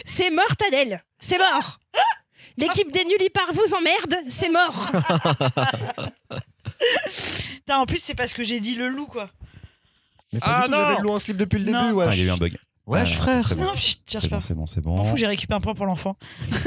C'est 0.06 0.30
mort, 0.30 0.46
Adèle 0.66 1.02
C'est 1.18 1.38
mort 1.38 1.78
L'équipe 2.56 2.90
des 2.92 3.04
nullipares 3.04 3.52
vous 3.52 3.74
emmerde, 3.74 4.16
c'est 4.28 4.48
mort 4.50 4.74
Putain, 7.54 7.78
en 7.78 7.86
plus 7.86 8.00
c'est 8.00 8.14
parce 8.14 8.32
que 8.32 8.42
j'ai 8.42 8.60
dit 8.60 8.74
le 8.74 8.88
loup 8.88 9.06
quoi. 9.06 9.30
Mais 10.32 10.38
pas 10.40 10.46
Ah 10.48 10.60
du 10.60 10.64
tout, 10.66 10.70
non 10.72 10.78
j'avais 10.84 10.96
le 10.96 11.02
loup 11.02 11.10
en 11.10 11.18
slip 11.18 11.36
depuis 11.36 11.58
le 11.58 11.70
Non. 11.72 11.86
début, 11.88 12.00
Ah, 12.02 12.06
wesh. 12.06 12.16
Il 12.16 12.20
y 12.20 12.22
a 12.22 12.26
eu 12.26 12.30
un 12.30 12.36
bug. 12.36 12.56
Wesh, 12.86 13.12
Ah, 13.12 13.22
frère. 13.22 13.46
c'est 13.46 13.54
bon. 13.54 13.64
Non, 13.64 13.72
C'est 13.76 13.98
cherche 14.10 14.24
bon, 14.28 14.36
pas. 14.36 14.40
c'est 14.40 14.54
bon, 14.54 14.66
c'est 14.66 14.84
M'en 14.84 14.96
bon. 14.96 15.04
fous, 15.04 15.16
j'ai 15.16 15.26
récupéré 15.26 15.56
un 15.56 15.60
point 15.60 15.74
pour 15.74 15.86
l'enfant. 15.86 16.16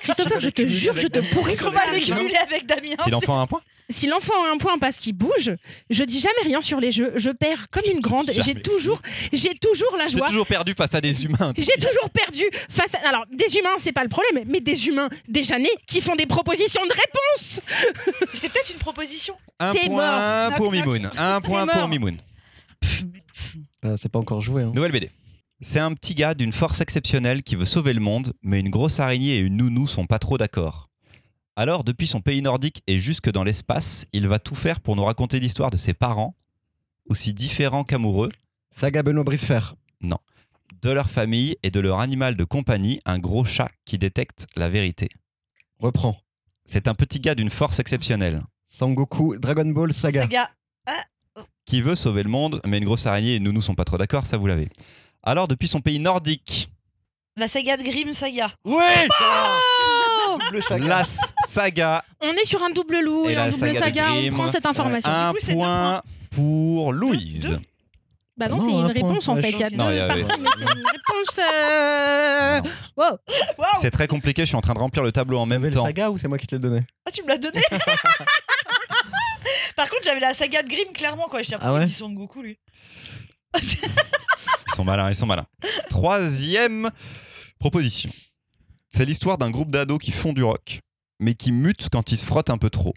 Christopher, 0.00 0.40
je 0.40 0.48
te 0.48 0.66
jure, 0.66 0.96
je 0.96 1.06
te 1.08 1.20
pourris 1.32 1.56
On 1.64 1.70
va 1.70 1.82
cumuler 1.98 2.36
avec 2.36 2.66
Damien. 2.66 2.94
Si 3.04 3.10
l'enfant 3.10 3.38
a 3.38 3.42
un 3.42 3.46
point 3.46 3.60
Si 3.90 4.06
l'enfant 4.06 4.34
a 4.46 4.52
un 4.54 4.56
point 4.56 4.78
parce 4.78 4.98
qu'il 4.98 5.14
bouge, 5.14 5.50
je 5.90 6.04
dis 6.04 6.20
jamais 6.20 6.42
rien 6.44 6.60
sur 6.60 6.78
les 6.78 6.92
jeux. 6.92 7.12
Je 7.16 7.30
perds 7.30 7.68
comme 7.70 7.82
une 7.92 7.98
grande. 8.00 8.30
J'ai 8.30 8.54
toujours, 8.54 9.00
j'ai 9.32 9.52
toujours 9.56 9.96
la 9.98 10.06
J'ai 10.06 10.18
joie. 10.18 10.28
toujours 10.28 10.46
perdu 10.46 10.74
face 10.74 10.94
à 10.94 11.00
des 11.00 11.24
humains. 11.24 11.52
J'ai 11.58 11.74
toujours 11.74 12.08
perdu 12.10 12.44
face 12.68 12.94
à... 12.94 13.08
Alors, 13.08 13.24
des 13.32 13.56
humains, 13.58 13.74
c'est 13.80 13.90
pas 13.90 14.04
le 14.04 14.08
problème, 14.08 14.44
mais 14.46 14.60
des 14.60 14.86
humains 14.86 15.08
déjà 15.26 15.58
nés 15.58 15.68
qui 15.88 16.00
font 16.00 16.14
des 16.14 16.26
propositions 16.26 16.82
de 16.86 16.92
réponse 16.92 17.60
C'était 18.32 18.48
peut-être 18.50 18.70
une 18.70 18.78
proposition. 18.78 19.34
Un 19.58 19.72
C'est 19.72 19.86
point 19.88 20.50
mort. 20.50 20.56
pour. 20.56 20.70
Mimoun. 20.70 21.10
Un 21.18 21.40
point 21.40 21.66
pour 21.66 21.88
Mimoun. 21.88 22.16
Ah, 23.82 23.96
c'est 23.96 24.08
pas 24.08 24.20
encore 24.20 24.40
joué. 24.40 24.62
Hein. 24.62 24.70
Nouvelle 24.72 24.92
BD. 24.92 25.10
C'est 25.62 25.78
un 25.78 25.92
petit 25.92 26.14
gars 26.14 26.32
d'une 26.32 26.54
force 26.54 26.80
exceptionnelle 26.80 27.42
qui 27.42 27.54
veut 27.54 27.66
sauver 27.66 27.92
le 27.92 28.00
monde, 28.00 28.32
mais 28.42 28.60
une 28.60 28.70
grosse 28.70 28.98
araignée 28.98 29.34
et 29.34 29.40
une 29.40 29.58
nounou 29.58 29.86
sont 29.86 30.06
pas 30.06 30.18
trop 30.18 30.38
d'accord. 30.38 30.88
Alors, 31.54 31.84
depuis 31.84 32.06
son 32.06 32.22
pays 32.22 32.40
nordique 32.40 32.82
et 32.86 32.98
jusque 32.98 33.30
dans 33.30 33.44
l'espace, 33.44 34.06
il 34.14 34.26
va 34.26 34.38
tout 34.38 34.54
faire 34.54 34.80
pour 34.80 34.96
nous 34.96 35.04
raconter 35.04 35.38
l'histoire 35.38 35.68
de 35.68 35.76
ses 35.76 35.92
parents, 35.92 36.34
aussi 37.10 37.34
différents 37.34 37.84
qu'amoureux, 37.84 38.30
Saga 38.70 39.02
Benoît 39.02 39.24
Brisefer. 39.24 39.60
de 40.00 40.90
leur 40.90 41.10
famille 41.10 41.56
et 41.62 41.70
de 41.70 41.80
leur 41.80 42.00
animal 42.00 42.36
de 42.36 42.44
compagnie, 42.44 43.00
un 43.04 43.18
gros 43.18 43.44
chat 43.44 43.68
qui 43.84 43.98
détecte 43.98 44.46
la 44.56 44.70
vérité. 44.70 45.10
Reprends. 45.78 46.16
C'est 46.64 46.88
un 46.88 46.94
petit 46.94 47.20
gars 47.20 47.34
d'une 47.34 47.50
force 47.50 47.80
exceptionnelle, 47.80 48.40
Sangoku, 48.68 49.36
Dragon 49.38 49.66
Ball 49.66 49.92
Saga. 49.92 50.22
Saga. 50.22 50.50
qui 51.66 51.82
veut 51.82 51.96
sauver 51.96 52.22
le 52.22 52.30
monde, 52.30 52.62
mais 52.64 52.78
une 52.78 52.84
grosse 52.86 53.06
araignée 53.06 53.34
et 53.34 53.36
une 53.36 53.44
nounou 53.44 53.60
sont 53.60 53.74
pas 53.74 53.84
trop 53.84 53.98
d'accord, 53.98 54.24
ça 54.24 54.38
vous 54.38 54.46
l'avez. 54.46 54.70
Alors, 55.22 55.48
depuis 55.48 55.68
son 55.68 55.80
pays 55.80 55.98
nordique, 55.98 56.70
La 57.36 57.48
saga 57.48 57.76
de 57.76 57.82
Grimm 57.82 58.12
Saga. 58.12 58.52
oui 58.64 58.82
Oh 59.20 60.38
Double 60.46 60.62
Saga. 60.68 60.84
La 60.86 61.04
saga 61.46 62.04
On 62.20 62.32
est 62.32 62.44
sur 62.44 62.62
un 62.62 62.70
double 62.70 63.00
loup 63.00 63.28
Et 63.28 63.36
un 63.36 63.50
double 63.50 63.74
saga 63.74 64.12
on 64.12 64.30
prend 64.32 64.50
cette 64.52 64.66
information. 64.66 65.10
Un 65.10 65.32
coup, 65.32 65.38
c'est 65.40 65.52
deux 65.52 65.58
point 65.58 66.02
pour 66.30 66.92
Louise. 66.92 67.50
Deux. 67.50 67.60
Bah 68.36 68.48
non, 68.48 68.56
Non, 68.56 68.64
c'est 68.64 68.72
un 68.72 68.78
une 68.80 68.86
réponse 68.86 69.28
en 69.28 69.36
fait. 69.36 69.50
Il 69.50 69.58
y 69.58 69.62
a 69.64 69.68
deux 69.70 69.76
Non, 69.76 69.90
y 69.90 69.98
parties, 69.98 70.22
mais 70.40 70.48
c'est 70.56 70.62
une 70.64 70.86
réponse... 70.86 71.38
euh. 71.38 72.60
Wow. 72.96 73.18
C'est 73.80 73.90
très 73.90 74.06
compliqué, 74.06 74.42
je 74.42 74.46
suis 74.46 74.56
en 74.56 74.62
train 74.62 74.72
de 74.74 74.78
remplir 74.78 75.02
le 75.02 75.12
tableau 75.12 75.38
en 75.38 75.46
même 75.46 75.70
temps. 75.70 75.84
Saga 75.84 76.10
ou 76.10 76.16
c'est 76.16 76.28
moi 76.28 76.38
qui 76.38 76.46
te 76.46 76.54
l'ai 76.54 76.60
donné 76.60 76.86
Ah, 77.06 77.10
tu 77.10 77.22
me 77.22 77.28
l'as 77.28 77.36
donné 77.38 77.60
Par 79.76 79.88
contre, 79.90 80.02
j'avais 80.04 80.20
la 80.20 80.32
saga 80.32 80.62
de 80.62 80.68
Grimm, 80.68 80.92
clairement, 80.92 81.26
quoi. 81.28 81.42
Je 81.42 81.48
sais 81.48 81.56
Ah 81.60 81.74
ouais 81.74 81.86
Goku, 82.00 82.42
lui. 82.42 82.58
Ils 84.72 84.76
sont 84.76 84.84
malins, 84.84 85.08
ils 85.10 85.14
sont 85.14 85.26
malins. 85.26 85.46
Troisième 85.88 86.90
proposition. 87.58 88.10
C'est 88.90 89.04
l'histoire 89.04 89.38
d'un 89.38 89.50
groupe 89.50 89.70
d'ados 89.70 89.98
qui 89.98 90.10
font 90.12 90.32
du 90.32 90.42
rock, 90.42 90.80
mais 91.20 91.34
qui 91.34 91.52
mutent 91.52 91.88
quand 91.90 92.12
ils 92.12 92.16
se 92.16 92.26
frottent 92.26 92.50
un 92.50 92.58
peu 92.58 92.70
trop. 92.70 92.94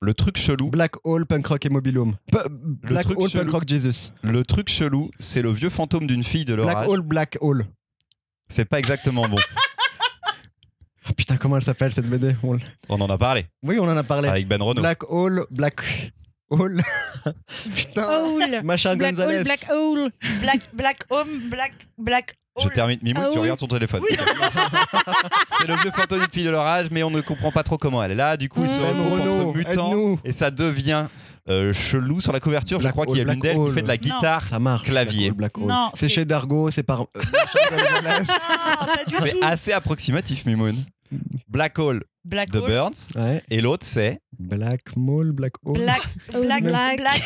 Le 0.00 0.14
truc 0.14 0.36
chelou, 0.36 0.70
Black 0.70 0.94
Hole, 1.04 1.26
Punk 1.26 1.46
Rock 1.46 1.64
et 1.66 1.68
Mobilhome. 1.68 2.16
P- 2.32 2.38
Black 2.48 3.06
Hole. 3.16 3.30
Punk 3.30 3.50
Rock 3.50 3.68
Jesus. 3.68 4.10
le 4.22 4.44
truc 4.44 4.68
chelou, 4.68 5.10
c'est 5.20 5.42
le 5.42 5.52
vieux 5.52 5.70
fantôme 5.70 6.06
d'une 6.08 6.24
fille 6.24 6.44
de 6.44 6.54
leur 6.54 6.66
Black 6.66 6.78
âge. 6.78 6.88
Hole, 6.88 7.00
Black 7.02 7.38
Hole. 7.40 7.66
C'est 8.48 8.64
pas 8.64 8.78
exactement 8.78 9.28
bon. 9.28 9.36
Ah, 11.04 11.12
putain, 11.16 11.36
comment 11.36 11.56
elle 11.56 11.64
s'appelle 11.64 11.92
cette 11.92 12.06
BD 12.08 12.36
On 12.44 12.54
l- 12.54 12.60
On 12.88 13.00
en 13.00 13.10
a 13.10 13.18
parlé 13.18 13.46
Oui, 13.64 13.76
on 13.80 13.88
en 13.88 13.96
a 13.96 14.04
parlé. 14.04 14.28
avec 14.28 14.46
Ben 14.46 14.62
Renault. 14.62 14.80
Black 14.82 15.02
Hole, 15.10 15.46
Black 15.50 15.80
Hole. 16.60 16.80
putain. 17.74 18.02
Hole. 18.08 18.60
Machin 18.64 18.96
Black 18.96 19.14
Gonzalez. 19.14 19.36
hole, 19.38 19.44
black 19.44 19.66
hole. 19.70 20.10
Black, 20.40 20.60
Black 20.72 20.98
Home, 21.10 21.48
Black, 21.50 21.72
Black 21.98 22.34
Je 22.58 22.66
Hole. 22.66 22.72
termine. 22.72 22.98
Mimou, 23.02 23.20
Ah 23.22 23.28
tu 23.30 23.36
oui. 23.36 23.42
regardes 23.42 23.60
ton 23.60 23.66
téléphone. 23.68 24.02
Oui, 24.08 24.16
c'est 25.60 25.66
le 25.66 25.74
vieux 25.76 25.90
fantôme 25.90 26.20
d'une 26.20 26.30
fille 26.30 26.44
de 26.44 26.50
leur 26.50 26.66
âge, 26.66 26.88
mais 26.90 27.02
on 27.02 27.10
ne 27.10 27.20
comprend 27.20 27.50
pas 27.50 27.62
trop 27.62 27.78
comment 27.78 28.02
elle 28.02 28.12
est 28.12 28.16
là. 28.16 28.36
Du 28.36 28.48
coup, 28.48 28.62
ils 28.64 28.70
se 28.70 28.80
Mmh. 28.80 28.84
Renaud, 28.84 29.42
entre 29.44 29.56
mutants 29.56 30.18
et 30.24 30.32
ça 30.32 30.50
devient 30.50 31.06
euh, 31.48 31.72
chelou 31.72 32.20
sur 32.20 32.32
la 32.32 32.40
couverture. 32.40 32.78
Je 32.78 32.84
Black 32.84 32.92
crois 32.92 33.06
qu'il 33.06 33.16
y 33.16 33.20
a 33.20 33.22
Hole, 33.24 33.30
l'une 33.30 33.40
d'elles 33.40 33.56
qui 33.56 33.72
fait 33.72 33.82
de 33.82 33.88
la 33.88 33.96
guitare. 33.96 34.44
Ça 34.46 34.58
marche. 34.58 34.84
Clavier. 34.84 35.32
Non, 35.58 35.90
c'est 35.94 36.08
chez 36.08 36.24
Dargo, 36.24 36.70
c'est 36.70 36.82
par. 36.82 37.02
euh, 37.02 37.06
Machin 37.32 37.76
Gonzalez. 38.02 38.26
Ah, 39.42 39.48
assez 39.48 39.72
approximatif, 39.72 40.44
Mimoun. 40.46 40.84
Black 41.48 41.78
Hole 41.78 42.02
Black 42.24 42.50
de. 42.50 42.60
Burns. 42.60 43.12
Ouais. 43.16 43.42
Et 43.50 43.60
l'autre, 43.60 43.84
c'est. 43.86 44.18
Black 44.48 44.96
Mall, 44.96 45.32
Black 45.32 45.52
Hole. 45.64 45.78
Black, 45.78 46.02
Hole, 46.34 46.42
Black, 46.46 46.62
Black. 46.64 46.96
Black. 46.98 47.22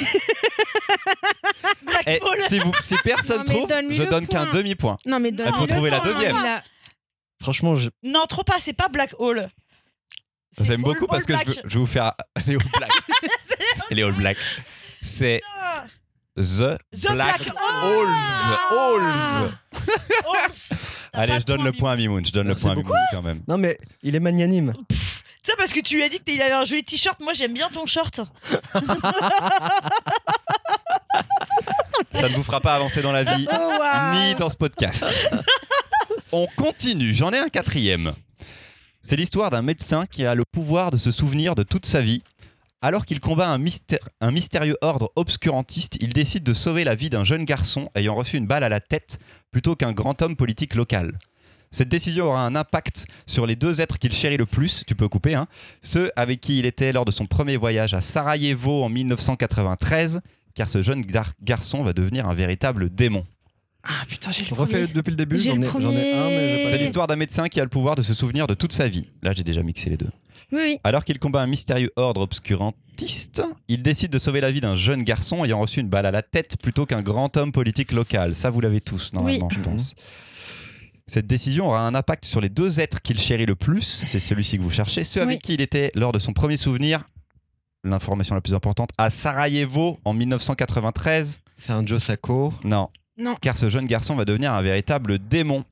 Black 1.85 2.05
Eh, 2.07 2.19
Hole. 2.23 2.39
si, 2.49 2.59
vous, 2.59 2.73
si 2.83 2.95
personne 3.03 3.39
Non, 3.39 3.45
trouve, 3.45 3.69
je 3.91 4.03
donne 4.05 4.27
qu'un 4.27 4.45
point. 4.47 4.55
demi-point. 4.55 4.97
Non 5.07 5.19
mais 5.21 5.33
donne 5.33 5.49
Il 5.53 5.57
faut 5.57 5.67
trouver 5.67 5.91
la 5.91 6.01
deuxième. 6.01 6.37
Franchement, 7.43 7.75
je... 7.77 7.91
Non, 8.03 8.25
trop 8.27 8.45
pas, 8.45 8.57
c'est 8.61 8.73
pas 8.73 8.89
Black 8.89 9.15
Hole. 9.19 9.49
J'aime 10.63 10.83
beaucoup 10.83 11.05
All 11.05 11.09
parce 11.11 11.25
que 11.25 11.35
je 11.37 11.45
Black. 11.45 11.49
veux, 11.49 11.63
je 11.67 11.75
vais 11.75 11.81
vous 11.81 11.87
faire 11.87 12.13
les 12.47 12.55
All 12.55 12.63
Blacks. 12.79 12.91
C'est 13.89 13.95
les 13.95 14.03
All 14.03 14.13
Blacks. 14.13 14.39
C'est 15.03 15.41
The, 16.37 16.79
The 16.93 17.13
Black, 17.13 17.39
Black 17.43 17.53
Halls. 18.71 19.53
Allez, 21.13 21.41
je 21.41 21.45
donne 21.47 21.65
le 21.65 21.73
point 21.73 21.93
à 21.93 21.97
Mimoun. 21.97 22.25
Je 22.25 22.33
donne 22.33 22.49
le 22.49 22.55
point 22.55 22.73
à. 22.73 22.75
Mimoun 22.75 22.97
quand 23.11 23.23
même. 23.23 23.43
Non, 23.49 23.57
mais 23.59 23.79
il 24.03 24.15
est 24.17 24.21
magnanime. 24.21 24.73
Tu 24.89 24.97
sais, 25.47 25.57
parce 25.57 25.73
que 25.73 25.81
tu 25.81 25.97
lui 25.97 26.03
as 26.03 26.09
dit 26.09 26.21
qu'il 26.21 26.41
avait 26.43 26.53
un 26.53 26.65
joli 26.65 26.83
t-shirt. 26.85 27.19
Moi, 27.21 27.33
j'aime 27.35 27.55
bien 27.55 27.69
ton 27.69 27.87
short. 27.87 28.21
Ça 32.15 32.23
ne 32.23 32.35
vous 32.35 32.43
fera 32.45 32.61
pas 32.61 32.75
avancer 32.75 33.03
dans 33.03 33.13
la 33.13 33.25
vie, 33.25 33.47
Oh, 33.53 33.79
ni 34.15 34.35
dans 34.35 34.51
ce 34.51 34.57
podcast. 34.57 35.07
On 36.33 36.47
continue. 36.57 37.15
J'en 37.15 37.33
ai 37.33 37.39
un 37.39 37.49
quatrième. 37.49 38.13
C'est 39.03 39.17
l'histoire 39.17 39.51
d'un 39.51 39.63
médecin 39.63 40.07
qui 40.07 40.25
a 40.25 40.35
le 40.35 40.43
pouvoir 40.51 40.91
de 40.91 40.97
se 40.97 41.11
souvenir 41.11 41.55
de 41.55 41.63
toute 41.63 41.87
sa 41.87 42.01
vie. 42.01 42.23
Alors 42.83 43.07
qu'il 43.07 43.21
combat 43.21 43.49
un 43.49 44.31
mystérieux 44.31 44.77
ordre 44.81 45.11
obscurantiste, 45.17 45.97
il 46.01 46.13
décide 46.13 46.43
de 46.45 46.55
sauver 46.55 46.85
la 46.85 46.95
vie 46.95 47.11
d'un 47.11 47.25
jeune 47.25 47.45
garçon 47.45 47.89
ayant 47.95 48.15
reçu 48.15 48.37
une 48.37 48.47
balle 48.47 48.65
à 48.65 48.69
la 48.69 48.81
tête 48.81 49.19
plutôt 49.51 49.77
qu'un 49.77 49.93
grand 49.93 50.21
homme 50.23 50.37
politique 50.37 50.75
local. 50.75 51.19
Cette 51.77 51.91
décision 51.91 52.29
aura 52.29 52.41
un 52.47 52.57
impact 52.57 53.05
sur 53.27 53.45
les 53.47 53.55
deux 53.55 53.83
êtres 53.83 53.99
qu'il 53.99 54.11
chérit 54.15 54.39
le 54.39 54.47
plus, 54.47 54.83
tu 54.87 54.95
peux 54.95 55.11
couper, 55.11 55.35
hein, 55.35 55.47
ceux 55.83 56.11
avec 56.17 56.41
qui 56.41 56.59
il 56.59 56.65
était 56.65 56.91
lors 56.91 57.05
de 57.05 57.11
son 57.11 57.27
premier 57.27 57.59
voyage 57.59 57.93
à 57.93 58.01
Sarajevo 58.01 58.83
en 58.83 58.89
1993 58.89 60.23
car 60.55 60.71
ce 60.71 60.81
jeune 60.81 61.03
gar- 61.03 61.35
garçon 61.43 61.83
va 61.83 61.93
devenir 61.93 62.27
un 62.27 62.35
véritable 62.35 62.89
démon. 62.89 63.27
Ah 63.85 63.93
putain, 64.09 64.31
j'ai 64.31 64.47
le 64.49 64.55
Refais 64.57 64.87
depuis 64.87 65.11
le 65.11 65.17
début, 65.17 65.39
j'en 65.39 65.61
ai, 65.61 65.67
ai 65.67 65.69
un, 66.15 66.29
mais 66.31 66.57
j'ai 66.57 66.62
pas 66.62 66.71
C'est 66.71 66.79
l'histoire 66.79 67.07
d'un 67.09 67.17
médecin 67.17 67.47
qui 67.49 67.61
a 67.61 67.62
le 67.65 67.69
pouvoir 67.69 67.95
de 67.95 68.01
se 68.01 68.15
souvenir 68.15 68.47
de 68.47 68.55
toute 68.55 68.73
sa 68.73 68.89
vie. 68.89 69.11
Là, 69.23 69.35
j'ai 69.35 69.45
déjà 69.45 69.62
mixé 69.62 69.91
les 69.91 69.99
deux. 69.99 70.09
Oui, 70.53 70.61
oui. 70.62 70.79
Alors 70.83 71.05
qu'il 71.05 71.19
combat 71.19 71.43
un 71.43 71.47
mystérieux 71.47 71.91
ordre 71.97 72.23
obscurantiste, 72.23 73.43
il 73.69 73.83
décide 73.83 74.11
de 74.12 74.19
sauver 74.19 74.41
la 74.41 74.51
vie 74.51 74.62
d'un 74.62 74.77
jeune 74.77 75.03
garçon 75.03 75.45
ayant 75.45 75.61
reçu 75.61 75.81
une 75.81 75.89
balle 75.89 76.07
à 76.07 76.11
la 76.11 76.23
tête 76.23 76.57
plutôt 76.62 76.87
qu'un 76.87 77.03
grand 77.03 77.37
homme 77.37 77.53
politique 77.53 77.93
local. 77.93 78.35
Ça, 78.35 78.49
vous 78.49 78.62
l'avez 78.62 78.81
tous, 78.81 79.12
normalement, 79.12 79.49
Oui. 79.51 79.57
je 79.57 79.61
pense. 79.61 79.95
Cette 81.09 81.27
décision 81.27 81.66
aura 81.69 81.87
un 81.87 81.95
impact 81.95 82.25
sur 82.25 82.40
les 82.40 82.49
deux 82.49 82.81
êtres 82.81 83.01
qu'il 83.01 83.19
chérit 83.21 83.47
le 83.47 83.55
plus, 83.55 84.05
c'est 84.07 84.19
celui-ci 84.19 84.59
que 84.59 84.62
vous 84.62 84.71
cherchez, 84.73 85.05
ceux 85.05 85.23
avec 85.23 85.37
Oui. 85.37 85.40
qui 85.40 85.55
il 85.55 85.61
était 85.61 85.92
lors 85.95 86.11
de 86.11 86.19
son 86.19 86.33
premier 86.33 86.57
souvenir, 86.57 87.09
l'information 87.85 88.35
la 88.35 88.40
plus 88.40 88.55
importante, 88.55 88.90
à 88.99 89.09
Sarajevo 89.11 90.01
en 90.05 90.12
1993. 90.12 91.40
C'est 91.59 91.71
un 91.73 91.87
Joe 91.87 92.03
Sacco. 92.03 92.53
Non. 92.64 92.88
Non. 93.16 93.37
Car 93.40 93.57
ce 93.57 93.71
jeune 93.71 93.87
garçon 93.87 94.16
va 94.16 94.25
devenir 94.25 94.53
un 94.53 94.62
véritable 94.62 95.19
démon. 95.21 95.64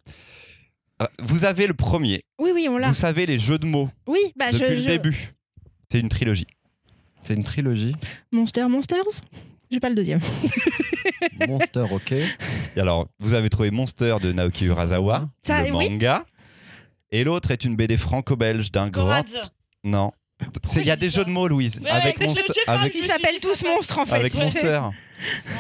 Euh, 1.03 1.07
Vous 1.25 1.45
avez 1.45 1.67
le 1.67 1.75
premier. 1.75 2.23
Oui, 2.39 2.53
oui, 2.55 2.69
on 2.71 2.79
l'a. 2.79 2.89
Vous 2.89 2.95
savez 2.95 3.27
les 3.27 3.41
jeux 3.41 3.59
de 3.59 3.67
mots 3.67 3.91
Oui, 4.07 4.21
bah 4.37 4.53
depuis 4.53 4.65
je, 4.67 4.71
le 4.73 4.81
je- 4.83 4.87
début. 4.87 5.35
C'est 5.91 5.99
une 5.99 6.09
trilogie. 6.09 6.47
C'est 7.23 7.35
une 7.35 7.43
trilogie. 7.45 7.97
Monster 8.31 8.69
Monsters 8.69 9.21
J'ai 9.75 9.81
pas 9.81 9.89
le 9.89 9.95
deuxième. 9.97 10.21
Monster, 11.49 11.85
ok. 11.91 12.13
Et 12.13 12.81
alors, 12.81 13.09
vous 13.19 13.35
avez 13.35 13.51
trouvé 13.51 13.71
Monster 13.71 14.17
de 14.23 14.33
Naoki 14.33 14.67
Urasawa, 14.67 15.29
Ça, 15.47 15.63
le 15.63 15.75
oui. 15.75 15.91
manga. 15.91 16.25
Et 17.11 17.25
l'autre 17.25 17.51
est 17.51 17.65
une 17.65 17.77
BD 17.77 17.97
franco-belge 17.97 18.71
d'un 18.73 18.89
grand. 18.89 19.23
Non. 19.85 20.13
C'est- 20.65 20.81
Il 20.81 20.87
y 20.87 20.91
a 20.91 20.97
des 20.97 21.11
jeux 21.11 21.25
de 21.25 21.31
mots, 21.31 21.47
Louise. 21.49 21.81
Ouais, 21.83 21.91
avec 21.91 22.21
je 22.21 22.25
Monster. 22.27 22.43
Avec, 22.67 22.93
Ils 22.95 23.03
s'appellent 23.05 23.41
tous 23.41 23.65
monstres 23.65 23.99
en 23.99 24.07
fait. 24.07 24.17
avec. 24.17 24.35
Monster. 24.35 24.81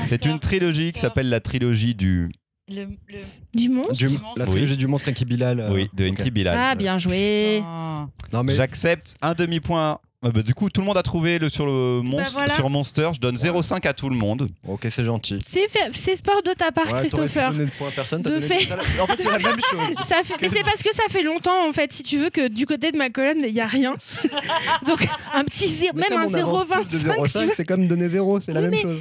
C'est 0.07 0.25
une 0.25 0.39
trilogie 0.39 0.93
qui 0.93 1.01
s'appelle 1.01 1.29
la 1.29 1.41
trilogie 1.41 1.95
du. 1.95 2.31
Le, 2.69 2.85
le... 3.09 3.19
Du 3.55 3.69
monstre 3.69 3.95
Du- 3.95 4.09
la 4.37 4.45
Oui. 4.47 4.51
trilogie 4.53 4.77
du 4.77 4.87
monstre 4.87 5.11
Enki 5.11 5.25
Bilal. 5.27 5.61
euh, 5.61 5.71
Oui, 5.71 5.91
de 5.93 6.09
ok. 6.09 6.21
Enki 6.21 6.31
Bilal. 6.31 6.57
Ah, 6.59 6.75
bien 6.75 6.99
joué. 6.99 7.59
Putain. 7.59 8.11
Non, 8.33 8.43
mais 8.43 8.57
J'accepte 8.57 9.17
un 9.23 9.35
demi-point. 9.35 9.99
Euh, 10.25 10.31
bah, 10.31 10.43
du 10.43 10.55
coup, 10.55 10.71
tout 10.71 10.81
le 10.81 10.87
monde 10.87 10.97
a 10.97 11.03
trouvé 11.03 11.39
le, 11.39 11.49
sur 11.49 11.67
le 11.67 12.01
monstre, 12.03 12.33
Bah, 12.35 12.41
voilà. 12.47 12.55
sur 12.55 12.71
Monster. 12.71 13.11
Je 13.15 13.21
donne 13.21 13.37
0,5 13.37 13.87
à 13.87 13.93
tout 13.93 14.09
le 14.09 14.17
monde. 14.17 14.49
ok, 14.67 14.87
c'est 14.91 15.05
gentil. 15.05 15.39
C'est 15.47 15.69
fait- 15.69 15.91
c'est 15.93 16.17
sport 16.17 16.43
de 16.43 16.53
ta 16.53 16.73
part, 16.73 16.87
Christopher. 16.87 17.51
donner 17.53 17.65
le 17.65 17.71
point 17.71 17.89
à 17.89 17.91
personne. 17.91 18.23
t'as 18.23 18.31
De 18.31 18.35
donné 18.37 18.47
fait. 18.47 18.73
à. 18.73 19.03
En 19.03 19.07
fait, 19.07 19.17
c'est 19.23 19.25
la 19.31 19.39
même 19.39 19.61
chose. 19.71 20.05
Ça 20.07 20.17
fait- 20.25 20.35
mais 20.41 20.49
c'est 20.49 20.63
parce 20.65 20.83
que 20.83 20.95
ça 20.95 21.03
fait 21.11 21.23
longtemps 21.23 21.69
en 21.69 21.73
fait, 21.73 21.93
si 21.93 22.03
tu 22.03 22.19
veux, 22.19 22.31
que 22.31 22.49
du 22.49 22.67
côté 22.67 22.91
de 22.93 22.97
ma 22.97 23.11
colonne, 23.11 23.43
il 23.47 23.53
n'y 23.53 23.61
a 23.61 23.67
rien. 23.67 23.95
Donc 24.87 25.07
un 25.35 25.45
petit 25.45 25.67
zéro, 25.69 25.93
Mais 25.95 26.03
même 26.09 26.09
comme 26.11 26.35
un 26.35 26.47
on 26.47 26.51
avance 26.65 26.89
tous 26.91 26.97
de 26.97 26.99
0,25, 26.99 27.27
tu 27.33 27.39
0,5, 27.39 27.45
vois. 27.47 27.55
c'est 27.57 27.65
comme 27.67 27.87
donner 27.87 28.09
0, 28.09 28.41
c'est 28.41 28.53
la 28.53 28.61
Oui, 28.61 28.67
même 28.69 28.75
mais- 28.75 28.83
chose. 28.83 29.01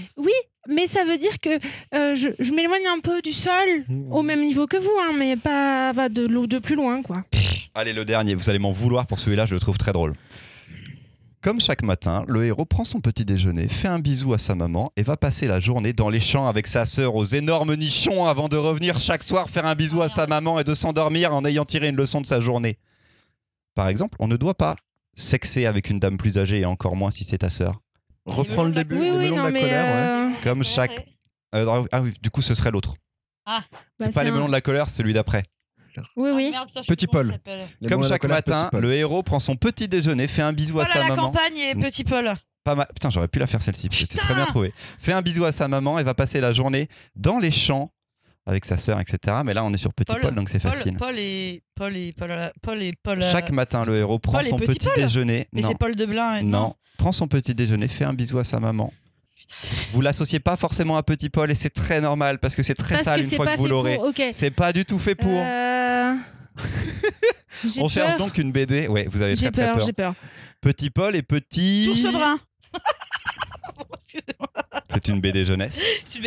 Mais 0.69 0.88
ça 0.88 1.03
veut 1.03 1.17
dire 1.17 1.39
que 1.41 1.49
euh, 1.93 2.15
je, 2.15 2.29
je 2.39 2.51
m'éloigne 2.53 2.88
un 2.88 3.01
peu 3.01 3.21
du 3.21 3.33
sol, 3.33 3.51
au 4.12 4.21
même 4.21 4.41
niveau 4.41 4.65
que 4.65 4.77
vous, 4.77 4.97
hein, 5.03 5.12
mais 5.17 5.36
pas 5.36 5.91
va 5.91 6.07
de, 6.07 6.25
l'eau- 6.25 6.47
de 6.47 6.57
plus 6.59 6.75
loin, 6.75 7.01
quoi. 7.01 7.17
Allez, 7.75 7.91
le 7.91 8.05
dernier. 8.05 8.33
Vous 8.36 8.49
allez 8.49 8.59
m'en 8.59 8.71
vouloir 8.71 9.05
pour 9.05 9.19
celui-là, 9.19 9.45
je 9.45 9.53
le 9.55 9.59
trouve 9.59 9.77
très 9.77 9.91
drôle. 9.91 10.13
Comme 11.43 11.60
chaque 11.60 11.84
matin, 11.84 12.23
le 12.29 12.45
héros 12.45 12.63
prend 12.63 12.86
son 12.86 13.01
petit 13.01 13.25
déjeuner, 13.25 13.67
fait 13.67 13.89
un 13.89 13.99
bisou 13.99 14.34
à 14.34 14.38
sa 14.38 14.56
maman 14.56 14.93
et 14.95 15.03
va 15.03 15.17
passer 15.17 15.45
la 15.45 15.60
journée 15.60 15.91
dans 15.91 16.10
les 16.10 16.21
champs 16.21 16.47
avec 16.47 16.67
sa 16.67 16.86
sœur 16.86 17.15
aux 17.15 17.25
énormes 17.25 17.75
nichons 17.75 18.25
avant 18.25 18.47
de 18.47 18.56
revenir 18.56 18.97
chaque 18.97 19.23
soir 19.23 19.49
faire 19.49 19.65
un 19.65 19.75
bisou 19.75 20.01
à 20.01 20.08
sa 20.08 20.25
maman 20.25 20.58
et 20.60 20.63
de 20.63 20.73
s'endormir 20.73 21.34
en 21.36 21.43
ayant 21.43 21.65
tiré 21.65 21.89
une 21.89 21.97
leçon 21.97 22.21
de 22.21 22.25
sa 22.25 22.39
journée. 22.39 22.77
Par 23.75 23.89
exemple, 23.89 24.15
on 24.19 24.27
ne 24.27 24.38
doit 24.38 24.53
pas 24.56 24.77
sexer 25.15 25.65
avec 25.65 25.89
une 25.89 25.99
dame 25.99 26.17
plus 26.17 26.38
âgée 26.38 26.62
et 26.62 26.65
encore 26.65 26.95
moins 26.95 27.12
si 27.12 27.25
c'est 27.25 27.39
ta 27.39 27.49
sœur. 27.49 27.82
Reprends 28.25 28.63
le 28.63 28.71
début, 28.71 28.95
Oui, 28.97 29.01
les 29.06 29.12
oui, 29.12 29.17
melons 29.32 29.36
de 29.45 29.51
la 29.53 29.60
colère, 29.60 29.86
ouais. 29.95 30.36
euh, 30.38 30.41
Comme 30.43 30.63
chaque. 30.63 31.08
Euh, 31.56 31.84
ah 31.91 32.01
oui, 32.01 32.13
du 32.23 32.29
coup, 32.29 32.41
ce 32.41 32.56
serait 32.56 32.71
l'autre. 32.71 32.95
bah, 33.45 33.63
C'est 33.99 34.06
pas 34.06 34.12
c'est 34.13 34.23
les 34.23 34.29
un- 34.29 34.34
melons 34.34 34.47
de 34.47 34.53
la 34.53 34.62
colère, 34.62 34.88
c'est 34.88 34.95
celui 34.97 35.12
d'après. 35.13 35.43
Oui, 36.15 36.29
Ah, 36.32 36.36
oui. 36.36 36.51
merde, 36.51 36.67
putain, 36.67 36.82
je 36.82 36.88
sais 36.88 36.93
Petit 36.95 37.08
plus 37.08 37.12
comment 37.12 37.23
Paul. 37.23 37.27
ça 37.27 37.34
s'appelle. 37.34 37.67
Les 37.82 37.89
Comme 37.89 38.01
la 38.01 38.08
chaque 38.08 38.21
colère, 38.21 38.38
matin, 38.38 38.62
petit 38.63 38.71
Paul. 38.71 38.82
le 38.82 38.93
héros 38.93 39.23
prend 39.23 39.39
son 39.39 39.56
petit 39.56 39.88
déjeuner, 39.88 40.27
fait 40.27 40.41
un 40.41 40.53
bisou 40.53 40.79
à 40.79 40.84
Paul 40.86 40.93
sa 40.93 40.99
à 40.99 41.03
la 41.03 41.10
maman. 41.15 41.21
campagne 41.32 41.58
et 41.58 41.75
Petit 41.75 42.03
Paul. 42.03 42.34
Pas 42.63 42.75
mal. 42.75 42.88
Putain, 42.93 43.10
j'aurais 43.10 43.27
pu 43.27 43.39
la 43.39 43.47
faire 43.47 43.62
celle-ci. 43.62 43.89
parce 43.89 43.99
que 44.01 44.06
C'est 44.08 44.13
Putain 44.13 44.25
très 44.25 44.36
bien 44.36 44.45
trouvé. 44.45 44.73
Fait 44.99 45.12
un 45.13 45.21
bisou 45.21 45.43
à 45.45 45.51
sa 45.51 45.67
maman 45.67 45.99
et 45.99 46.03
va 46.03 46.13
passer 46.13 46.39
la 46.39 46.53
journée 46.53 46.88
dans 47.15 47.38
les 47.39 47.51
champs 47.51 47.91
avec 48.45 48.65
sa 48.65 48.77
sœur, 48.77 48.99
etc. 48.99 49.38
Mais 49.45 49.53
là, 49.53 49.63
on 49.63 49.73
est 49.73 49.77
sur 49.77 49.93
Petit 49.93 50.12
Paul, 50.13 50.21
Paul, 50.21 50.36
donc 50.36 50.49
c'est 50.49 50.60
Paul, 50.60 50.71
facile. 50.73 50.95
Paul 50.97 51.17
et 51.19 51.63
Paul 51.75 51.95
et 51.95 52.12
Paul, 52.13 52.32
à 52.32 52.36
la- 52.36 52.53
Paul 52.62 52.82
et 52.82 52.93
Paul. 53.01 53.21
à- 53.23 53.32
Chaque 53.32 53.51
matin, 53.51 53.86
le 53.86 53.97
héros 53.97 54.19
prend 54.19 54.34
Paul 54.34 54.45
et 54.45 54.49
son 54.49 54.58
Petit 54.58 54.67
petit 54.79 54.88
Paul. 54.88 54.95
déjeuner. 54.95 55.47
Mais 55.53 55.62
non, 55.62 55.69
c'est 55.69 55.77
Paul 55.77 55.95
de 55.95 56.06
Blin. 56.06 56.38
et- 56.38 56.43
non. 56.43 56.75
Prend 56.97 57.12
son 57.12 57.27
petit 57.27 57.53
déjeuner, 57.56 57.88
fait 57.88 58.06
un 58.06 58.13
bisou 58.13 58.38
à 58.39 58.43
sa 58.43 58.60
maman. 58.60 58.93
Vous 59.91 60.01
l'associez 60.01 60.39
pas 60.39 60.58
forcément 60.58 60.97
à 60.97 61.03
Petit 61.03 61.29
Paul 61.29 61.49
et 61.51 61.56
c'est 61.56 61.69
très 61.69 62.01
normal 62.01 62.39
parce 62.39 62.56
que 62.56 62.63
c'est 62.63 62.73
très 62.73 62.95
Parce 62.95 63.06
sale 63.06 63.21
une 63.21 63.29
fois 63.29 63.47
que 63.47 63.58
vous 63.58 63.67
l'aurez. 63.67 63.99
C'est 64.32 64.51
pas 64.51 64.73
du 64.73 64.86
tout 64.86 64.99
fait 64.99 65.15
pour. 65.15 65.32
Euh, 65.36 66.13
On 67.79 67.88
cherche 67.89 68.10
peur. 68.10 68.17
donc 68.17 68.38
une 68.38 68.51
BD. 68.51 68.88
Ouais, 68.88 69.08
vous 69.10 69.21
avez 69.21 69.36
très 69.36 69.51
très 69.51 69.65
peur, 69.65 69.77
peur. 69.77 69.86
j'ai 69.86 69.93
peur. 69.93 70.13
Petit 70.62 70.89
Paul 70.89 71.15
et 71.15 71.23
Petit. 71.23 71.86
Tout 71.91 71.97
ce 71.97 72.12
brun. 72.12 72.39
C'est 74.93 75.08
une 75.08 75.19
BD 75.21 75.45
jeunesse. 75.45 75.75
ça 76.08 76.19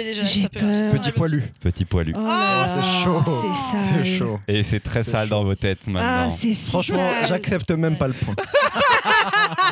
peut- 0.48 0.59
peur. 0.59 0.92
Petit 0.92 1.12
poilu. 1.12 1.44
Petit 1.61 1.85
poilu. 1.85 2.12
Oh 2.16 2.20
là 2.20 2.68
c'est 2.74 3.05
chaud. 3.05 3.22
C'est 3.24 3.55
sale. 3.55 3.81
C'est 4.05 4.18
chaud. 4.18 4.40
Et 4.48 4.62
c'est 4.64 4.81
très 4.81 5.05
sale 5.05 5.29
chaud. 5.29 5.31
dans 5.31 5.44
vos 5.44 5.55
têtes 5.55 5.83
Ah, 5.88 5.90
maintenant. 5.90 6.31
si 6.31 6.55
Franchement, 6.55 7.11
j'accepte 7.29 7.70
même 7.70 7.96
pas 7.96 8.09
le 8.09 8.14
point. 8.14 8.35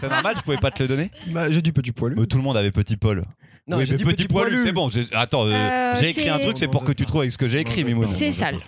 c'est 0.00 0.09
normal, 0.09 0.35
je 0.37 0.42
pouvais 0.42 0.57
pas 0.59 0.70
te 0.70 0.83
le 0.83 0.88
donner. 0.88 1.11
Bah, 1.28 1.50
j'ai 1.50 1.62
du 1.62 1.72
petit 1.72 1.92
poilu. 1.92 2.16
Mais 2.18 2.26
tout 2.26 2.37
le 2.37 2.42
monde 2.42 2.57
avait 2.57 2.70
Petit 2.72 2.96
Paul. 2.96 3.24
Non, 3.66 3.78
oui, 3.78 3.87
j'ai 3.87 3.92
mais 3.92 3.98
dit 3.98 4.04
petit, 4.04 4.28
poilu, 4.28 4.59
c'est 4.62 4.72
bon. 4.72 4.90
j'ai- 4.90 5.07
Attends, 5.14 5.46
euh, 5.46 5.50
Euh, 5.52 5.94
j'ai 5.98 6.11
écrit 6.11 6.28
un 6.28 6.37
c'est- 6.37 6.42
truc, 6.42 6.59
c'est 6.59 6.68
pour 6.68 6.85
que 6.85 6.92
tu 6.92 7.07
trouves 7.07 7.22
avec 7.22 7.30
ce 7.33 7.38
que 7.38 7.48
j'ai 7.48 7.61
écrit, 7.61 7.83
Mimoun. 7.85 8.04
non, 8.07 8.12
C'est 8.12 8.30
sale. 8.30 8.59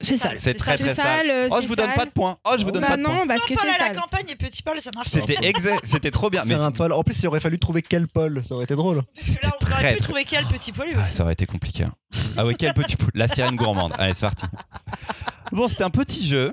C'est 0.00 0.16
sale. 0.16 0.32
C'est 0.38 0.54
très 0.54 0.78
très 0.78 0.94
sale. 0.94 1.28
euh, 1.30 1.48
Oh, 1.52 1.58
je 1.62 1.68
vous 1.68 1.76
donne 1.76 1.92
pas 1.92 2.06
de 2.06 2.10
points. 2.10 2.36
Oh, 2.44 2.54
je 2.58 2.64
vous 2.64 2.70
donne 2.72 2.80
Bah 2.82 2.88
pas 2.88 2.96
de 2.96 3.02
points. 3.02 3.14
non, 3.18 3.26
parce 3.28 3.44
que 3.44 3.52
Paul 3.52 3.58
c'est 3.62 3.68
à 3.68 3.78
la 3.78 3.86
sale. 3.88 3.96
campagne 3.96 4.24
et 4.30 4.34
Petit 4.34 4.62
Paul, 4.62 4.80
ça 4.80 4.90
marche. 4.94 5.08
C'était 5.10 5.36
exact, 5.46 5.80
c'était 5.84 6.10
trop 6.10 6.30
bien. 6.30 6.42
Mais 6.46 6.54
Faire 6.54 6.62
un 6.64 6.72
Paul. 6.72 6.92
En 6.94 7.02
plus, 7.02 7.20
il 7.20 7.26
aurait 7.28 7.38
fallu 7.38 7.58
trouver 7.58 7.82
quel 7.82 8.08
Paul, 8.08 8.42
ça 8.42 8.54
aurait 8.54 8.64
été 8.64 8.74
drôle. 8.74 9.02
Parce 9.14 9.28
que 9.36 9.46
là, 9.46 9.52
on 9.54 9.58
très, 9.64 9.72
aurait 9.74 9.82
très- 9.82 9.96
pu 9.96 10.02
trouver 10.02 10.24
quel 10.24 10.44
Petit 10.46 10.72
Paul 10.72 10.86
Ah, 10.96 11.04
ça 11.04 11.22
aurait 11.22 11.34
été 11.34 11.44
compliqué. 11.46 11.84
hein. 11.84 11.92
Ah 12.38 12.46
ouais, 12.46 12.54
quel 12.54 12.72
petit 12.72 12.96
poule. 12.96 13.10
La 13.14 13.28
sirène 13.28 13.56
gourmande. 13.56 13.92
Allez, 13.98 14.14
c'est 14.14 14.22
parti. 14.22 14.46
Bon, 15.52 15.68
c'était 15.68 15.84
un 15.84 15.90
petit 15.90 16.26
jeu. 16.26 16.52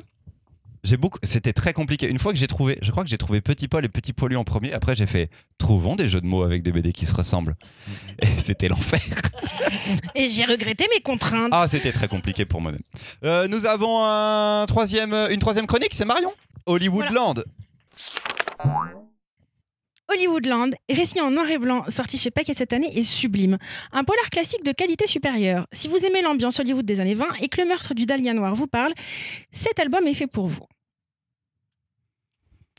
J'ai 0.87 0.95
beaucoup. 0.95 1.19
C'était 1.21 1.51
très 1.51 1.73
compliqué. 1.73 2.07
Une 2.07 2.17
fois 2.17 2.31
que 2.31 2.39
j'ai 2.39 2.47
trouvé, 2.47 2.77
je 2.81 2.91
crois 2.91 3.03
que 3.03 3.09
j'ai 3.09 3.17
trouvé 3.17 3.41
Petit 3.41 3.67
Paul 3.67 3.83
et 3.83 3.89
Petit 3.89 4.13
Poilu 4.13 4.37
en 4.37 4.45
premier. 4.45 4.71
Après, 4.71 4.95
j'ai 4.95 5.05
fait 5.05 5.29
trouvons 5.57 5.97
des 5.97 6.07
jeux 6.07 6.21
de 6.21 6.25
mots 6.25 6.43
avec 6.43 6.63
des 6.63 6.71
BD 6.71 6.93
qui 6.93 7.05
se 7.05 7.13
ressemblent. 7.13 7.57
Et 8.21 8.27
c'était 8.41 8.69
l'enfer. 8.69 9.01
Et 10.15 10.29
j'ai 10.29 10.45
regretté 10.45 10.87
mes 10.95 11.01
contraintes. 11.01 11.49
Ah, 11.51 11.67
c'était 11.67 11.91
très 11.91 12.07
compliqué 12.07 12.45
pour 12.45 12.61
moi-même. 12.61 12.79
Euh, 13.25 13.49
nous 13.49 13.65
avons 13.65 14.05
un 14.05 14.65
troisième, 14.65 15.13
une 15.29 15.39
troisième 15.39 15.67
chronique, 15.67 15.93
c'est 15.93 16.05
Marion. 16.05 16.31
Hollywoodland. 16.65 17.43
Hollywoodland, 20.09 20.73
récit 20.89 21.19
en 21.19 21.31
noir 21.31 21.49
et 21.51 21.57
blanc, 21.57 21.83
sorti 21.89 22.17
chez 22.17 22.31
Paquet 22.31 22.53
cette 22.53 22.71
année, 22.71 22.97
est 22.97 23.03
sublime. 23.03 23.57
Un 23.91 24.05
polar 24.05 24.29
classique 24.29 24.63
de 24.63 24.71
qualité 24.71 25.05
supérieure. 25.05 25.67
Si 25.73 25.89
vous 25.89 25.97
aimez 26.05 26.21
l'ambiance 26.21 26.61
Hollywood 26.61 26.85
des 26.85 27.01
années 27.01 27.13
20 27.13 27.25
et 27.41 27.49
que 27.49 27.59
le 27.59 27.67
meurtre 27.67 27.93
du 27.93 28.05
Dahlia 28.05 28.33
Noir 28.33 28.55
vous 28.55 28.67
parle, 28.67 28.93
cet 29.51 29.79
album 29.79 30.07
est 30.07 30.13
fait 30.13 30.27
pour 30.27 30.47
vous. 30.47 30.65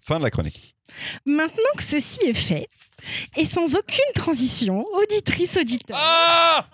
Fin 0.09 0.19
de 0.19 0.25
la 0.25 0.31
chronique. 0.31 0.75
Maintenant 1.27 1.73
que 1.77 1.83
ceci 1.83 2.19
est 2.25 2.33
fait, 2.33 2.67
et 3.37 3.45
sans 3.45 3.75
aucune 3.77 4.13
transition, 4.15 4.85
auditrice, 4.95 5.59
auditeur, 5.59 5.99
Ah 6.01 6.67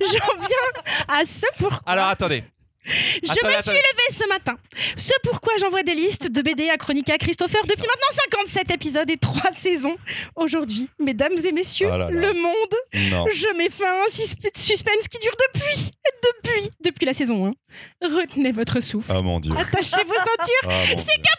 j'en 0.00 0.36
viens 0.38 0.82
à 1.08 1.24
ce 1.24 1.46
pourquoi 1.58 1.80
Alors 1.86 2.08
attendez. 2.08 2.44
je 2.84 2.90
me 3.30 3.62
suis 3.62 3.72
levée 3.72 4.10
ce 4.12 4.28
matin. 4.28 4.56
Ce 4.96 5.12
pourquoi 5.22 5.54
j'envoie 5.58 5.82
des 5.82 5.94
listes 5.94 6.30
de 6.30 6.42
BD 6.42 6.68
à 6.68 6.76
Chronique 6.76 7.08
à 7.08 7.16
Christopher 7.16 7.62
depuis 7.62 7.80
maintenant 7.86 8.22
57 8.30 8.70
épisodes 8.72 9.10
et 9.10 9.16
3 9.16 9.40
saisons. 9.58 9.96
Aujourd'hui, 10.36 10.90
mesdames 11.00 11.32
et 11.42 11.52
messieurs, 11.52 11.88
Oh 11.90 11.96
là 11.96 11.98
là. 11.98 12.10
le 12.10 12.34
monde 12.34 12.74
Non. 13.10 13.24
Je 13.32 13.56
mets 13.56 13.70
fin 13.70 13.86
à 13.86 14.02
un 14.04 14.10
suspe- 14.12 14.58
suspense 14.58 15.08
qui 15.10 15.18
dure 15.20 15.34
depuis, 15.54 15.90
depuis, 16.22 16.70
depuis 16.84 17.06
la 17.06 17.14
saison 17.14 17.46
1. 17.46 18.06
Retenez 18.06 18.52
votre 18.52 18.80
souffle. 18.80 19.10
Oh 19.16 19.22
mon 19.22 19.40
dieu. 19.40 19.52
Attachez 19.56 20.04
vos 20.04 20.12
ceintures. 20.14 20.64
Oh, 20.64 20.68
mon 20.68 20.98
C'est 20.98 21.04
Dieu. 21.06 21.32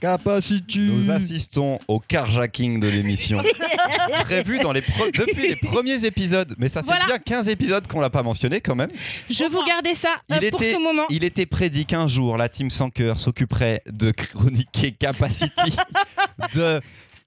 Capacity. 0.00 0.80
Nous 0.80 1.10
assistons 1.12 1.78
au 1.86 2.00
carjacking 2.00 2.80
de 2.80 2.88
l'émission. 2.88 3.40
Prévu 4.24 4.58
dans 4.58 4.72
les 4.72 4.80
depuis 4.80 5.42
les 5.50 5.56
premiers 5.56 6.04
épisodes. 6.04 6.54
Mais 6.58 6.68
ça 6.68 6.80
fait 6.80 6.86
Voilà. 6.86 7.06
bien 7.06 7.18
15 7.18 7.48
épisodes 7.48 7.86
qu'on 7.86 8.00
l'a 8.00 8.10
pas 8.10 8.24
mentionné 8.24 8.60
quand 8.60 8.74
même. 8.74 8.90
Je 9.30 9.44
vous 9.44 9.62
gardais 9.62 9.94
ça 9.94 10.16
euh, 10.32 10.50
pour 10.50 10.60
était- 10.60 10.74
ce 10.74 10.78
moment. 10.80 11.04
Il 11.08 11.22
était 11.22 11.46
prédit 11.46 11.86
qu'un 11.86 12.08
jour, 12.08 12.36
la 12.36 12.48
team 12.48 12.68
sans 12.68 12.90
cœur 12.90 13.20
s'occuperait 13.20 13.82
de 13.86 14.10
chroniquer 14.10 14.90
Capacity 14.90 15.76
de 16.54 16.80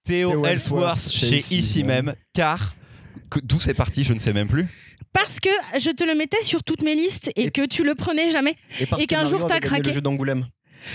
Théo 0.03 0.31
Théo 0.31 0.45
Ellsworth 0.45 0.97
Ellsworth 0.97 1.11
chez 1.11 1.27
chez 1.27 1.37
Ici 1.37 1.55
Ici 1.57 1.83
même, 1.85 2.13
car 2.33 2.75
que- 3.29 3.39
d'où 3.41 3.59
c'est 3.61 3.73
parti, 3.73 4.03
je 4.03 4.11
ne 4.13 4.19
sais 4.19 4.33
même 4.33 4.49
plus. 4.49 4.67
Parce 5.13 5.39
que 5.39 5.49
je 5.79 5.91
te 5.91 6.03
le 6.03 6.13
mettais 6.13 6.41
sur 6.43 6.61
toutes 6.61 6.81
mes 6.81 6.93
listes 6.93 7.31
et, 7.37 7.45
Et- 7.45 7.51
que 7.51 7.65
tu 7.65 7.85
le 7.85 7.95
prenais 7.95 8.31
jamais. 8.31 8.55
Et, 8.81 8.85
parce 8.85 9.01
Et 9.01 9.07
que 9.07 9.15
qu'un 9.15 9.23
jour, 9.23 9.47
t'as 9.47 9.61
craqué. 9.61 9.83
le 9.87 9.93
jeu 9.93 10.01
d'Angoulême. 10.01 10.45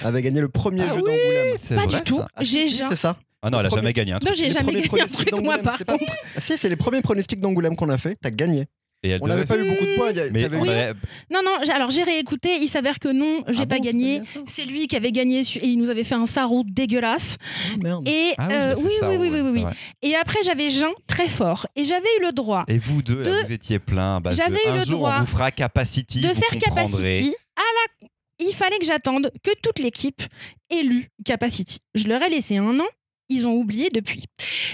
Avait 0.05 0.23
gagné 0.23 0.41
le 0.41 0.49
premier 0.49 0.83
Ah 0.83 0.89
jeu 0.89 0.95
oui, 0.97 1.03
d'Angoulême. 1.03 1.57
C'est 1.61 1.75
Pas 1.75 1.87
vrai, 1.87 1.99
du 1.99 2.05
tout. 2.05 2.21
Ah, 2.35 2.45
si, 2.45 2.51
J'ai 2.51 2.69
si, 2.69 2.77
ja- 2.77 2.87
c'est 2.89 2.97
ça. 2.97 3.17
Ah 3.43 3.49
non, 3.51 3.61
elle 3.61 3.67
a 3.67 3.71
jamais 3.71 3.93
gagné 3.93 4.13
un 4.13 4.19
truc. 4.19 4.29
Non, 4.31 4.35
j'ai 4.37 4.51
jamais 4.51 4.73
gagné 4.73 5.01
un 5.03 5.07
truc, 5.07 5.33
moi, 5.43 5.57
par 5.59 5.79
c'est 5.79 5.85
pas- 5.85 5.97
contre. 5.99 6.13
Ah, 6.37 6.41
si, 6.41 6.59
c'est 6.59 6.69
les 6.69 6.77
premiers 6.77 7.01
pronostics 7.01 7.41
d'Angoulême 7.41 7.75
qu'on 7.77 7.89
a 7.89 7.97
fait. 7.99 8.17
T'as 8.21 8.31
gagné. 8.31 8.67
Et 9.03 9.09
elle 9.09 9.21
On 9.23 9.29
n'avait 9.29 9.47
devait- 9.47 9.57
pas 9.57 9.65
eu 9.65 9.71
beaucoup 9.71 9.87
de 9.87 9.95
points. 9.97 10.13
Mais 10.31 10.45
avait- 10.45 10.93
Non, 11.31 11.41
non, 11.43 11.53
alors 11.75 11.91
j'ai 11.91 12.03
réécouté. 12.03 12.59
Il 12.61 12.69
s'avère 12.69 12.99
que 12.99 13.09
non, 13.09 13.43
j'ai 13.49 13.63
Ah 13.63 13.67
pas 13.67 13.77
bon, 13.79 13.85
gagné. 13.85 14.21
c'est 14.47 14.67
lui 14.67 14.89
qui 14.89 14.95
avait 14.95 15.11
gagné 15.11 15.41
et 15.41 15.67
il 15.67 15.79
nous 15.79 15.89
avait 15.89 16.05
fait 16.05 16.17
un 16.17 16.27
sarou 16.27 16.65
dégueulasse. 16.67 17.39
Ah, 17.41 17.77
merde. 17.83 18.07
Et 18.07 18.33
Ah 18.37 18.47
oui, 18.47 18.55
euh, 18.55 18.75
oui, 18.77 18.91
ça, 19.01 19.09
oui, 19.11 19.17
oui, 19.33 19.41
oui. 19.41 19.65
Et 20.03 20.15
après 20.17 20.41
j'avais 20.45 20.69
Jean 20.69 20.93
très 21.07 21.29
fort 21.29 21.67
et 21.77 21.87
j'avais 21.87 22.11
eu 22.21 22.27
le 22.27 22.33
droit 22.33 22.65
Et 22.69 22.77
vous 22.77 23.01
deux, 23.01 23.23
là, 23.23 23.43
vous 23.43 23.53
étiez 23.53 23.79
plein. 23.79 24.21
J'avais 24.33 24.59
eu 24.67 24.69
un 24.69 24.79
le 24.81 24.85
jour, 24.85 24.99
droit 24.99 25.15
on 25.17 25.21
vous 25.21 25.27
fera 25.29 25.51
Capacity. 25.51 26.21
de 26.21 26.29
vous 26.29 26.35
faire 26.35 26.49
comprendrez. 26.63 26.85
Capacity 27.23 27.35
à 27.57 27.63
la. 28.03 28.09
Il 28.41 28.53
fallait 28.55 28.79
que 28.79 28.87
j'attende 28.87 29.31
que 29.45 29.51
toute 29.63 29.79
l'équipe 29.79 30.23
ait 30.71 30.83
lu 30.83 31.11
Capacity. 31.25 31.79
Je 31.95 32.09
leur 32.09 32.23
ai 32.23 32.31
laissé 32.31 32.57
un 32.57 32.81
an. 32.81 32.87
Ils 33.29 33.47
ont 33.47 33.55
oublié 33.55 33.91
depuis. 33.91 34.25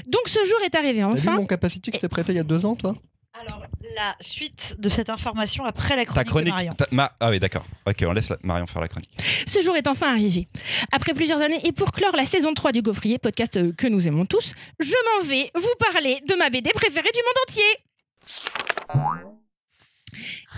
Donc 0.06 0.22
ce 0.28 0.42
jour 0.46 0.58
est 0.64 0.74
arrivé 0.74 1.00
T'as 1.00 1.10
vu 1.10 1.18
enfin. 1.18 1.36
mon 1.36 1.44
capacity 1.46 1.90
que 1.90 1.96
je 1.96 2.00
t'ai 2.00 2.08
prêté 2.08 2.32
il 2.32 2.36
y 2.36 2.38
a 2.38 2.42
deux 2.44 2.64
ans, 2.64 2.74
toi? 2.74 2.94
Alors, 3.38 3.62
la 3.94 4.16
suite 4.22 4.76
de 4.78 4.88
cette 4.88 5.10
information 5.10 5.66
après 5.66 5.94
la 5.94 6.06
Ta 6.06 6.24
chronique, 6.24 6.26
de 6.26 6.30
chronique. 6.30 6.54
Marion. 6.54 6.72
ta- 6.72 6.86
Ma- 6.90 7.12
Ah 7.20 7.28
oui, 7.28 7.38
d'accord. 7.38 7.66
Ok, 7.86 7.96
on 8.06 8.12
laisse 8.14 8.30
la- 8.30 8.38
Marion 8.42 8.66
faire 8.66 8.80
la 8.80 8.88
chronique. 8.88 9.10
Ce 9.46 9.60
jour 9.60 9.76
est 9.76 9.86
enfin 9.88 10.10
arrivé. 10.10 10.48
Après 10.90 11.12
plusieurs 11.12 11.42
années 11.42 11.60
et 11.64 11.72
pour 11.72 11.92
clore 11.92 12.16
la 12.16 12.24
saison 12.24 12.54
3 12.54 12.72
du 12.72 12.80
Gaufrier, 12.80 13.18
podcast 13.18 13.58
euh, 13.58 13.72
que 13.76 13.88
nous 13.88 14.08
aimons 14.08 14.24
tous, 14.24 14.54
je 14.80 14.94
m'en 15.20 15.26
vais 15.28 15.50
vous 15.54 15.74
parler 15.92 16.18
de 16.26 16.34
ma 16.36 16.48
BD 16.48 16.70
préférée 16.70 17.10
du 17.12 17.20
monde 17.20 17.38
entier. 17.46 17.62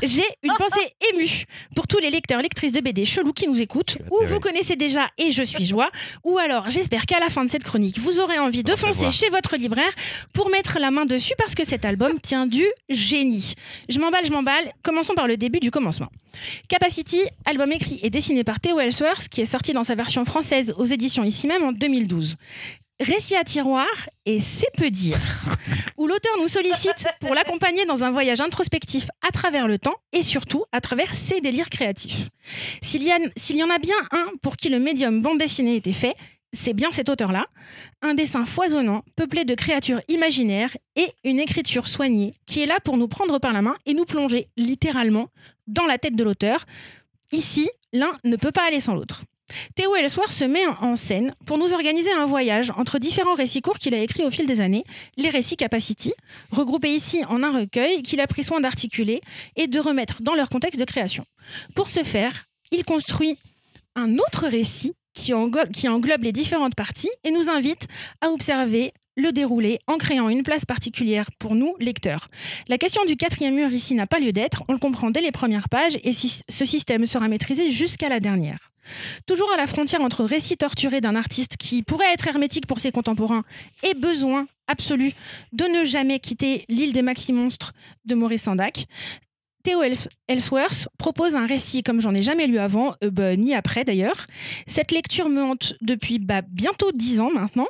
J'ai 0.02 0.24
une 0.42 0.52
pensée 0.52 0.92
émue 1.12 1.44
pour 1.74 1.86
tous 1.86 1.98
les 1.98 2.10
lecteurs, 2.10 2.40
lectrices 2.40 2.72
de 2.72 2.80
BD 2.80 3.04
chelous 3.04 3.32
qui 3.32 3.48
nous 3.48 3.60
écoutent, 3.60 3.98
ou 4.10 4.24
vous 4.24 4.40
connaissez 4.40 4.76
déjà 4.76 5.10
et 5.18 5.32
je 5.32 5.42
suis 5.42 5.64
joie, 5.66 5.88
ou 6.24 6.38
alors 6.38 6.70
j'espère 6.70 7.06
qu'à 7.06 7.20
la 7.20 7.28
fin 7.28 7.44
de 7.44 7.50
cette 7.50 7.64
chronique, 7.64 7.98
vous 7.98 8.20
aurez 8.20 8.38
envie 8.38 8.62
de 8.62 8.74
foncer 8.74 9.10
chez 9.10 9.28
votre 9.30 9.56
libraire 9.56 9.92
pour 10.32 10.50
mettre 10.50 10.78
la 10.78 10.90
main 10.90 11.06
dessus 11.06 11.34
parce 11.38 11.54
que 11.54 11.64
cet 11.64 11.84
album 11.84 12.20
tient 12.22 12.46
du 12.46 12.64
génie. 12.88 13.54
Je 13.88 13.98
m'emballe, 13.98 14.24
je 14.24 14.32
m'emballe. 14.32 14.72
Commençons 14.82 15.14
par 15.14 15.26
le 15.26 15.36
début 15.36 15.60
du 15.60 15.70
commencement. 15.70 16.08
Capacity, 16.68 17.20
album 17.44 17.72
écrit 17.72 17.98
et 18.02 18.10
dessiné 18.10 18.44
par 18.44 18.60
Theo 18.60 18.78
Ellsworth, 18.78 19.28
qui 19.28 19.40
est 19.40 19.46
sorti 19.46 19.72
dans 19.72 19.84
sa 19.84 19.94
version 19.94 20.24
française 20.24 20.74
aux 20.76 20.84
éditions 20.84 21.24
ici 21.24 21.46
même 21.46 21.64
en 21.64 21.72
2012. 21.72 22.36
Récit 23.00 23.36
à 23.36 23.44
tiroir, 23.44 23.86
et 24.26 24.40
c'est 24.40 24.72
peu 24.76 24.90
dire, 24.90 25.20
où 25.96 26.08
l'auteur 26.08 26.32
nous 26.40 26.48
sollicite 26.48 27.06
pour 27.20 27.32
l'accompagner 27.32 27.84
dans 27.84 28.02
un 28.02 28.10
voyage 28.10 28.40
introspectif 28.40 29.06
à 29.26 29.30
travers 29.30 29.68
le 29.68 29.78
temps 29.78 29.94
et 30.12 30.22
surtout 30.22 30.64
à 30.72 30.80
travers 30.80 31.14
ses 31.14 31.40
délires 31.40 31.70
créatifs. 31.70 32.28
S'il 32.82 33.04
y, 33.04 33.12
s'il 33.36 33.56
y 33.56 33.62
en 33.62 33.70
a 33.70 33.78
bien 33.78 33.94
un 34.10 34.26
pour 34.42 34.56
qui 34.56 34.68
le 34.68 34.80
médium 34.80 35.22
bande 35.22 35.38
dessinée 35.38 35.76
était 35.76 35.92
fait, 35.92 36.16
c'est 36.52 36.72
bien 36.72 36.90
cet 36.90 37.08
auteur-là. 37.08 37.46
Un 38.02 38.14
dessin 38.14 38.44
foisonnant, 38.44 39.04
peuplé 39.14 39.44
de 39.44 39.54
créatures 39.54 40.00
imaginaires 40.08 40.76
et 40.96 41.12
une 41.22 41.38
écriture 41.38 41.86
soignée 41.86 42.34
qui 42.46 42.62
est 42.62 42.66
là 42.66 42.80
pour 42.80 42.96
nous 42.96 43.06
prendre 43.06 43.38
par 43.38 43.52
la 43.52 43.62
main 43.62 43.76
et 43.86 43.94
nous 43.94 44.06
plonger 44.06 44.48
littéralement 44.56 45.28
dans 45.68 45.86
la 45.86 45.98
tête 45.98 46.16
de 46.16 46.24
l'auteur. 46.24 46.64
Ici, 47.30 47.70
l'un 47.92 48.12
ne 48.24 48.34
peut 48.34 48.52
pas 48.52 48.66
aller 48.66 48.80
sans 48.80 48.94
l'autre. 48.94 49.22
Théo 49.74 49.94
Ellsworth 49.96 50.30
se 50.30 50.44
met 50.44 50.66
en 50.66 50.96
scène 50.96 51.34
pour 51.46 51.58
nous 51.58 51.72
organiser 51.72 52.12
un 52.12 52.26
voyage 52.26 52.70
entre 52.76 52.98
différents 52.98 53.34
récits 53.34 53.62
courts 53.62 53.78
qu'il 53.78 53.94
a 53.94 53.98
écrits 53.98 54.24
au 54.24 54.30
fil 54.30 54.46
des 54.46 54.60
années, 54.60 54.84
les 55.16 55.30
récits 55.30 55.56
Capacity, 55.56 56.12
regroupés 56.50 56.94
ici 56.94 57.24
en 57.28 57.42
un 57.42 57.52
recueil 57.52 58.02
qu'il 58.02 58.20
a 58.20 58.26
pris 58.26 58.44
soin 58.44 58.60
d'articuler 58.60 59.20
et 59.56 59.66
de 59.66 59.80
remettre 59.80 60.22
dans 60.22 60.34
leur 60.34 60.48
contexte 60.50 60.78
de 60.78 60.84
création. 60.84 61.24
Pour 61.74 61.88
ce 61.88 62.04
faire, 62.04 62.46
il 62.70 62.84
construit 62.84 63.38
un 63.94 64.18
autre 64.18 64.46
récit 64.46 64.92
qui 65.14 65.34
englobe, 65.34 66.22
les 66.22 66.32
différentes 66.32 66.76
parties 66.76 67.10
et 67.24 67.30
nous 67.30 67.48
invite 67.48 67.86
à 68.20 68.30
observer 68.30 68.92
le 69.16 69.32
déroulé 69.32 69.80
en 69.88 69.98
créant 69.98 70.28
une 70.28 70.44
place 70.44 70.64
particulière 70.64 71.28
pour 71.40 71.56
nous, 71.56 71.74
lecteurs. 71.80 72.28
La 72.68 72.78
question 72.78 73.04
du 73.04 73.16
quatrième 73.16 73.56
mur 73.56 73.70
ici 73.70 73.94
n'a 73.94 74.06
pas 74.06 74.20
lieu 74.20 74.32
d'être, 74.32 74.62
on 74.68 74.72
le 74.72 74.78
comprend 74.78 75.10
dès 75.10 75.20
les 75.20 75.32
premières 75.32 75.68
pages 75.68 75.98
et 76.04 76.12
ce 76.12 76.64
système 76.64 77.04
sera 77.06 77.26
maîtrisé 77.26 77.70
jusqu'à 77.70 78.08
la 78.08 78.20
dernière. 78.20 78.70
Toujours 79.26 79.52
à 79.52 79.56
la 79.56 79.66
frontière 79.66 80.00
entre 80.00 80.24
récit 80.24 80.56
torturé 80.56 81.00
d'un 81.00 81.16
artiste 81.16 81.56
qui 81.56 81.82
pourrait 81.82 82.12
être 82.12 82.28
hermétique 82.28 82.66
pour 82.66 82.78
ses 82.78 82.92
contemporains 82.92 83.44
et 83.82 83.94
besoin 83.94 84.46
absolu 84.66 85.12
de 85.52 85.64
ne 85.64 85.84
jamais 85.84 86.20
quitter 86.20 86.64
l'île 86.68 86.92
des 86.92 87.02
maxi 87.02 87.32
monstres 87.32 87.72
de 88.04 88.14
Maurice 88.14 88.42
Sandac, 88.42 88.86
Theo 89.64 89.82
Ellsworth 90.28 90.88
propose 90.98 91.34
un 91.34 91.46
récit 91.46 91.82
comme 91.82 92.00
j'en 92.00 92.14
ai 92.14 92.22
jamais 92.22 92.46
lu 92.46 92.58
avant, 92.58 92.94
euh, 93.02 93.10
bah, 93.10 93.36
ni 93.36 93.54
après 93.54 93.84
d'ailleurs. 93.84 94.26
Cette 94.66 94.92
lecture 94.92 95.28
me 95.28 95.42
hante 95.42 95.74
depuis 95.80 96.18
bah, 96.18 96.42
bientôt 96.48 96.92
dix 96.92 97.20
ans 97.20 97.30
maintenant. 97.30 97.66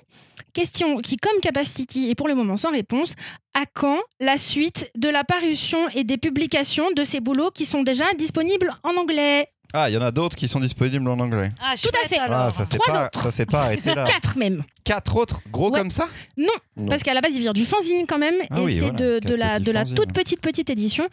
Question 0.52 0.98
qui, 0.98 1.16
comme 1.16 1.40
Capacity, 1.40 2.10
est 2.10 2.14
pour 2.14 2.28
le 2.28 2.34
moment 2.34 2.56
sans 2.56 2.70
réponse. 2.70 3.14
À 3.54 3.64
quand 3.66 3.98
la 4.20 4.36
suite 4.36 4.90
de 4.96 5.08
la 5.08 5.24
parution 5.24 5.88
et 5.90 6.04
des 6.04 6.18
publications 6.18 6.90
de 6.92 7.04
ces 7.04 7.20
boulots 7.20 7.50
qui 7.50 7.64
sont 7.64 7.82
déjà 7.82 8.04
disponibles 8.14 8.74
en 8.84 8.96
anglais? 8.96 9.48
Ah, 9.74 9.90
il 9.90 9.92
y 9.92 9.96
en 9.98 10.02
a 10.02 10.10
d'autres 10.10 10.34
qui 10.36 10.48
sont 10.48 10.60
disponibles 10.60 11.06
en 11.08 11.18
anglais. 11.20 11.52
Ah, 11.60 11.74
Tout 11.80 11.90
à 12.02 12.08
fait. 12.08 12.16
Ah, 12.18 12.48
ça 12.50 12.64
s'est 12.64 12.78
Trois 12.78 12.94
pas, 12.94 13.06
autres. 13.06 13.20
ça 13.22 13.30
s'est 13.30 13.44
pas 13.46 13.64
arrêté 13.64 13.94
là. 13.94 14.04
Quatre 14.06 14.36
même. 14.38 14.64
Quatre 14.82 15.16
autres, 15.16 15.40
gros 15.50 15.70
Ouais. 15.70 15.78
comme 15.78 15.90
ça? 15.90 16.08
Non, 16.38 16.46
Non. 16.76 16.86
parce 16.88 17.02
qu'à 17.02 17.12
la 17.12 17.20
base, 17.20 17.32
il 17.34 17.40
vient 17.40 17.52
du 17.52 17.64
fanzine 17.66 18.06
quand 18.06 18.18
même, 18.18 18.36
Ah 18.50 18.60
et 18.60 18.62
oui, 18.62 18.74
c'est 18.74 18.80
voilà, 18.80 18.96
de, 18.96 19.18
de 19.18 19.18
quatre 19.20 19.36
la, 19.38 19.54
petits 19.56 19.64
de 19.64 19.72
la 19.72 19.80
fanzines. 19.80 19.94
toute 19.96 20.12
petite, 20.14 20.40
petite 20.40 20.70
édition. 20.70 21.08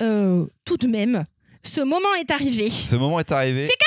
Euh, 0.00 0.46
tout 0.64 0.78
de 0.78 0.86
même, 0.86 1.26
ce 1.62 1.80
moment 1.82 2.14
est 2.18 2.30
arrivé. 2.30 2.70
Ce 2.70 2.96
moment 2.96 3.20
est 3.20 3.30
arrivé. 3.30 3.68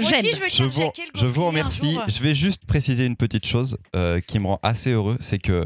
Moi 0.00 0.08
J'aime. 0.10 0.18
aussi, 0.20 0.32
je 0.32 0.40
veux 0.40 0.48
Je 0.50 0.62
vous, 0.64 0.70
carjacker 0.80 1.02
le 1.02 1.10
je 1.14 1.26
vous 1.26 1.32
Gaufrier 1.42 1.44
un 1.44 1.48
remercie. 1.62 1.92
jour. 1.94 2.04
Je 2.08 2.22
vais 2.22 2.34
juste 2.34 2.64
préciser 2.66 3.06
une 3.06 3.16
petite 3.16 3.46
chose 3.46 3.78
euh, 3.94 4.20
qui 4.20 4.38
me 4.38 4.46
rend 4.48 4.58
assez 4.62 4.90
heureux, 4.92 5.16
c'est 5.20 5.38
que 5.38 5.64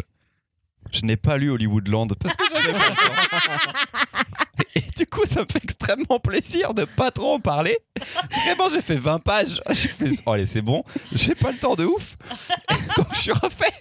je 0.92 1.02
n'ai 1.02 1.16
pas 1.16 1.36
lu 1.38 1.50
Hollywoodland 1.50 2.14
parce 2.16 2.36
que 2.36 2.44
j'avais 2.54 2.72
pas 2.72 2.78
le 2.90 2.94
temps. 2.94 3.72
Et 4.74 4.80
du 4.96 5.06
coup, 5.06 5.26
ça 5.26 5.40
me 5.42 5.46
fait 5.50 5.62
extrêmement 5.62 6.18
plaisir 6.18 6.72
de 6.74 6.84
pas 6.84 7.10
trop 7.10 7.34
en 7.34 7.40
parler. 7.40 7.76
Vraiment, 8.46 8.68
j'ai 8.70 8.80
fait 8.80 8.96
20 8.96 9.18
pages. 9.18 9.60
J'ai 9.70 9.88
fait, 9.88 10.08
oh, 10.26 10.32
allez, 10.32 10.46
c'est 10.46 10.62
bon. 10.62 10.82
J'ai 11.12 11.34
pas 11.34 11.52
le 11.52 11.58
temps 11.58 11.74
de 11.74 11.84
ouf. 11.84 12.16
Donc, 12.96 13.06
je 13.14 13.20
suis 13.20 13.32
refait. 13.32 13.72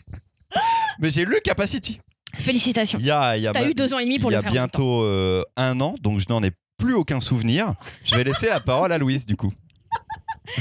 Mais 0.99 1.11
j'ai 1.11 1.23
lu 1.23 1.37
Capacity. 1.43 1.99
Félicitations. 2.37 2.99
Il 2.99 3.05
y 3.05 3.11
a, 3.11 3.37
il 3.37 3.43
y 3.43 3.47
a, 3.47 3.51
T'as 3.53 3.67
eu 3.69 3.73
deux 3.73 3.93
ans 3.93 3.99
et 3.99 4.03
demi 4.05 4.19
pour 4.19 4.31
il 4.31 4.33
y 4.33 4.35
le 4.35 4.39
a 4.39 4.43
faire. 4.43 4.51
bientôt 4.51 5.01
euh, 5.03 5.43
un 5.55 5.79
an, 5.81 5.95
donc 6.01 6.19
je 6.19 6.25
n'en 6.29 6.43
ai 6.43 6.51
plus 6.77 6.93
aucun 6.93 7.19
souvenir. 7.21 7.73
Je 8.03 8.15
vais 8.15 8.23
laisser 8.23 8.47
la 8.47 8.59
parole 8.59 8.91
à 8.91 8.97
Louise, 8.97 9.25
du 9.25 9.35
coup. 9.37 9.53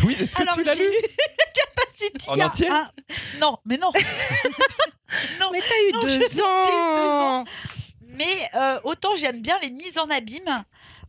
Louise, 0.02 0.20
est-ce 0.20 0.36
que 0.36 0.42
Alors, 0.42 0.54
tu 0.54 0.62
l'as 0.62 0.74
j'ai 0.74 0.84
lu? 0.84 0.96
Capacity. 1.54 2.30
En 2.30 2.34
il 2.34 2.38
y 2.38 2.42
a 2.42 2.46
entier? 2.46 2.68
un- 2.68 2.88
Non, 3.40 3.58
mais 3.64 3.76
non. 3.78 3.90
non, 5.40 5.48
Mais 5.52 5.60
t'as 5.60 5.88
eu 5.88 5.92
Non, 5.94 6.00
deux 6.02 6.08
je- 6.08 6.18
j'ai 6.18 6.24
eu 6.24 6.28
deux 6.28 6.40
ans. 6.40 7.44
Mais 8.20 8.48
euh, 8.54 8.78
autant 8.84 9.16
j'aime 9.16 9.40
bien 9.40 9.56
les 9.62 9.70
mises 9.70 9.98
en 9.98 10.08
abîme, 10.10 10.64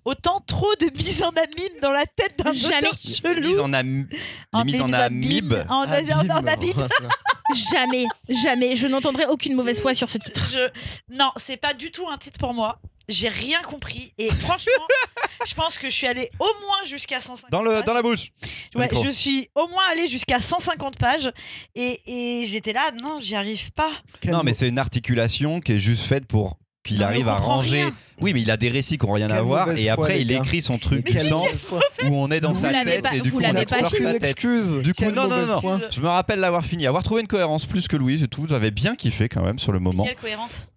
autant 0.05 0.39
trop 0.47 0.73
de 0.79 0.85
mises 0.97 1.21
en 1.23 1.29
abîme 1.29 1.79
dans 1.81 1.91
la 1.91 2.05
tête 2.05 2.37
d'un 2.39 2.53
Jamais. 2.53 2.87
auteur 2.87 2.97
chelou. 2.99 3.47
mises 3.49 3.59
en, 3.59 3.73
am- 3.73 4.07
En 4.53 4.63
mises 4.65 4.81
en 4.81 4.87
des 4.87 4.93
amib. 4.93 5.53
abîmes, 5.53 5.65
En, 5.69 5.83
en- 5.83 6.29
en 6.39 6.47
abîme. 6.47 6.87
Jamais, 7.73 8.05
jamais. 8.29 8.77
Je 8.77 8.87
n'entendrai 8.87 9.25
aucune 9.25 9.55
mauvaise 9.55 9.81
foi 9.81 9.93
sur 9.93 10.09
ce 10.09 10.17
titre. 10.17 10.47
Je- 10.53 10.69
Non, 11.13 11.31
c'est 11.35 11.57
pas 11.57 11.73
du 11.73 11.91
tout 11.91 12.07
un 12.07 12.17
titre 12.17 12.39
pour 12.39 12.53
moi. 12.53 12.79
J'ai 13.09 13.27
rien 13.27 13.61
compris. 13.63 14.13
Et 14.17 14.29
franchement, 14.29 14.71
je 15.45 15.53
pense 15.53 15.77
que 15.77 15.89
je 15.89 15.93
suis 15.95 16.07
allée 16.07 16.29
au 16.39 16.45
moins 16.61 16.85
jusqu'à 16.85 17.19
150 17.19 17.51
Dans, 17.51 17.61
le, 17.61 17.71
pages. 17.71 17.83
dans 17.83 17.93
la 17.93 18.01
bouche. 18.01 18.31
Ouais, 18.73 18.83
micro. 18.87 19.03
je 19.03 19.09
suis 19.09 19.49
au 19.55 19.67
moins 19.67 19.83
allée 19.91 20.07
jusqu'à 20.07 20.39
150 20.39 20.97
pages. 20.97 21.29
Et, 21.75 21.99
et 22.05 22.45
j'étais 22.45 22.71
là, 22.71 22.91
non, 23.03 23.17
j'y 23.17 23.35
arrive 23.35 23.69
pas. 23.73 23.91
Non, 24.23 24.43
mais 24.43 24.53
c'est 24.53 24.69
une 24.69 24.79
articulation 24.79 25.59
qui 25.59 25.73
est 25.73 25.79
juste 25.79 26.03
faite 26.05 26.25
pour 26.27 26.57
qu'il 26.83 26.97
Non, 26.97 27.01
mais 27.01 27.05
arrive 27.13 27.27
à 27.27 27.35
ranger. 27.35 27.83
rien. 27.83 27.91
Oui, 28.21 28.33
mais 28.33 28.41
il 28.41 28.51
a 28.51 28.57
des 28.57 28.69
récits 28.69 28.97
qui 28.97 29.05
n'ont 29.07 29.13
rien 29.13 29.29
à 29.31 29.41
voir. 29.41 29.71
Et 29.71 29.89
après, 29.89 30.21
il 30.21 30.31
écrit 30.31 30.61
son 30.61 30.77
truc 30.77 31.07
mauvaise 31.13 31.57
foi. 31.67 31.79
où 32.03 32.15
on 32.15 32.29
est 32.29 32.39
dans 32.39 32.53
Vous 32.53 32.61
sa 32.61 32.69
tête. 32.83 33.01
pas- 33.03 33.15
et 33.15 33.19
du 33.19 33.31
coup, 33.31 33.39
on 33.41 33.55
a 33.55 33.65
pas 33.65 33.89
sa 33.89 33.97
tête. 34.13 34.23
excuse. 34.23 34.77
Du 34.83 34.93
coup, 34.93 35.03
Quelle 35.03 35.13
non, 35.15 35.27
non, 35.27 35.45
non. 35.45 35.61
foi. 35.61 35.79
Je 35.89 36.01
me 36.01 36.07
rappelle 36.07 36.39
l'avoir 36.39 36.63
fini, 36.65 36.85
avoir 36.87 37.03
trouvé 37.03 37.21
une 37.21 37.27
cohérence 37.27 37.65
plus 37.65 37.87
que 37.87 37.95
Louise 37.97 38.21
et 38.23 38.27
tout. 38.27 38.45
J'avais 38.47 38.71
bien 38.71 38.95
kiffé 38.95 39.27
quand 39.29 39.41
même 39.43 39.57
sur 39.59 39.71
le 39.71 39.79
moment. 39.79 40.03
Quelle 40.05 40.15
cohérence. 40.15 40.67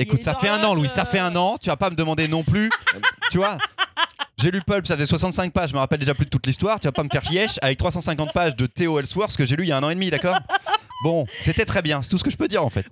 Écoute, 0.00 0.20
Il 0.20 0.24
ça 0.24 0.34
fait 0.36 0.48
un 0.48 0.60
an, 0.60 0.68
horloge, 0.68 0.86
Louis, 0.86 0.88
ça 0.94 1.04
fait 1.04 1.18
un 1.18 1.34
an. 1.34 1.56
Tu 1.60 1.68
vas 1.68 1.76
pas 1.76 1.90
me 1.90 1.96
demander 1.96 2.28
non 2.28 2.44
plus. 2.44 2.70
tu 3.32 3.38
vois 3.38 3.58
J'ai 4.40 4.52
lu 4.52 4.60
Pulp, 4.64 4.86
ça 4.86 4.96
fait 4.96 5.06
65 5.06 5.52
pages. 5.52 5.70
Je 5.70 5.74
me 5.74 5.80
rappelle 5.80 5.98
déjà 5.98 6.14
plus 6.14 6.24
de 6.26 6.30
toute 6.30 6.46
l'histoire. 6.46 6.78
Tu 6.78 6.86
vas 6.86 6.92
pas 6.92 7.02
me 7.02 7.08
faire 7.10 7.24
chièche 7.24 7.56
avec 7.60 7.76
350 7.78 8.32
pages 8.32 8.54
de 8.54 8.66
Théo 8.66 9.00
Ellsworth 9.00 9.36
que 9.36 9.44
j'ai 9.44 9.56
lu 9.56 9.64
il 9.64 9.68
y 9.70 9.72
a 9.72 9.76
un 9.78 9.82
an 9.82 9.90
et 9.90 9.94
demi, 9.96 10.10
d'accord? 10.10 10.38
Bon, 11.02 11.26
c'était 11.40 11.64
très 11.64 11.82
bien. 11.82 12.00
C'est 12.02 12.08
tout 12.08 12.18
ce 12.18 12.22
que 12.24 12.30
je 12.30 12.36
peux 12.36 12.46
dire 12.48 12.64
en 12.64 12.70
fait. 12.70 12.86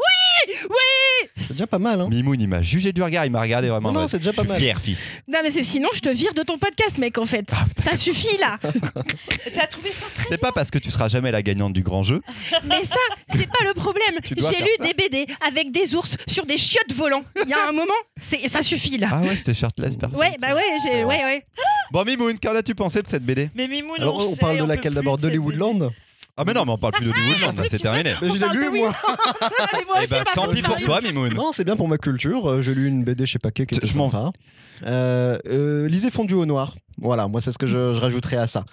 C'est 1.38 1.52
déjà 1.52 1.66
pas 1.66 1.78
mal, 1.78 2.00
hein. 2.00 2.08
Mimoun, 2.10 2.40
il 2.40 2.48
m'a 2.48 2.62
jugé 2.62 2.92
du 2.92 3.02
regard. 3.02 3.24
Il 3.24 3.30
m'a 3.30 3.40
regardé 3.40 3.68
vraiment. 3.68 3.92
Non, 3.92 4.02
non, 4.02 4.08
c'est 4.08 4.18
déjà 4.18 4.32
je 4.32 4.36
pas 4.36 4.42
suis 4.42 4.48
mal. 4.48 4.58
fier, 4.58 4.80
fils. 4.80 5.14
Non, 5.28 5.38
mais 5.42 5.50
sinon, 5.62 5.88
je 5.94 6.00
te 6.00 6.08
vire 6.08 6.34
de 6.34 6.42
ton 6.42 6.58
podcast, 6.58 6.98
mec, 6.98 7.18
en 7.18 7.24
fait. 7.24 7.48
Ah, 7.52 7.64
ça 7.82 7.96
suffit, 7.96 8.36
là. 8.38 8.58
T'as 9.54 9.66
trouvé 9.66 9.90
ça 9.92 10.06
très 10.14 10.24
C'est 10.28 10.38
pas 10.40 10.52
parce 10.52 10.70
que 10.70 10.78
tu 10.78 10.90
seras 10.90 11.08
jamais 11.08 11.30
la 11.30 11.42
gagnante 11.42 11.72
du 11.72 11.82
grand 11.82 12.02
jeu. 12.02 12.22
Mais 12.64 12.84
ça, 12.84 12.96
c'est 13.28 13.46
pas 13.46 13.64
le 13.64 13.74
problème. 13.74 14.18
J'ai 14.24 14.34
lu 14.62 14.70
ça. 14.78 14.84
des 14.84 14.94
BD 14.94 15.26
avec 15.46 15.70
des 15.70 15.94
ours 15.94 16.16
sur 16.26 16.46
des 16.46 16.58
chiottes 16.58 16.92
volants. 16.94 17.24
Il 17.42 17.48
y 17.48 17.52
a 17.54 17.68
un 17.68 17.72
moment, 17.72 17.92
c'est 18.16 18.48
ça 18.48 18.62
suffit, 18.62 18.98
là. 18.98 19.08
Ah 19.12 19.20
ouais, 19.22 19.36
c'était 19.36 19.54
shirtless, 19.54 19.96
parfait. 19.96 20.16
Ouais, 20.16 20.32
bah 20.40 20.54
ouais, 20.54 20.62
j'ai, 20.84 21.04
ouais, 21.04 21.24
ouais. 21.24 21.44
Bon, 21.92 22.04
Mimoun, 22.04 22.38
qu'en 22.38 22.54
as-tu 22.56 22.74
pensé 22.74 23.02
de 23.02 23.08
cette 23.08 23.24
BD 23.24 23.50
Mais 23.54 23.68
Mimoun, 23.68 24.00
Alors, 24.00 24.16
on 24.16 24.32
sait, 24.34 24.40
parle 24.40 24.58
de 24.58 24.64
laquelle 24.64 24.94
d'abord? 24.94 25.18
D'Hollywoodland? 25.18 25.92
Ah, 26.38 26.42
mais 26.46 26.52
non, 26.52 26.64
mais 26.66 26.72
on 26.72 26.78
parle 26.78 26.92
plus 26.94 27.06
de 27.06 27.10
Woodland, 27.10 27.56
là, 27.56 27.62
c'est 27.70 27.78
terminé. 27.78 28.12
Mais 28.20 28.28
je 28.28 28.34
l'ai 28.34 28.58
lu, 28.58 28.70
moi. 28.80 28.92
Eh 30.02 30.06
ben, 30.06 30.24
tant 30.34 30.48
pis 30.48 30.62
pour 30.62 30.76
toi, 30.82 31.00
Mimoun. 31.00 31.32
Non, 31.34 31.52
c'est 31.54 31.64
bien 31.64 31.76
pour 31.76 31.88
ma 31.88 31.98
culture. 31.98 32.50
Euh, 32.50 32.62
J'ai 32.62 32.74
lu 32.74 32.86
une 32.88 33.04
BD 33.04 33.24
chez 33.26 33.38
Paquet 33.38 33.64
qui 33.66 33.74
était 33.76 33.86
Je 33.86 33.96
m'en 33.96 34.10
sympa. 34.10 34.30
Euh, 34.86 35.38
euh, 35.50 35.88
lisez 35.88 36.10
Fondu 36.10 36.34
au 36.34 36.44
noir. 36.44 36.74
Voilà, 36.98 37.28
moi 37.28 37.40
c'est 37.40 37.52
ce 37.52 37.58
que 37.58 37.66
je, 37.66 37.94
je 37.94 38.00
rajouterais 38.00 38.36
à 38.36 38.46
ça. 38.46 38.64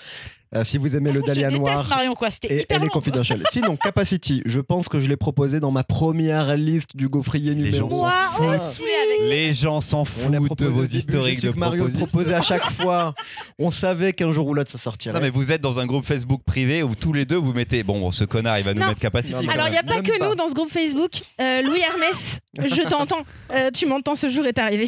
Euh, 0.56 0.64
si 0.64 0.78
vous 0.78 0.96
aimez 0.96 1.12
le 1.12 1.22
Dahlia 1.26 1.50
noir 1.50 1.88
Marion, 1.88 2.14
quoi. 2.14 2.30
C'était 2.30 2.54
et 2.54 2.62
hyper 2.64 2.78
elle 2.78 2.84
est 2.84 2.86
long. 2.88 2.92
confidential. 2.92 3.42
Sinon, 3.52 3.76
Capacity, 3.78 4.42
je 4.46 4.60
pense 4.60 4.88
que 4.90 5.00
je 5.00 5.08
l'ai 5.10 5.18
proposé 5.18 5.60
dans 5.60 5.72
ma 5.72 5.84
première 5.84 6.56
liste 6.58 6.96
du 6.96 7.08
gaufrier 7.10 7.54
Les 7.56 7.64
numéro 7.64 7.90
gens 7.90 7.98
Moi 7.98 8.14
un. 8.40 8.56
aussi. 8.58 8.84
Les 9.30 9.54
gens 9.54 9.82
s'en 9.82 10.06
foutent 10.06 10.58
de 10.58 10.66
vos 10.68 10.84
historiques 10.86 11.42
de 11.42 11.52
que 11.52 11.58
Mario 11.58 11.88
proposait 11.90 12.34
à 12.34 12.42
chaque 12.42 12.70
fois. 12.72 13.14
On 13.60 13.72
savait 13.72 14.14
qu'un 14.14 14.32
jour 14.34 14.48
ou 14.48 14.54
l'autre 14.54 14.72
ça 14.72 14.78
sortirait. 14.78 15.14
Non, 15.14 15.22
mais 15.22 15.30
vous 15.30 15.52
êtes 15.52 15.62
dans 15.62 15.80
un 15.80 15.86
groupe 15.86 16.06
Facebook 16.06 16.42
privé 16.46 16.84
où 16.84 16.96
tous 16.96 17.14
les 17.14 17.26
deux 17.26 17.38
vous 17.38 17.54
mettez 17.54 17.84
bon, 17.84 18.12
ce 18.12 18.24
connard 18.24 18.60
il 18.60 18.66
va 18.66 18.74
nous 18.74 18.82
Non. 18.82 18.88
mettre 18.88 19.02
mais 19.04 19.50
Alors, 19.50 19.68
il 19.68 19.72
n'y 19.72 19.78
a 19.78 19.84
pas 19.84 19.96
Même 19.96 20.04
que 20.04 20.18
pas. 20.18 20.30
nous 20.30 20.36
dans 20.36 20.48
ce 20.48 20.54
groupe 20.54 20.72
Facebook. 20.72 21.12
Euh, 21.42 21.62
Louis 21.62 21.80
Hermès, 21.80 22.40
je 22.58 22.88
t'entends. 22.90 23.24
Euh, 23.52 23.70
tu 23.72 23.86
m'entends, 23.86 24.16
ce 24.16 24.30
jour 24.30 24.46
est 24.46 24.58
arrivé. 24.58 24.86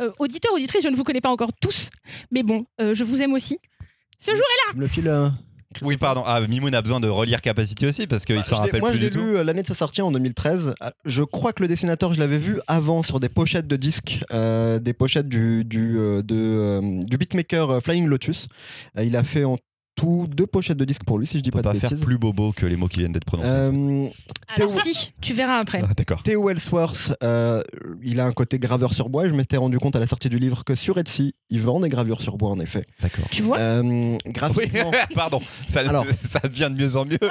Euh, 0.00 0.10
auditeurs, 0.18 0.52
auditrices, 0.52 0.82
je 0.84 0.88
ne 0.88 0.96
vous 0.96 1.04
connais 1.04 1.20
pas 1.20 1.30
encore 1.30 1.50
tous. 1.60 1.90
Mais 2.30 2.42
bon, 2.42 2.64
euh, 2.80 2.94
je 2.94 3.04
vous 3.04 3.20
aime 3.22 3.32
aussi. 3.34 3.58
Ce 4.18 4.30
jour 4.32 4.44
Tu 4.70 4.76
me 4.76 4.80
le 4.82 4.86
files, 4.88 5.08
euh, 5.08 5.28
Oui, 5.82 5.96
pardon. 5.96 6.22
Ah, 6.26 6.40
Mimoun 6.40 6.74
a 6.74 6.82
besoin 6.82 6.98
de 6.98 7.08
relire 7.08 7.40
Capacity 7.40 7.86
aussi 7.86 8.06
parce 8.08 8.24
qu'il 8.24 8.34
Bah, 8.36 8.42
s'en 8.42 8.56
je 8.56 8.60
l'ai- 8.62 8.66
rappelle 8.66 8.80
moi, 8.80 8.90
plus 8.90 8.98
je 8.98 9.02
l'ai 9.04 9.10
du 9.10 9.16
tout. 9.18 9.24
lu 9.24 9.36
euh, 9.36 9.44
l'année 9.44 9.62
de 9.62 9.66
sa 9.66 9.74
sortie 9.74 10.02
en 10.02 10.10
2013. 10.10 10.74
Ah, 10.80 10.92
Je 11.04 11.22
crois 11.22 11.52
que 11.52 11.62
le 11.62 11.68
dessinateur, 11.68 12.12
je 12.12 12.18
l'avais 12.18 12.38
vu 12.38 12.58
avant 12.66 13.02
sur 13.04 13.20
des 13.20 13.28
pochettes 13.28 13.68
de 13.68 13.76
disques, 13.76 14.20
euh, 14.32 14.78
des 14.80 14.92
pochettes 14.92 15.28
du, 15.28 15.64
du, 15.64 15.96
euh, 15.98 16.22
de, 16.22 16.34
euh, 16.36 17.00
du 17.04 17.16
beatmaker 17.18 17.80
Flying 17.82 18.06
Lotus. 18.06 18.48
Il 19.00 19.14
a 19.16 19.22
fait 19.22 19.44
en 19.44 19.56
tout 20.00 20.26
deux 20.34 20.46
pochettes 20.46 20.78
de 20.78 20.84
disques 20.86 21.04
pour 21.04 21.18
lui, 21.18 21.26
si 21.26 21.36
je 21.38 21.42
dis 21.42 21.50
pas 21.50 21.58
de 21.58 21.64
pas 21.64 21.74
faire 21.74 21.94
plus 21.98 22.16
bobo 22.16 22.52
que 22.52 22.64
les 22.64 22.76
mots 22.76 22.88
qui 22.88 23.00
viennent 23.00 23.12
d'être 23.12 23.24
prononcés. 23.26 23.50
Euh, 23.52 24.08
Alors 24.56 24.72
si, 24.80 25.12
tu 25.20 25.34
verras 25.34 25.58
après. 25.58 25.82
Ah, 25.84 25.92
D'accord. 25.94 26.22
Theo 26.22 26.48
Ellsworth, 26.48 27.12
euh, 27.22 27.62
il 28.02 28.18
a 28.20 28.24
un 28.24 28.32
côté 28.32 28.58
graveur 28.58 28.94
sur 28.94 29.10
bois. 29.10 29.26
Et 29.26 29.28
je 29.28 29.34
m'étais 29.34 29.58
rendu 29.58 29.78
compte 29.78 29.96
à 29.96 30.00
la 30.00 30.06
sortie 30.06 30.30
du 30.30 30.38
livre 30.38 30.64
que 30.64 30.74
sur 30.74 30.96
Etsy, 30.96 31.34
il 31.50 31.60
vend 31.60 31.80
des 31.80 31.90
gravures 31.90 32.22
sur 32.22 32.38
bois, 32.38 32.48
en 32.48 32.60
effet. 32.60 32.84
D'accord. 33.02 33.26
Tu 33.30 33.42
vois 33.42 33.58
Euh, 33.58 33.82
Oui, 33.82 34.18
graphiquement, 34.32 34.90
pardon. 35.14 35.40
Ça, 35.68 35.80
Alors. 35.80 36.06
ça 36.24 36.40
devient 36.40 36.70
de 36.74 36.82
mieux 36.82 36.96
en 36.96 37.04
mieux. 37.04 37.18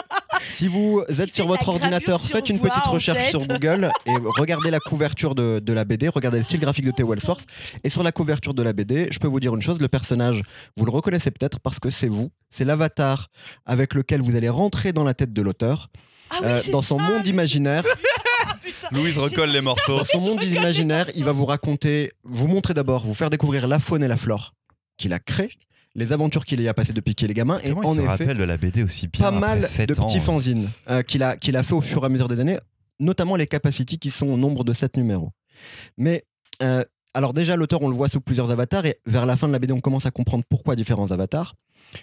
Si 0.48 0.68
vous 0.68 1.04
êtes 1.10 1.34
sur 1.34 1.48
votre 1.48 1.68
ordinateur, 1.68 2.22
faites 2.22 2.50
une 2.50 2.60
bois, 2.60 2.70
petite 2.70 2.88
en 2.88 2.92
recherche 2.92 3.18
fait. 3.26 3.30
sur 3.32 3.46
Google 3.46 3.92
et 4.06 4.12
regardez 4.38 4.72
la 4.72 4.80
couverture 4.80 5.36
de, 5.36 5.60
de 5.60 5.74
la 5.74 5.84
BD, 5.84 6.08
regardez 6.08 6.38
le 6.38 6.44
style 6.46 6.60
graphique 6.62 6.86
de 6.86 6.92
Theo 6.92 7.14
Ellsworth. 7.14 7.46
Et 7.84 7.90
sur 7.90 8.04
la 8.04 8.12
couverture 8.14 8.54
de 8.54 8.64
la 8.64 8.72
BD, 8.72 9.08
je 9.12 9.20
peux 9.20 9.28
vous 9.28 9.40
dire 9.42 9.54
une 9.54 9.62
chose, 9.62 9.82
le 9.82 9.88
personnage, 9.90 10.42
vous 10.78 10.86
le 10.86 10.92
reconnaissez 10.92 11.30
peut-être 11.32 11.60
parce 11.60 11.80
que 11.80 11.90
c'est 11.90 12.08
vous, 12.08 12.30
c'est 12.60 12.66
l'avatar 12.66 13.30
avec 13.66 13.94
lequel 13.94 14.22
vous 14.22 14.36
allez 14.36 14.50
rentrer 14.50 14.92
dans 14.92 15.06
la 15.06 15.14
tête 15.14 15.32
de 15.32 15.42
l'auteur, 15.42 15.90
Ah 16.30 16.36
oui, 16.42 16.48
euh, 16.48 16.62
dans 16.74 16.82
son 16.82 17.00
ça. 17.00 17.06
monde 17.10 17.26
imaginaire. 17.26 17.84
Ah, 18.52 18.56
putain. 18.64 18.88
Louise 18.92 19.18
recolle 19.18 19.50
les 19.52 19.60
morceaux. 19.62 19.98
Dans 20.00 20.04
son 20.06 20.22
monde 20.22 20.42
imaginaire, 20.44 21.08
il 21.14 21.24
va 21.26 21.34
vous 21.34 21.46
raconter, 21.46 22.14
vous 22.24 22.48
montrer 22.48 22.74
d'abord, 22.74 23.06
vous 23.06 23.14
faire 23.14 23.30
découvrir 23.30 23.68
la 23.68 23.80
faune 23.80 24.02
et 24.02 24.08
la 24.08 24.16
flore 24.18 24.54
qu'il 24.98 25.12
a 25.14 25.20
créé, 25.20 25.50
les 25.94 26.14
aventures 26.14 26.46
qu'il 26.46 26.60
y 26.62 26.68
a 26.68 26.74
passées 26.74 26.94
depuis 26.94 27.16
qu'il 27.16 27.30
est 27.30 27.34
gamin. 27.34 27.60
Et 27.64 27.74
en 27.74 27.94
se 27.94 28.00
effet, 28.00 28.08
rappelle 28.08 28.38
de 28.38 28.44
la 28.46 28.58
BD 28.58 28.82
aussi 28.84 29.08
bien 29.08 29.24
pas 29.26 29.32
mal 29.32 29.58
après 29.60 29.68
7 29.70 29.90
de 29.90 30.00
ans. 30.00 30.06
petits 30.08 30.20
fanzines 30.22 30.70
euh, 30.90 31.02
qu'il 31.04 31.22
a, 31.22 31.36
qu'il 31.38 31.58
a 31.58 31.64
fait 31.64 31.74
au 31.74 31.82
fur 31.82 32.02
et 32.04 32.06
à 32.06 32.10
mesure 32.10 32.28
des 32.30 32.40
années, 32.40 32.58
notamment 33.00 33.36
les 33.36 33.46
Capacity 33.46 34.00
qui 34.00 34.10
sont 34.10 34.28
au 34.28 34.38
nombre 34.38 34.64
de 34.64 34.74
7 34.74 34.96
numéros. 34.98 35.32
Mais 35.98 36.24
euh, 36.64 36.84
alors 37.14 37.34
déjà, 37.34 37.56
l'auteur, 37.58 37.82
on 37.82 37.90
le 37.90 37.96
voit 37.96 38.08
sous 38.10 38.22
plusieurs 38.22 38.50
avatars 38.52 38.86
et 38.86 39.00
vers 39.06 39.26
la 39.26 39.36
fin 39.36 39.48
de 39.48 39.54
la 39.54 39.60
BD, 39.60 39.74
on 39.74 39.82
commence 39.82 40.06
à 40.06 40.12
comprendre 40.12 40.44
pourquoi 40.50 40.76
différents 40.76 41.12
avatars. 41.12 41.56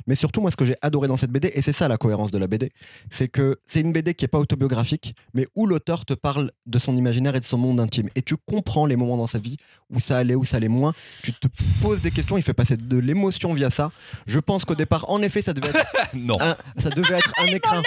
Mais 0.06 0.14
surtout, 0.16 0.40
moi, 0.40 0.50
ce 0.50 0.56
que 0.56 0.64
j'ai 0.64 0.76
adoré 0.82 1.08
dans 1.08 1.16
cette 1.16 1.30
BD, 1.30 1.50
et 1.54 1.62
c'est 1.62 1.72
ça 1.72 1.88
la 1.88 1.96
cohérence 1.98 2.30
de 2.30 2.38
la 2.38 2.46
BD, 2.46 2.70
c'est 3.10 3.28
que 3.28 3.58
c'est 3.66 3.80
une 3.80 3.92
BD 3.92 4.14
qui 4.14 4.24
n'est 4.24 4.28
pas 4.28 4.38
autobiographique, 4.38 5.14
mais 5.34 5.46
où 5.54 5.66
l'auteur 5.66 6.04
te 6.04 6.14
parle 6.14 6.50
de 6.66 6.78
son 6.78 6.96
imaginaire 6.96 7.34
et 7.36 7.40
de 7.40 7.44
son 7.44 7.58
monde 7.58 7.80
intime. 7.80 8.08
Et 8.14 8.22
tu 8.22 8.36
comprends 8.36 8.86
les 8.86 8.96
moments 8.96 9.16
dans 9.16 9.26
sa 9.26 9.38
vie 9.38 9.56
où 9.90 10.00
ça 10.00 10.18
allait, 10.18 10.34
où 10.34 10.44
ça 10.44 10.56
allait 10.58 10.68
moins. 10.68 10.94
Tu 11.22 11.32
te 11.32 11.48
poses 11.80 12.00
des 12.00 12.10
questions, 12.10 12.36
il 12.36 12.42
fait 12.42 12.54
passer 12.54 12.76
de 12.76 12.98
l'émotion 12.98 13.54
via 13.54 13.70
ça. 13.70 13.90
Je 14.26 14.38
pense 14.38 14.64
qu'au 14.64 14.74
départ, 14.74 15.08
en 15.10 15.22
effet, 15.22 15.42
ça 15.42 15.52
devait 15.52 15.68
être 15.68 15.86
Non. 16.14 16.36
un, 16.40 16.56
ça 16.78 16.90
devait 16.90 17.14
être 17.18 17.32
un 17.38 17.46
écrin, 17.46 17.82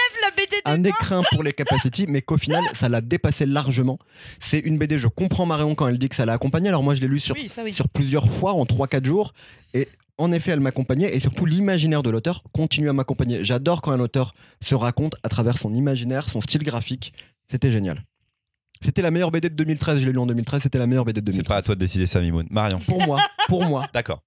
un 0.64 0.84
écrin 0.84 1.22
pour 1.32 1.42
les 1.42 1.52
Capacity, 1.52 2.06
mais 2.08 2.22
qu'au 2.22 2.38
final, 2.38 2.62
ça 2.74 2.88
l'a 2.88 3.00
dépassé 3.00 3.44
largement. 3.46 3.98
C'est 4.38 4.58
une 4.60 4.78
BD, 4.78 4.98
je 4.98 5.08
comprends 5.08 5.46
Marion 5.46 5.74
quand 5.74 5.88
elle 5.88 5.98
dit 5.98 6.08
que 6.08 6.14
ça 6.16 6.24
l'a 6.26 6.32
accompagnée. 6.34 6.68
Alors 6.68 6.82
moi, 6.82 6.94
je 6.94 7.00
l'ai 7.00 7.08
lu 7.08 7.20
sur, 7.20 7.34
Oui, 7.34 7.48
ça 7.48 7.62
oui. 7.62 7.72
sur 7.72 7.88
plusieurs 7.88 8.30
fois, 8.30 8.52
en 8.54 8.64
3-4 8.64 9.04
jours. 9.04 9.34
Et 9.74 9.88
en 10.20 10.32
effet, 10.32 10.50
elle 10.52 10.60
m'accompagnait. 10.60 11.14
Et 11.16 11.20
surtout, 11.20 11.46
l'imaginaire 11.46 12.02
de 12.02 12.10
l'auteur 12.10 12.44
continue 12.52 12.88
à 12.88 12.92
m'accompagner. 12.92 13.44
J'adore 13.44 13.82
quand 13.82 13.92
un 13.92 14.00
auteur 14.00 14.32
se 14.60 14.74
raconte 14.74 15.14
à 15.22 15.28
travers 15.28 15.58
son 15.58 15.74
imaginaire, 15.74 16.28
son 16.28 16.40
style 16.40 16.62
graphique. 16.62 17.12
C'était 17.48 17.72
génial. 17.72 18.04
C'était 18.82 19.02
la 19.02 19.10
meilleure 19.10 19.30
BD 19.30 19.48
de 19.50 19.54
2013. 19.54 20.00
Je 20.00 20.06
l'ai 20.06 20.12
lu 20.12 20.18
en 20.18 20.26
2013. 20.26 20.62
C'était 20.62 20.78
la 20.78 20.86
meilleure 20.86 21.04
BD 21.04 21.20
de 21.20 21.30
C'est 21.32 21.38
2013. 21.38 21.48
pas 21.48 21.56
à 21.56 21.62
toi 21.62 21.74
de 21.74 21.80
décider 21.80 22.06
ça, 22.06 22.20
Mimoun. 22.20 22.46
Marion. 22.50 22.78
Pour 22.78 23.04
moi, 23.04 23.18
pour 23.48 23.64
moi. 23.64 23.86
D'accord. 23.92 24.22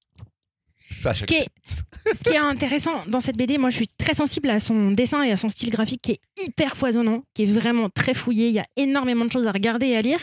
Ça, 0.94 1.14
Ce 1.14 1.26
qui, 1.26 1.36
est, 1.36 1.48
ce 1.66 2.24
qui 2.24 2.36
est 2.36 2.38
intéressant 2.38 3.04
dans 3.08 3.20
cette 3.20 3.38
BD, 3.38 3.58
moi 3.58 3.70
je 3.70 3.78
suis 3.78 3.88
très 3.98 4.14
sensible 4.14 4.50
à 4.50 4.60
son 4.60 4.92
dessin 4.92 5.24
et 5.24 5.32
à 5.32 5.38
son 5.38 5.50
style 5.50 5.70
graphique 5.70 6.02
qui 6.02 6.12
est 6.12 6.20
hyper 6.46 6.78
foisonnant, 6.78 7.24
qui 7.34 7.44
est 7.44 7.48
vraiment 7.48 7.90
très 7.90 8.14
fouillé. 8.14 8.50
Il 8.50 8.54
y 8.54 8.60
a 8.60 8.66
énormément 8.78 9.26
de 9.26 9.32
choses 9.32 9.48
à 9.48 9.52
regarder 9.52 9.88
et 9.88 9.98
à 9.98 10.02
lire. 10.02 10.20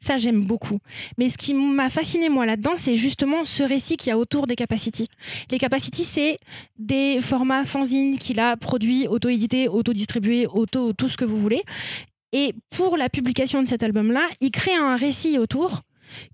Ça, 0.00 0.16
j'aime 0.16 0.42
beaucoup. 0.42 0.78
Mais 1.18 1.28
ce 1.28 1.36
qui 1.36 1.54
m'a 1.54 1.90
fasciné 1.90 2.28
moi 2.28 2.46
là-dedans, 2.46 2.74
c'est 2.76 2.96
justement 2.96 3.44
ce 3.44 3.62
récit 3.62 3.96
qu'il 3.96 4.08
y 4.08 4.12
a 4.12 4.18
autour 4.18 4.46
des 4.46 4.56
Capacity. 4.56 5.08
Les 5.50 5.58
Capacity, 5.58 6.04
c'est 6.04 6.36
des 6.78 7.20
formats 7.20 7.64
fanzines 7.64 8.18
qu'il 8.18 8.40
a 8.40 8.56
produits, 8.56 9.06
auto-édités, 9.08 9.68
auto-distribués, 9.68 10.46
auto 10.46 10.92
tout 10.92 11.08
ce 11.08 11.16
que 11.16 11.24
vous 11.24 11.40
voulez. 11.40 11.62
Et 12.32 12.54
pour 12.70 12.96
la 12.96 13.08
publication 13.08 13.62
de 13.62 13.68
cet 13.68 13.82
album-là, 13.82 14.28
il 14.40 14.50
crée 14.50 14.74
un 14.74 14.96
récit 14.96 15.38
autour 15.38 15.82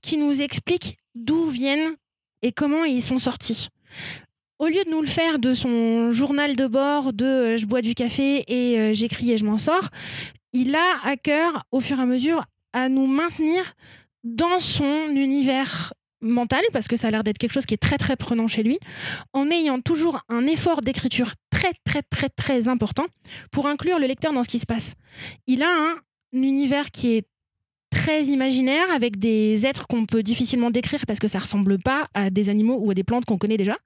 qui 0.03 0.16
nous 0.16 0.43
explique 0.43 0.99
d'où 1.14 1.47
viennent 1.47 1.97
et 2.43 2.53
comment 2.53 2.84
ils 2.84 3.03
sont 3.03 3.18
sortis. 3.18 3.68
Au 4.59 4.66
lieu 4.66 4.84
de 4.84 4.90
nous 4.90 5.01
le 5.01 5.09
faire 5.09 5.38
de 5.38 5.55
son 5.55 6.11
journal 6.11 6.55
de 6.55 6.66
bord 6.66 7.12
de 7.12 7.24
euh, 7.24 7.57
je 7.57 7.66
bois 7.66 7.82
du 7.82 7.95
café 7.95 8.45
et 8.47 8.78
euh, 8.78 8.93
j'écris 8.93 9.32
et 9.32 9.38
je 9.38 9.45
m'en 9.45 9.59
sors, 9.59 9.88
il 10.53 10.74
a 10.74 10.99
à 11.03 11.16
cœur, 11.16 11.64
au 11.72 11.80
fur 11.80 11.99
et 11.99 12.03
à 12.03 12.07
mesure, 12.07 12.45
à 12.72 12.88
nous 12.88 13.07
maintenir 13.07 13.72
dans 14.22 14.61
son 14.61 15.09
univers 15.09 15.93
mental, 16.20 16.62
parce 16.72 16.86
que 16.86 16.97
ça 16.97 17.09
a 17.09 17.11
l'air 17.11 17.24
d'être 17.24 17.38
quelque 17.38 17.53
chose 17.53 17.66
qui 17.66 17.74
est 17.74 17.82
très 17.82 17.99
très 17.99 18.16
prenant 18.16 18.47
chez 18.47 18.62
lui, 18.62 18.78
en 19.32 19.51
ayant 19.51 19.80
toujours 19.80 20.20
un 20.28 20.47
effort 20.47 20.80
d'écriture 20.80 21.32
très 21.51 21.72
très 21.84 22.03
très 22.03 22.28
très 22.28 22.68
important 22.68 23.07
pour 23.51 23.66
inclure 23.66 23.99
le 23.99 24.07
lecteur 24.07 24.32
dans 24.32 24.45
ce 24.45 24.49
qui 24.49 24.61
se 24.61 24.66
passe. 24.66 24.95
Il 25.47 25.62
a 25.62 25.70
un 25.70 25.95
univers 26.32 26.90
qui 26.90 27.16
est 27.16 27.26
très 27.93 28.24
imaginaire 28.24 28.90
avec 28.90 29.18
des 29.18 29.66
êtres 29.66 29.86
qu'on 29.86 30.07
peut 30.07 30.22
difficilement 30.22 30.70
décrire 30.70 31.05
parce 31.07 31.20
que 31.20 31.28
ça 31.28 31.38
ressemble 31.38 31.78
pas 31.78 32.09
à 32.14 32.30
des 32.30 32.49
animaux 32.49 32.78
ou 32.80 32.90
à 32.90 32.95
des 32.95 33.05
plantes 33.05 33.24
qu'on 33.26 33.38
connaît 33.38 33.59
déjà. 33.59 33.76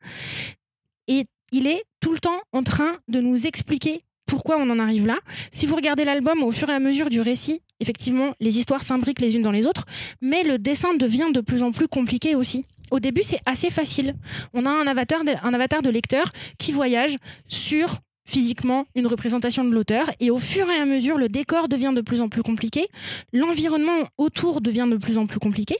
Et 1.08 1.24
il 1.52 1.66
est 1.66 1.82
tout 2.00 2.12
le 2.12 2.18
temps 2.18 2.40
en 2.52 2.62
train 2.62 2.96
de 3.08 3.20
nous 3.20 3.46
expliquer 3.46 3.98
pourquoi 4.26 4.58
on 4.58 4.70
en 4.70 4.78
arrive 4.78 5.06
là. 5.06 5.18
Si 5.52 5.66
vous 5.66 5.76
regardez 5.76 6.04
l'album 6.04 6.42
au 6.42 6.50
fur 6.50 6.70
et 6.70 6.74
à 6.74 6.80
mesure 6.80 7.10
du 7.10 7.20
récit, 7.20 7.62
effectivement, 7.80 8.34
les 8.40 8.58
histoires 8.58 8.82
s'imbriquent 8.82 9.20
les 9.20 9.36
unes 9.36 9.42
dans 9.42 9.52
les 9.52 9.66
autres, 9.66 9.84
mais 10.20 10.42
le 10.42 10.58
dessin 10.58 10.94
devient 10.94 11.30
de 11.32 11.40
plus 11.40 11.62
en 11.62 11.72
plus 11.72 11.88
compliqué 11.88 12.34
aussi. 12.34 12.64
Au 12.90 13.00
début, 13.00 13.22
c'est 13.22 13.40
assez 13.46 13.70
facile. 13.70 14.14
On 14.54 14.64
a 14.64 14.70
un 14.70 14.86
avatar, 14.86 15.22
un 15.42 15.54
avatar 15.54 15.82
de 15.82 15.90
lecteur 15.90 16.26
qui 16.58 16.72
voyage 16.72 17.16
sur 17.48 17.98
physiquement 18.26 18.86
une 18.94 19.06
représentation 19.06 19.64
de 19.64 19.70
l'auteur 19.70 20.10
et 20.20 20.30
au 20.30 20.38
fur 20.38 20.68
et 20.68 20.76
à 20.76 20.84
mesure 20.84 21.16
le 21.16 21.28
décor 21.28 21.68
devient 21.68 21.92
de 21.94 22.00
plus 22.02 22.20
en 22.20 22.28
plus 22.28 22.42
compliqué 22.42 22.88
l'environnement 23.32 24.08
autour 24.18 24.60
devient 24.60 24.88
de 24.90 24.96
plus 24.96 25.16
en 25.16 25.26
plus 25.26 25.38
compliqué. 25.38 25.76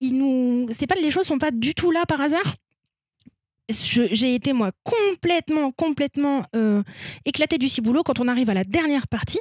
Il 0.00 0.18
nous 0.18 0.66
c'est 0.72 0.86
pas 0.86 0.94
les 0.96 1.10
choses 1.10 1.26
sont 1.26 1.38
pas 1.38 1.50
du 1.50 1.74
tout 1.74 1.90
là 1.90 2.06
par 2.06 2.20
hasard. 2.20 2.56
J'ai 3.68 4.34
été 4.34 4.52
moi 4.52 4.72
complètement 4.82 5.70
complètement 5.70 6.44
euh, 6.56 6.82
éclatée 7.24 7.58
du 7.58 7.68
ciboulot 7.68 8.02
quand 8.02 8.18
on 8.18 8.26
arrive 8.26 8.50
à 8.50 8.54
la 8.54 8.64
dernière 8.64 9.06
partie 9.06 9.40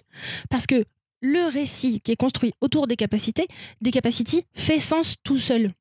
parce 0.50 0.68
que 0.68 0.84
le 1.22 1.50
récit 1.52 2.02
qui 2.02 2.12
est 2.12 2.16
construit 2.16 2.54
autour 2.62 2.88
des 2.88 2.96
capacités 2.96 3.48
des 3.82 3.92
capacités 3.92 4.46
fait 4.54 4.80
sens 4.80 5.16
tout 5.24 5.38
seul. 5.38 5.74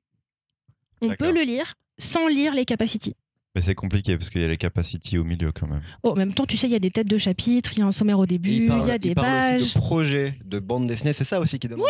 On 1.00 1.14
peut 1.14 1.30
le 1.30 1.42
lire 1.42 1.74
sans 1.98 2.28
lire 2.28 2.54
les 2.54 2.64
capacités 2.64 3.14
Mais 3.54 3.62
c'est 3.62 3.74
compliqué 3.74 4.16
parce 4.16 4.28
qu'il 4.30 4.42
y 4.42 4.44
a 4.44 4.48
les 4.48 4.58
capacities 4.58 5.16
au 5.18 5.24
milieu 5.24 5.50
quand 5.52 5.66
même. 5.66 5.80
Oh, 6.02 6.10
en 6.10 6.14
même 6.14 6.32
temps, 6.34 6.44
tu 6.44 6.56
sais, 6.56 6.66
il 6.68 6.72
y 6.72 6.76
a 6.76 6.78
des 6.78 6.90
têtes 6.90 7.08
de 7.08 7.16
chapitres, 7.18 7.70
il 7.74 7.78
y 7.80 7.82
a 7.82 7.86
un 7.86 7.92
sommaire 7.92 8.18
au 8.18 8.26
début, 8.26 8.50
il 8.50 8.68
parle- 8.68 8.86
y 8.86 8.90
a 8.90 8.98
des 8.98 9.14
parle 9.14 9.56
aussi 9.56 9.64
pages. 9.64 9.74
de 9.74 9.78
projets 9.80 10.34
de 10.44 10.58
bande 10.58 10.86
dessinée, 10.86 11.12
c'est 11.14 11.24
ça 11.24 11.40
aussi 11.40 11.58
qui 11.58 11.66
parce 11.66 11.80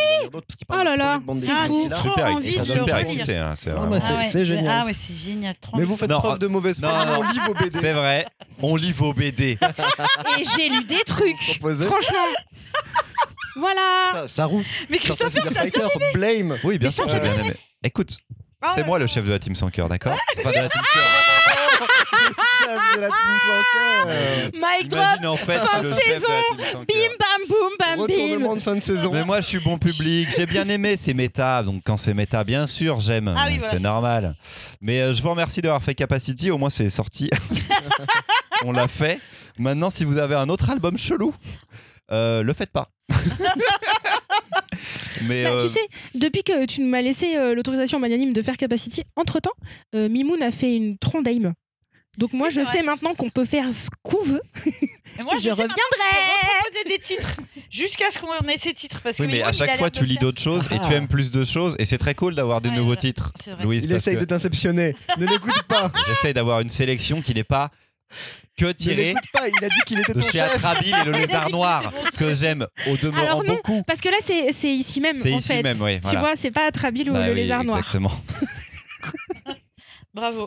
qu'il 0.57 0.67
parle 0.67 0.81
Oh 0.81 0.85
là 0.85 0.97
là, 0.97 1.21
c'est 1.27 1.35
dessinée 1.35 1.67
fou. 1.67 1.83
qu'il 1.83 1.93
a. 1.93 1.97
Trop 1.97 2.09
Super, 2.11 2.27
envie 2.37 2.53
ça 2.53 2.61
de 2.61 2.65
super 2.67 2.97
excité. 2.99 3.37
hein, 3.37 3.55
c'est 3.57 3.71
Ah 3.71 3.85
ouais, 3.85 3.99
c'est 4.31 4.45
génial. 4.45 4.69
Ah 4.83 4.87
ouais, 4.87 4.93
c'est 4.95 5.15
génial. 5.15 5.57
Mais 5.77 5.85
vous 5.85 5.97
faites 5.97 6.09
Non, 6.11 6.21
preuve 6.21 6.39
de 6.39 6.47
mauvaise 6.47 6.79
foi, 6.79 6.93
on 7.19 7.23
lit 7.33 7.39
vos 7.47 7.55
BD. 7.55 7.79
C'est 7.79 7.93
vrai, 7.93 8.27
on 8.63 8.77
lit 8.77 8.93
vos 8.93 9.13
BD. 9.13 9.59
Et 10.39 10.45
j'ai 10.57 10.69
lu 10.69 10.85
des 10.85 11.03
trucs. 11.05 11.59
Franchement. 11.61 12.19
Voilà. 13.57 14.11
Ça, 14.15 14.29
ça 14.29 14.45
roule. 14.47 14.65
Mais 14.89 14.99
Christophe 14.99 15.35
Christopher, 15.35 15.71
t'as 15.73 16.13
Blame. 16.15 16.57
Oui, 16.63 16.79
bien 16.79 16.91
sûr, 16.91 17.09
j'ai 17.09 17.19
bien 17.21 17.35
aimé. 17.35 17.55
Écoute, 17.83 18.17
Ah 18.63 18.73
c'est 18.75 18.85
moi 18.87 18.99
le 19.01 19.07
chef 19.09 19.25
de 19.25 19.31
la 19.31 19.39
team 19.41 19.57
sans 19.57 19.71
cœur, 19.71 19.89
d'accord? 19.89 20.17
Enfin, 20.39 20.51
de 20.51 20.55
la 20.57 20.69
team 20.69 20.81
cœur. 20.95 21.03
De 22.97 23.01
la 23.01 23.09
team. 23.09 24.53
Mic 24.55 24.89
drop, 24.89 25.03
Imagine 25.05 25.27
en 25.27 25.37
fait 25.37 25.59
fin 25.59 25.83
le 25.83 25.91
de 25.91 25.95
chef 25.95 26.07
de 26.07 26.13
la 26.13 26.19
saison. 26.21 26.85
team 26.87 26.87
bim 26.89 27.15
bam 27.19 27.49
boum 27.49 27.73
bam 27.79 28.01
Retournement 28.01 28.49
bim. 28.51 28.55
de 28.57 28.61
fin 28.61 28.75
de 28.77 28.81
saison. 28.81 29.11
Mais 29.13 29.25
moi, 29.25 29.41
je 29.41 29.47
suis 29.47 29.59
bon 29.61 29.79
public. 29.79 30.29
J'ai 30.37 30.47
bien 30.47 30.69
aimé. 30.69 30.97
C'est 30.99 31.15
méta. 31.15 31.63
Donc, 31.63 31.83
quand 31.85 31.97
c'est 31.97 32.15
méta, 32.15 32.45
bien 32.45 32.67
sûr, 32.67 33.01
j'aime. 33.01 33.35
Ah 33.37 33.45
oui, 33.49 33.59
voilà, 33.59 33.71
c'est 33.73 33.77
c'est 33.79 33.83
normal. 33.83 34.35
Mais 34.81 35.01
euh, 35.01 35.15
je 35.15 35.23
vous 35.23 35.31
remercie 35.31 35.61
d'avoir 35.63 35.83
fait 35.83 35.95
Capacity. 35.95 36.51
Au 36.51 36.59
moins, 36.59 36.71
c'est 36.71 36.91
sorti. 36.91 37.31
On 38.65 38.73
l'a 38.73 38.89
fait. 38.89 39.21
Maintenant, 39.59 39.91
si 39.91 40.05
vous 40.05 40.19
avez 40.19 40.35
un 40.37 40.49
autre 40.49 40.71
album 40.71 40.97
chelou, 40.99 41.35
euh, 42.13 42.43
le 42.43 42.53
faites 42.53 42.71
pas. 42.71 42.89
Mais 45.27 45.45
Bah, 45.45 45.51
euh, 45.51 45.63
Tu 45.65 45.69
sais, 45.73 45.81
depuis 46.15 46.43
que 46.43 46.65
tu 46.67 46.83
m'as 46.83 47.03
laissé 47.03 47.37
euh, 47.37 47.55
l'autorisation 47.55 47.99
magnanime 47.99 48.33
de 48.33 48.41
faire 48.43 48.57
Capacity, 48.57 49.03
entre-temps, 49.17 49.53
euh, 49.95 50.09
Mimoun 50.09 50.43
a 50.43 50.51
fait 50.51 50.75
une 50.75 50.97
trondaime. 50.99 51.55
Donc 52.19 52.33
moi, 52.33 52.49
je 52.51 52.65
sais 52.65 52.83
maintenant 52.83 53.15
qu'on 53.15 53.31
peut 53.31 53.45
faire 53.45 53.73
ce 53.73 53.89
qu'on 54.03 54.21
veut. 54.23 54.43
Et 54.67 55.23
moi, 55.23 55.35
Je 55.39 55.43
sais 55.45 55.49
maintenant 55.51 55.63
reviendrai. 55.63 56.19
reproposer 56.43 56.85
des 56.89 56.99
titres 56.99 57.37
jusqu'à 57.71 58.11
ce 58.11 58.19
qu'on 58.19 58.33
ait 58.49 58.59
ces 58.59 58.73
titres. 58.75 59.01
Parce 59.03 59.17
que 59.19 59.23
oui, 59.23 59.29
mais 59.31 59.43
à 59.43 59.53
chaque 59.53 59.79
fois, 59.79 59.89
tu 59.89 60.01
le 60.01 60.07
lis 60.07 60.19
d'autres 60.19 60.43
choses 60.43 60.67
et 60.73 60.75
tu 60.81 60.85
Ah. 60.91 60.95
aimes 60.95 61.07
plus 61.09 61.31
de 61.31 61.45
choses. 61.45 61.77
Et 61.79 61.85
c'est 61.85 61.97
très 61.99 62.15
cool 62.17 62.35
d'avoir 62.35 62.61
des 62.61 62.69
Ouais, 62.71 62.75
nouveaux 62.75 62.87
voilà. 62.89 63.01
titres. 63.01 63.31
C'est 63.43 63.53
vrai. 63.53 63.63
Louise, 63.63 63.85
Il 63.85 63.93
essaye 63.93 64.17
que 64.17 64.21
de 64.21 64.25
t'inceptionner. 64.25 64.97
Ne 65.17 65.27
l'écoute 65.27 65.63
pas. 65.69 65.93
j'essaye 66.09 66.35
d'avoir 66.35 66.59
une 66.61 66.71
sélection 66.71 67.23
qui 67.23 67.35
n'est 67.35 67.45
pas 67.45 67.71
que 68.57 68.65
l'écoute 68.67 69.23
pas. 69.33 69.47
Il 69.49 69.65
a 69.65 69.69
dit 69.69 69.81
qu'il 69.87 70.01
était 70.01 70.13
de 70.13 70.21
ton 70.21 70.29
chez. 70.29 70.41
Atrabile 70.41 70.95
et 71.01 71.05
le 71.05 71.13
lézard 71.21 71.51
noir 71.51 71.93
que 72.17 72.35
j'aime 72.35 72.67
au 72.89 72.97
demeurant 72.97 73.23
Alors 73.27 73.45
non, 73.45 73.55
beaucoup. 73.55 73.85
Parce 73.85 74.01
que 74.01 74.09
là, 74.09 74.17
c'est 74.27 74.53
c'est 74.53 74.75
ici 74.75 75.01
même, 75.01 75.17
C'est 75.19 75.33
en 75.33 75.39
ici 75.39 75.49
fait. 75.49 75.63
même, 75.63 75.81
oui, 75.81 76.01
Tu 76.01 76.17
vois, 76.17 76.35
c'est 76.35 76.51
pas 76.51 76.65
Atrabile 76.67 77.11
ou 77.11 77.13
Bah 77.13 77.27
le 77.29 77.33
oui, 77.35 77.43
lézard 77.43 77.63
noir. 77.63 77.79
Exactement. 77.79 78.11
Bravo. 80.13 80.47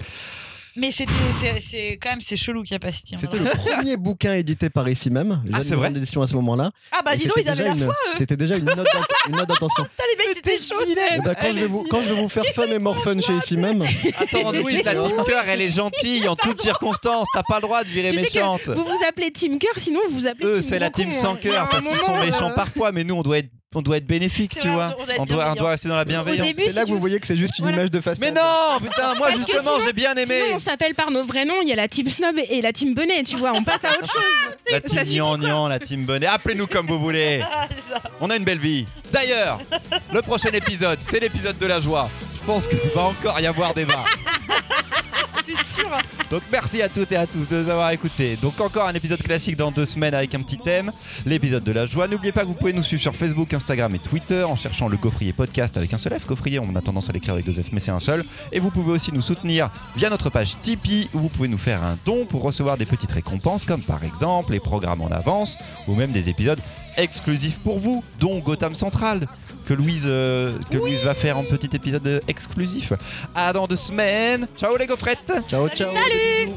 Mais 0.75 0.91
c'était, 0.91 1.11
c'est, 1.33 1.59
c'est 1.59 1.99
quand 2.01 2.11
même 2.11 2.21
c'est 2.21 2.37
chelou 2.37 2.63
Capacity. 2.63 3.15
hein, 3.15 3.17
C'était 3.19 3.37
vraiment. 3.37 3.51
le 3.65 3.71
premier 3.73 3.97
bouquin 3.97 4.35
édité 4.35 4.69
par 4.69 4.87
ici 4.87 5.09
même. 5.09 5.43
Ah, 5.51 5.63
c'est 5.63 5.75
vrai 5.75 5.89
d'édition 5.89 6.21
à 6.21 6.27
ce 6.27 6.35
moment-là. 6.35 6.71
Ah 6.91 7.01
bah 7.03 7.15
dis 7.15 7.25
donc, 7.25 7.33
ils 7.37 7.49
avaient 7.49 7.63
la 7.65 7.71
une- 7.71 7.83
foi. 7.83 7.95
C'était 8.17 8.37
déjà 8.37 8.55
une 8.55 8.65
note. 8.65 8.87
Putain, 9.25 10.03
les 10.11 10.17
mecs, 10.17 10.35
c'était 10.35 10.55
chaud. 10.61 10.75
Et 10.85 11.19
ben, 11.21 11.35
quand, 11.39 11.51
je 11.51 11.59
vais 11.59 11.65
vous, 11.67 11.85
quand 11.89 12.01
je 12.01 12.09
vais 12.09 12.21
vous 12.21 12.29
faire 12.29 12.45
fun 12.53 12.67
et 12.67 12.79
more 12.79 12.97
fun 13.03 13.19
chez 13.19 13.33
ici 13.33 13.57
même, 13.57 13.83
Attends, 14.17 14.51
Louise, 14.51 14.81
la 14.83 14.93
team 14.95 15.23
cœur, 15.25 15.43
elle 15.47 15.61
est 15.61 15.75
gentille 15.75 16.27
en 16.27 16.35
toutes 16.35 16.59
circonstances. 16.59 17.27
T'as 17.33 17.43
pas 17.43 17.55
le 17.57 17.61
droit 17.63 17.83
de 17.83 17.89
virer 17.89 18.11
méchante. 18.13 18.67
vous 18.67 18.83
vous 18.83 18.99
appelez 19.07 19.31
Team 19.31 19.59
Cœur, 19.59 19.73
sinon 19.77 19.99
vous 20.09 20.19
vous 20.21 20.27
appelez 20.27 20.45
Eux, 20.47 20.61
c'est 20.61 20.79
la 20.79 20.89
team 20.89 21.13
sans 21.13 21.33
hein. 21.33 21.37
cœur 21.41 21.67
parce 21.69 21.85
qu'ils 21.87 21.97
sont 21.97 22.17
méchants 22.19 22.49
euh, 22.51 22.55
parfois, 22.55 22.91
mais 22.91 23.03
nous, 23.03 23.15
on 23.15 23.21
doit 23.23 23.39
être, 23.39 23.49
on 23.73 23.81
doit 23.81 23.97
être 23.97 24.05
bénéfique, 24.05 24.51
tu 24.59 24.67
vrai, 24.67 24.71
vois. 24.75 24.95
on 24.99 25.05
doit 25.05 25.13
être 25.15 25.21
On 25.21 25.25
doit, 25.25 25.35
on 25.35 25.37
bienveillant. 25.39 25.55
doit 25.55 25.69
rester 25.69 25.87
dans 25.87 25.95
la 25.95 26.03
bienveillance. 26.03 26.47
c'est 26.57 26.69
si 26.69 26.75
là 26.75 26.83
que 26.83 26.89
vous 26.89 26.99
voyez 26.99 27.19
que 27.21 27.27
c'est 27.27 27.37
juste 27.37 27.57
une 27.57 27.63
Voilà. 27.65 27.77
image 27.77 27.91
de 27.91 28.01
façade. 28.01 28.19
Mais 28.19 28.31
non, 28.31 28.79
putain, 28.81 29.13
moi 29.15 29.31
justement, 29.31 29.79
j'ai 29.85 29.93
bien 29.93 30.11
aimé. 30.13 30.25
Sinon, 30.25 30.55
on 30.55 30.59
s'appelle 30.59 30.93
par 30.93 31.09
nos 31.09 31.23
vrais 31.23 31.45
noms. 31.45 31.61
Il 31.61 31.69
y 31.69 31.71
a 31.73 31.77
la 31.77 31.87
Team 31.87 32.09
Snob 32.09 32.35
et 32.49 32.61
la 32.61 32.73
Team 32.73 32.93
Benet, 32.93 33.23
tu 33.23 33.37
vois. 33.37 33.53
On 33.53 33.63
passe 33.63 33.85
à 33.85 33.91
autre 33.91 34.11
chose. 34.11 34.23
La 34.71 34.79
Ça 34.87 35.03
team 35.03 35.23
Nian 35.39 35.67
la 35.67 35.79
team 35.79 36.05
Bonnet. 36.05 36.27
Appelez-nous 36.27 36.67
comme 36.67 36.87
vous 36.87 36.99
voulez. 36.99 37.41
Ah. 37.53 37.67
On 38.21 38.29
a 38.29 38.35
une 38.37 38.43
belle 38.45 38.59
vie. 38.59 38.85
D'ailleurs, 39.11 39.59
le 40.13 40.21
prochain 40.21 40.49
épisode, 40.53 40.97
c'est 41.01 41.19
l'épisode 41.19 41.57
de 41.57 41.65
la 41.65 41.79
joie. 41.81 42.09
Je 42.41 42.45
pense 42.45 42.67
qu'il 42.67 42.77
va 42.95 43.01
encore 43.03 43.37
y 43.39 43.45
avoir 43.47 43.73
débat. 43.73 44.03
Sûr. 45.45 45.89
Donc 46.29 46.43
merci 46.51 46.81
à 46.81 46.89
toutes 46.89 47.11
et 47.11 47.15
à 47.15 47.25
tous 47.25 47.47
de 47.47 47.63
nous 47.63 47.69
avoir 47.69 47.91
écoutés. 47.91 48.37
Donc 48.41 48.59
encore 48.61 48.87
un 48.87 48.93
épisode 48.93 49.21
classique 49.21 49.55
dans 49.55 49.71
deux 49.71 49.85
semaines 49.85 50.13
avec 50.13 50.33
un 50.35 50.41
petit 50.41 50.57
thème, 50.57 50.91
l'épisode 51.25 51.63
de 51.63 51.71
la 51.71 51.85
joie. 51.85 52.07
N'oubliez 52.07 52.31
pas 52.31 52.41
que 52.41 52.47
vous 52.47 52.53
pouvez 52.53 52.73
nous 52.73 52.83
suivre 52.83 53.01
sur 53.01 53.15
Facebook, 53.15 53.53
Instagram 53.53 53.93
et 53.95 53.99
Twitter 53.99 54.43
en 54.43 54.55
cherchant 54.55 54.87
le 54.87 54.97
Gaufrier 54.97 55.33
Podcast 55.33 55.77
avec 55.77 55.93
un 55.93 55.97
seul 55.97 56.17
F. 56.19 56.27
Gaufrier, 56.27 56.59
on 56.59 56.75
a 56.75 56.81
tendance 56.81 57.09
à 57.09 57.13
l'écrire 57.13 57.33
avec 57.33 57.45
deux 57.45 57.61
F, 57.61 57.71
mais 57.71 57.79
c'est 57.79 57.91
un 57.91 57.99
seul. 57.99 58.23
Et 58.51 58.59
vous 58.59 58.69
pouvez 58.69 58.91
aussi 58.91 59.11
nous 59.11 59.21
soutenir 59.21 59.69
via 59.95 60.09
notre 60.09 60.29
page 60.29 60.57
Tipeee 60.61 61.09
où 61.13 61.19
vous 61.19 61.29
pouvez 61.29 61.47
nous 61.47 61.57
faire 61.57 61.83
un 61.83 61.97
don 62.05 62.25
pour 62.25 62.43
recevoir 62.43 62.77
des 62.77 62.85
petites 62.85 63.11
récompenses 63.11 63.65
comme 63.65 63.81
par 63.81 64.03
exemple 64.03 64.53
les 64.53 64.59
programmes 64.59 65.01
en 65.01 65.09
avance 65.09 65.57
ou 65.87 65.95
même 65.95 66.11
des 66.11 66.29
épisodes 66.29 66.59
exclusifs 66.97 67.59
pour 67.59 67.79
vous, 67.79 68.03
dont 68.19 68.39
Gotham 68.39 68.75
Central 68.75 69.27
que 69.65 69.73
Louise, 69.73 70.05
euh, 70.05 70.57
que 70.69 70.77
Louise 70.77 71.03
va 71.03 71.13
faire 71.13 71.37
en 71.37 71.43
petit 71.43 71.69
épisode 71.75 72.05
euh, 72.07 72.19
exclusif. 72.27 72.93
À 73.33 73.53
dans 73.53 73.67
deux 73.67 73.75
semaines. 73.75 74.47
Ciao 74.57 74.75
les 74.77 74.87
gaufrettes 74.87 75.31
Ciao, 75.47 75.69
ciao. 75.69 75.93
Salut 75.93 76.51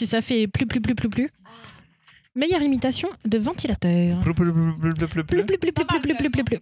Si 0.00 0.06
ça 0.06 0.22
fait 0.22 0.48
plus, 0.48 0.64
plus, 0.64 0.80
plus, 0.80 0.94
plus, 0.94 1.10
plus. 1.10 1.28
Meilleure 2.34 2.62
imitation 2.62 3.10
de 3.26 3.36
ventilateur. 3.36 4.18
Plou, 4.20 4.32
plou, 4.32 4.50
plou, 4.50 4.72
plou, 4.80 4.94
plou. 4.94 5.24
Plus, 5.26 5.44
plus, 5.44 5.58
plus, 5.58 5.72
plus, 5.72 5.84
plus, 5.84 6.00
plus, 6.00 6.14
plus, 6.14 6.30
plus, 6.30 6.44
plus. 6.44 6.58